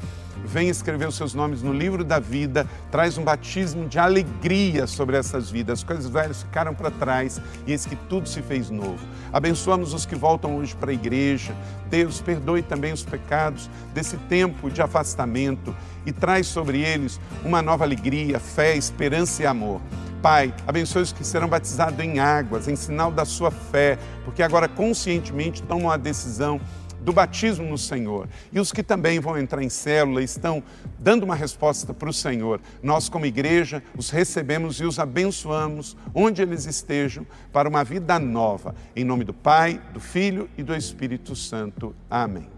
Vem 0.45 0.68
escrever 0.68 1.09
os 1.09 1.16
seus 1.16 1.34
nomes 1.34 1.62
no 1.62 1.72
livro 1.72 2.05
da 2.05 2.18
vida, 2.18 2.66
traz 2.91 3.18
um 3.18 3.24
batismo 3.24 3.89
de 3.89 3.99
alegria 3.99 4.87
sobre 4.87 5.16
essas 5.16 5.51
vidas. 5.51 5.80
As 5.80 5.84
coisas 5.84 6.09
velhas 6.09 6.43
ficaram 6.43 6.74
para 6.74 6.91
trás 6.91 7.41
e 7.66 7.72
eis 7.72 7.87
que 7.87 7.97
tudo 7.97 8.28
se 8.28 8.43
fez 8.43 8.70
novo. 8.70 9.05
Abençoamos 9.32 9.93
os 9.93 10.07
que 10.07 10.14
voltam 10.14 10.57
hoje 10.57 10.74
para 10.74 10.91
a 10.91 10.95
igreja. 10.95 11.55
Deus, 11.91 12.20
perdoe 12.20 12.62
também 12.62 12.93
os 12.93 13.03
pecados 13.03 13.70
desse 13.93 14.16
tempo 14.16 14.70
de 14.70 14.80
afastamento 14.80 15.74
e 16.05 16.12
traz 16.12 16.47
sobre 16.47 16.80
eles 16.80 17.20
uma 17.45 17.61
nova 17.61 17.84
alegria, 17.84 18.39
fé, 18.39 18.76
esperança 18.76 19.43
e 19.43 19.47
amor. 19.47 19.80
Pai, 20.22 20.53
abençoe 20.66 21.03
os 21.03 21.12
que 21.12 21.24
serão 21.24 21.47
batizados 21.47 22.01
em 22.01 22.18
águas, 22.18 22.66
em 22.66 22.74
sinal 22.74 23.12
da 23.12 23.24
sua 23.24 23.51
fé, 23.51 23.99
porque 24.24 24.43
agora 24.43 24.66
conscientemente 24.66 25.62
tomam 25.62 25.91
a 25.91 25.97
decisão 25.97 26.61
do 27.07 27.12
batismo 27.12 27.64
no 27.64 27.78
Senhor. 27.78 28.28
E 28.52 28.59
os 28.59 28.72
que 28.72 28.82
também 28.82 29.20
vão 29.20 29.38
entrar 29.38 29.62
em 29.62 29.68
célula 29.68 30.20
estão 30.24 30.61
dando 30.98 31.22
uma 31.22 31.36
resposta 31.36 31.94
para 31.94 32.11
o 32.11 32.12
Senhor. 32.12 32.61
Nós, 32.82 33.09
como 33.09 33.24
igreja, 33.24 33.80
os 33.96 34.11
recebemos 34.11 34.80
e 34.80 34.84
os 34.84 34.98
abençoamos 34.98 35.96
onde 36.12 36.42
eles 36.42 36.66
estejam 36.66 37.24
para 37.52 37.68
uma 37.68 37.84
vida 37.84 38.18
nova. 38.18 38.74
Em 38.96 39.04
nome 39.04 39.22
do 39.22 39.32
Pai, 39.32 39.80
do 39.94 40.00
Filho 40.00 40.50
e 40.59 40.64
do 40.64 40.74
Espírito 40.74 41.36
Santo. 41.36 41.94
Amém. 42.11 42.55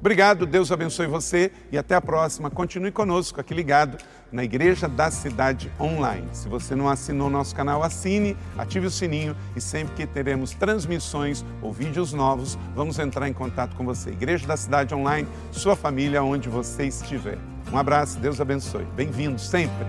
Obrigado, 0.00 0.46
Deus 0.46 0.70
abençoe 0.70 1.08
você 1.08 1.50
e 1.72 1.78
até 1.78 1.94
a 1.94 2.00
próxima. 2.00 2.48
Continue 2.48 2.92
conosco 2.92 3.40
aqui 3.40 3.52
ligado 3.52 3.98
na 4.30 4.44
Igreja 4.44 4.88
da 4.88 5.10
Cidade 5.10 5.72
Online. 5.80 6.28
Se 6.32 6.48
você 6.48 6.76
não 6.76 6.88
assinou 6.88 7.28
nosso 7.28 7.54
canal, 7.54 7.82
assine, 7.82 8.36
ative 8.56 8.86
o 8.86 8.90
sininho 8.90 9.36
e 9.56 9.60
sempre 9.60 9.94
que 9.94 10.06
teremos 10.06 10.52
transmissões 10.52 11.44
ou 11.60 11.72
vídeos 11.72 12.12
novos, 12.12 12.56
vamos 12.76 12.98
entrar 12.98 13.28
em 13.28 13.32
contato 13.32 13.74
com 13.74 13.84
você. 13.84 14.10
Igreja 14.10 14.46
da 14.46 14.56
Cidade 14.56 14.94
Online, 14.94 15.26
sua 15.50 15.74
família, 15.74 16.22
onde 16.22 16.48
você 16.48 16.84
estiver. 16.84 17.38
Um 17.72 17.76
abraço, 17.76 18.20
Deus 18.20 18.40
abençoe. 18.40 18.84
Bem-vindo 18.94 19.40
sempre. 19.40 19.84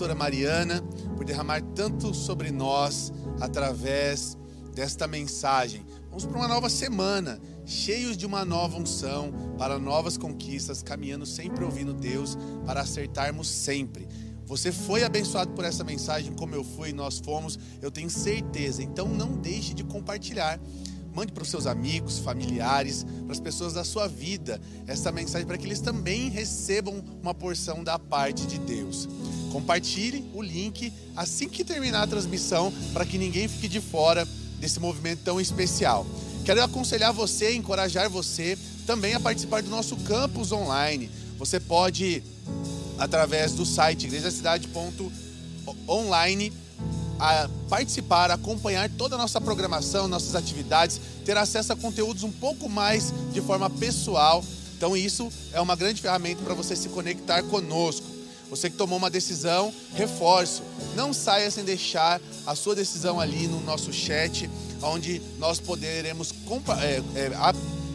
Pastora 0.00 0.14
Mariana 0.14 0.82
por 1.14 1.26
derramar 1.26 1.60
tanto 1.74 2.14
sobre 2.14 2.50
nós 2.50 3.12
através 3.38 4.34
desta 4.74 5.06
mensagem. 5.06 5.84
Vamos 6.08 6.24
para 6.24 6.38
uma 6.38 6.48
nova 6.48 6.70
semana, 6.70 7.38
cheios 7.66 8.16
de 8.16 8.24
uma 8.24 8.42
nova 8.42 8.78
unção, 8.78 9.30
para 9.58 9.78
novas 9.78 10.16
conquistas, 10.16 10.82
caminhando 10.82 11.26
sempre 11.26 11.62
ouvindo 11.62 11.92
Deus, 11.92 12.38
para 12.64 12.80
acertarmos 12.80 13.46
sempre. 13.46 14.08
Você 14.46 14.72
foi 14.72 15.04
abençoado 15.04 15.52
por 15.52 15.66
essa 15.66 15.84
mensagem, 15.84 16.32
como 16.32 16.54
eu 16.54 16.64
fui, 16.64 16.94
nós 16.94 17.18
fomos, 17.22 17.58
eu 17.82 17.90
tenho 17.90 18.08
certeza. 18.08 18.82
Então 18.82 19.06
não 19.06 19.36
deixe 19.36 19.74
de 19.74 19.84
compartilhar. 19.84 20.58
Mande 21.14 21.32
para 21.32 21.42
os 21.42 21.48
seus 21.48 21.66
amigos, 21.66 22.18
familiares, 22.18 23.04
para 23.24 23.32
as 23.32 23.40
pessoas 23.40 23.74
da 23.74 23.84
sua 23.84 24.06
vida 24.06 24.60
essa 24.86 25.10
mensagem 25.10 25.46
para 25.46 25.58
que 25.58 25.66
eles 25.66 25.80
também 25.80 26.30
recebam 26.30 27.02
uma 27.22 27.34
porção 27.34 27.82
da 27.82 27.98
parte 27.98 28.46
de 28.46 28.58
Deus. 28.58 29.08
Compartilhe 29.52 30.24
o 30.34 30.42
link 30.42 30.92
assim 31.16 31.48
que 31.48 31.64
terminar 31.64 32.02
a 32.02 32.06
transmissão 32.06 32.72
para 32.92 33.04
que 33.04 33.18
ninguém 33.18 33.48
fique 33.48 33.68
de 33.68 33.80
fora 33.80 34.26
desse 34.60 34.78
movimento 34.78 35.22
tão 35.24 35.40
especial. 35.40 36.06
Quero 36.44 36.62
aconselhar 36.62 37.12
você, 37.12 37.52
encorajar 37.54 38.08
você 38.08 38.56
também 38.86 39.14
a 39.14 39.20
participar 39.20 39.62
do 39.62 39.70
nosso 39.70 39.96
campus 39.96 40.52
online. 40.52 41.10
Você 41.38 41.58
pode, 41.60 42.22
através 42.98 43.52
do 43.52 43.64
site 43.64 44.06
igrejacidade.online, 44.06 46.52
a 47.20 47.50
participar, 47.68 48.30
acompanhar 48.30 48.88
toda 48.88 49.14
a 49.14 49.18
nossa 49.18 49.38
programação, 49.40 50.08
nossas 50.08 50.34
atividades, 50.34 50.98
ter 51.24 51.36
acesso 51.36 51.74
a 51.74 51.76
conteúdos 51.76 52.22
um 52.22 52.32
pouco 52.32 52.68
mais 52.68 53.12
de 53.30 53.42
forma 53.42 53.68
pessoal. 53.68 54.42
Então, 54.76 54.96
isso 54.96 55.30
é 55.52 55.60
uma 55.60 55.76
grande 55.76 56.00
ferramenta 56.00 56.42
para 56.42 56.54
você 56.54 56.74
se 56.74 56.88
conectar 56.88 57.42
conosco. 57.42 58.06
Você 58.48 58.70
que 58.70 58.76
tomou 58.76 58.98
uma 58.98 59.10
decisão, 59.10 59.72
reforço. 59.94 60.62
Não 60.96 61.12
saia 61.12 61.50
sem 61.50 61.62
deixar 61.62 62.20
a 62.46 62.54
sua 62.56 62.74
decisão 62.74 63.20
ali 63.20 63.46
no 63.46 63.60
nosso 63.60 63.92
chat, 63.92 64.50
onde 64.82 65.20
nós 65.38 65.60
poderemos 65.60 66.32
é, 66.80 67.02
é, 67.14 67.30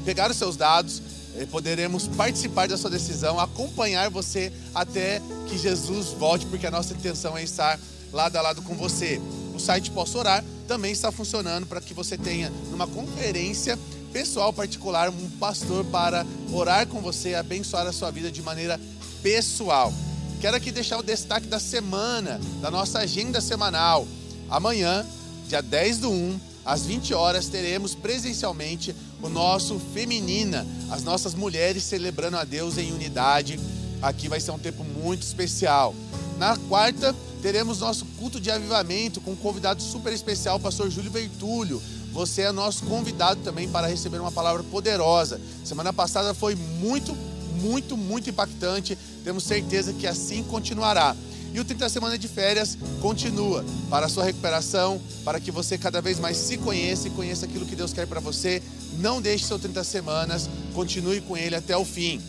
pegar 0.06 0.30
os 0.30 0.38
seus 0.38 0.56
dados, 0.56 1.02
é, 1.36 1.46
poderemos 1.48 2.08
participar 2.08 2.68
da 2.68 2.78
sua 2.78 2.90
decisão, 2.92 3.40
acompanhar 3.40 4.10
você 4.10 4.54
até 4.74 5.22
que 5.48 5.58
Jesus 5.58 6.10
volte, 6.10 6.46
porque 6.46 6.68
a 6.68 6.72
nossa 6.72 6.94
intenção 6.94 7.36
é 7.36 7.44
estar 7.44 7.78
lado 8.16 8.38
a 8.38 8.42
lado 8.42 8.62
com 8.62 8.74
você. 8.76 9.22
O 9.54 9.60
site 9.60 9.92
Posso 9.92 10.18
Orar 10.18 10.44
também 10.70 10.94
está 10.94 11.12
funcionando 11.12 11.68
para 11.68 11.82
que 11.82 11.94
você 11.94 12.18
tenha 12.18 12.50
numa 12.72 12.88
conferência 12.88 13.78
pessoal 14.14 14.54
particular 14.54 15.10
um 15.10 15.30
pastor 15.32 15.84
para 15.86 16.26
orar 16.54 16.88
com 16.88 17.02
você, 17.02 17.36
abençoar 17.36 17.86
a 17.86 17.92
sua 17.92 18.10
vida 18.12 18.32
de 18.32 18.42
maneira 18.42 18.80
pessoal. 19.22 19.94
Quero 20.40 20.56
aqui 20.56 20.72
deixar 20.72 20.98
o 20.98 21.04
destaque 21.04 21.48
da 21.48 21.60
semana, 21.60 22.40
da 22.62 22.72
nossa 22.72 23.00
agenda 23.00 23.42
semanal. 23.42 24.08
Amanhã, 24.50 25.06
dia 25.50 25.62
10 25.62 25.98
do 25.98 26.10
1, 26.10 26.40
às 26.64 26.86
20 26.86 27.14
horas, 27.14 27.48
teremos 27.50 27.94
presencialmente 27.94 28.96
o 29.22 29.28
nosso 29.28 29.78
Feminina, 29.94 30.66
as 30.90 31.04
nossas 31.04 31.36
mulheres 31.36 31.84
celebrando 31.84 32.38
a 32.38 32.46
Deus 32.46 32.78
em 32.78 32.94
unidade. 32.94 33.60
Aqui 34.02 34.30
vai 34.30 34.40
ser 34.40 34.52
um 34.52 34.60
tempo 34.60 34.86
muito 34.86 35.24
especial. 35.24 35.94
Na 36.38 36.56
quarta, 36.70 37.14
teremos 37.46 37.78
nosso 37.78 38.08
culto 38.18 38.40
de 38.40 38.50
avivamento 38.50 39.22
com 39.22 39.34
um 39.34 39.36
convidado 39.36 39.80
super 39.80 40.12
especial, 40.12 40.58
o 40.58 40.60
pastor 40.60 40.90
Júlio 40.90 41.12
Vertúlio. 41.12 41.80
Você 42.12 42.42
é 42.42 42.52
nosso 42.52 42.84
convidado 42.86 43.40
também 43.44 43.70
para 43.70 43.86
receber 43.86 44.18
uma 44.18 44.32
palavra 44.32 44.64
poderosa. 44.64 45.40
Semana 45.64 45.94
passada 45.94 46.34
foi 46.34 46.56
muito, 46.56 47.16
muito, 47.62 47.96
muito 47.96 48.32
impactante. 48.32 48.98
Temos 49.24 49.44
certeza 49.44 49.94
que 49.94 50.08
assim 50.08 50.42
continuará. 50.46 51.16
E 51.54 51.60
o 51.60 51.64
30 51.64 51.88
Semana 51.88 52.18
de 52.18 52.28
Férias 52.28 52.80
continua 53.00 53.64
para 53.92 54.08
a 54.08 54.10
sua 54.10 54.24
recuperação, 54.24 55.00
para 55.24 55.40
que 55.40 55.52
você 55.52 55.78
cada 55.78 56.02
vez 56.02 56.20
mais 56.20 56.38
se 56.38 56.58
conheça 56.58 57.10
e 57.10 57.12
conheça 57.12 57.46
aquilo 57.46 57.68
que 57.68 57.76
Deus 57.76 57.94
quer 57.94 58.08
para 58.08 58.20
você. 58.20 58.60
Não 58.98 59.22
deixe 59.22 59.46
seu 59.46 59.60
30 59.60 59.84
semanas, 59.84 60.50
continue 60.74 61.22
com 61.22 61.38
ele 61.38 61.56
até 61.56 61.78
o 61.78 61.86
fim. 61.86 62.20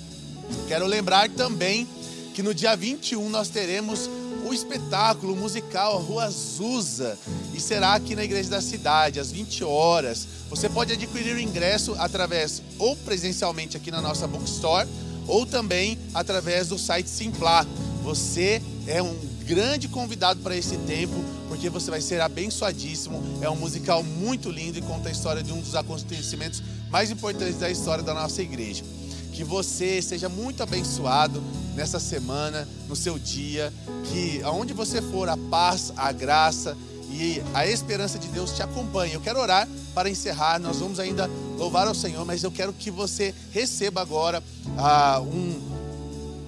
Quero 0.68 0.84
lembrar 0.84 1.30
também 1.30 1.88
que 2.34 2.42
no 2.42 2.52
dia 2.52 2.76
21 2.76 3.30
nós 3.30 3.48
teremos 3.48 4.10
o 4.46 4.54
espetáculo 4.54 5.34
musical 5.34 5.98
Rua 6.00 6.26
Azusa 6.26 7.18
e 7.52 7.60
será 7.60 7.94
aqui 7.94 8.14
na 8.14 8.22
igreja 8.22 8.48
da 8.48 8.60
cidade 8.60 9.18
às 9.18 9.32
20 9.32 9.64
horas. 9.64 10.26
Você 10.48 10.68
pode 10.68 10.92
adquirir 10.92 11.34
o 11.34 11.40
ingresso 11.40 11.96
através 11.98 12.62
ou 12.78 12.94
presencialmente 12.96 13.76
aqui 13.76 13.90
na 13.90 14.00
nossa 14.00 14.28
bookstore 14.28 14.88
ou 15.26 15.44
também 15.44 15.98
através 16.14 16.68
do 16.68 16.78
site 16.78 17.10
Simplá. 17.10 17.66
Você 18.04 18.62
é 18.86 19.02
um 19.02 19.16
grande 19.44 19.88
convidado 19.88 20.40
para 20.40 20.56
esse 20.56 20.76
tempo, 20.78 21.14
porque 21.48 21.68
você 21.68 21.90
vai 21.90 22.00
ser 22.00 22.20
abençoadíssimo. 22.20 23.20
É 23.40 23.50
um 23.50 23.56
musical 23.56 24.04
muito 24.04 24.48
lindo 24.48 24.78
e 24.78 24.82
conta 24.82 25.08
a 25.08 25.12
história 25.12 25.42
de 25.42 25.52
um 25.52 25.60
dos 25.60 25.74
acontecimentos 25.74 26.62
mais 26.88 27.10
importantes 27.10 27.58
da 27.58 27.68
história 27.68 28.02
da 28.02 28.14
nossa 28.14 28.42
igreja. 28.42 28.84
Que 29.36 29.44
você 29.44 30.00
seja 30.00 30.30
muito 30.30 30.62
abençoado 30.62 31.42
nessa 31.74 32.00
semana, 32.00 32.66
no 32.88 32.96
seu 32.96 33.18
dia, 33.18 33.70
que 34.04 34.42
aonde 34.42 34.72
você 34.72 35.02
for, 35.02 35.28
a 35.28 35.36
paz, 35.36 35.92
a 35.94 36.10
graça 36.10 36.74
e 37.10 37.42
a 37.52 37.66
esperança 37.66 38.18
de 38.18 38.28
Deus 38.28 38.52
te 38.52 38.62
acompanhe. 38.62 39.12
Eu 39.12 39.20
quero 39.20 39.38
orar 39.38 39.68
para 39.94 40.08
encerrar, 40.08 40.58
nós 40.58 40.78
vamos 40.78 40.98
ainda 40.98 41.30
louvar 41.58 41.86
ao 41.86 41.94
Senhor, 41.94 42.24
mas 42.24 42.42
eu 42.44 42.50
quero 42.50 42.72
que 42.72 42.90
você 42.90 43.34
receba 43.52 44.00
agora 44.00 44.42
ah, 44.78 45.20
um, 45.20 45.60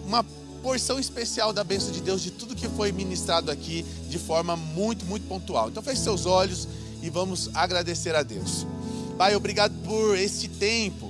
uma 0.07 0.24
porção 0.62 0.99
especial 0.99 1.53
da 1.53 1.62
bênção 1.62 1.93
de 1.93 2.01
Deus, 2.01 2.22
de 2.22 2.30
tudo 2.30 2.57
que 2.57 2.70
foi 2.70 2.91
ministrado 2.91 3.51
aqui, 3.51 3.84
de 4.09 4.18
forma 4.18 4.57
muito, 4.57 5.05
muito 5.05 5.28
pontual. 5.28 5.68
Então 5.68 5.82
feche 5.82 6.01
seus 6.01 6.24
olhos 6.24 6.66
e 7.03 7.11
vamos 7.11 7.51
agradecer 7.53 8.14
a 8.14 8.22
Deus. 8.22 8.66
Pai, 9.18 9.36
obrigado 9.36 9.74
por 9.84 10.16
este 10.16 10.49
tempo 10.49 11.07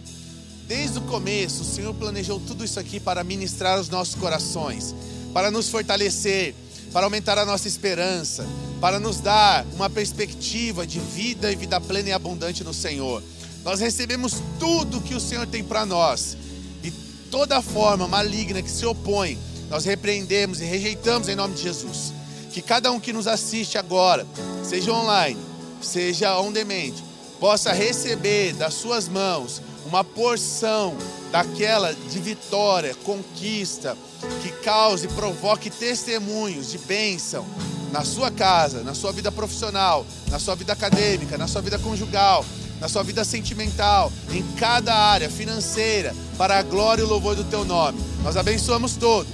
Desde 0.69 0.99
o 0.99 1.03
começo, 1.03 1.63
o 1.63 1.65
Senhor 1.65 1.95
planejou 1.95 2.39
tudo 2.39 2.63
isso 2.63 2.79
aqui 2.79 3.01
para 3.01 3.25
ministrar 3.25 3.81
os 3.81 3.89
nossos 3.89 4.15
corações, 4.15 4.95
para 5.33 5.51
nos 5.51 5.71
fortalecer, 5.71 6.55
para 6.93 7.07
aumentar 7.07 7.39
a 7.39 7.47
nossa 7.47 7.67
esperança, 7.67 8.47
para 8.79 9.01
nos 9.01 9.19
dar 9.19 9.65
uma 9.75 9.89
perspectiva 9.89 10.87
de 10.87 11.01
vida 11.01 11.51
e 11.51 11.57
vida 11.57 11.81
plena 11.81 12.11
e 12.11 12.13
abundante 12.13 12.63
no 12.63 12.75
Senhor. 12.75 13.23
Nós 13.65 13.81
recebemos 13.81 14.43
tudo 14.61 15.01
que 15.01 15.15
o 15.15 15.21
Senhor 15.21 15.47
tem 15.47 15.65
para 15.65 15.87
nós 15.87 16.37
e 16.85 16.91
toda 17.31 17.63
forma 17.63 18.07
maligna 18.07 18.61
que 18.61 18.71
se 18.71 18.85
opõe, 18.85 19.39
nós 19.71 19.87
repreendemos 19.87 20.61
e 20.61 20.65
rejeitamos 20.65 21.31
em 21.31 21.35
nome 21.35 21.55
de 21.55 21.63
Jesus. 21.63 22.13
Que 22.53 22.61
cada 22.61 22.93
um 22.93 23.01
que 23.01 23.13
nos 23.13 23.27
assiste 23.27 23.79
agora, 23.79 24.27
seja 24.63 24.93
online, 24.93 25.41
seja 25.81 26.39
on 26.39 26.53
demand, 26.53 26.93
possa 27.41 27.73
receber 27.73 28.53
das 28.53 28.75
suas 28.75 29.09
mãos 29.09 29.63
uma 29.89 30.05
porção 30.05 30.95
daquela 31.33 31.95
de 31.95 32.19
vitória, 32.19 32.95
conquista, 33.05 33.97
que 34.43 34.51
cause 34.63 35.07
e 35.07 35.09
provoque 35.09 35.71
testemunhos 35.71 36.71
de 36.71 36.79
bênção 36.79 37.45
na 37.91 38.05
sua 38.05 38.31
casa, 38.31 38.83
na 38.83 38.95
sua 38.95 39.13
vida 39.13 39.33
profissional, 39.33 40.07
na 40.31 40.39
sua 40.39 40.55
vida 40.55 40.75
acadêmica, 40.75 41.39
na 41.39 41.49
sua 41.49 41.63
vida 41.63 41.79
conjugal, 41.79 42.45
na 42.79 42.89
sua 42.89 43.03
vida 43.03 43.25
sentimental, 43.25 44.13
em 44.31 44.43
cada 44.57 44.95
área 44.95 45.31
financeira, 45.31 46.15
para 46.37 46.59
a 46.59 46.63
glória 46.63 47.03
e 47.03 47.05
o 47.05 47.09
louvor 47.09 47.35
do 47.35 47.45
teu 47.45 47.65
nome. 47.65 47.99
Nós 48.23 48.37
abençoamos 48.37 48.95
todos, 48.95 49.33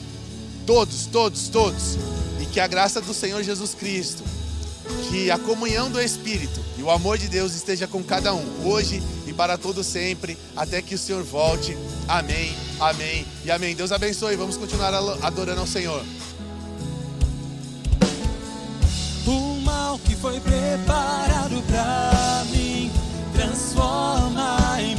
todos, 0.65 1.07
todos, 1.07 1.49
todos, 1.49 1.99
e 2.41 2.47
que 2.47 2.61
a 2.61 2.67
graça 2.69 3.01
do 3.01 3.13
Senhor 3.13 3.43
Jesus 3.43 3.75
Cristo, 3.75 4.23
que 5.11 5.31
a 5.31 5.39
comunhão 5.39 5.91
do 5.91 6.01
Espírito 6.01 6.61
e 6.79 6.83
o 6.83 6.91
amor 6.91 7.19
de 7.19 7.29
Deus 7.29 7.55
esteja 7.55 7.87
com 7.87 8.03
cada 8.05 8.33
um, 8.33 8.67
hoje 8.67 9.03
para 9.37 9.59
todo 9.59 9.85
sempre, 9.85 10.39
até 10.57 10.81
que 10.81 10.95
o 10.95 10.99
Senhor 10.99 11.23
volte. 11.23 11.77
Amém, 12.09 12.55
amém 12.81 13.27
e 13.45 13.51
amém. 13.51 13.75
Deus 13.75 13.93
abençoe. 13.93 14.37
Vamos 14.37 14.57
continuar 14.57 14.95
adorando 15.23 15.61
ao 15.61 15.67
Senhor. 15.67 16.05
O 19.27 19.61
mal 19.61 19.99
que 19.99 20.15
foi 20.17 20.39
preparado 20.41 21.63
para 21.63 22.45
mim 22.51 22.91
transforma 23.35 24.77
em 24.81 24.95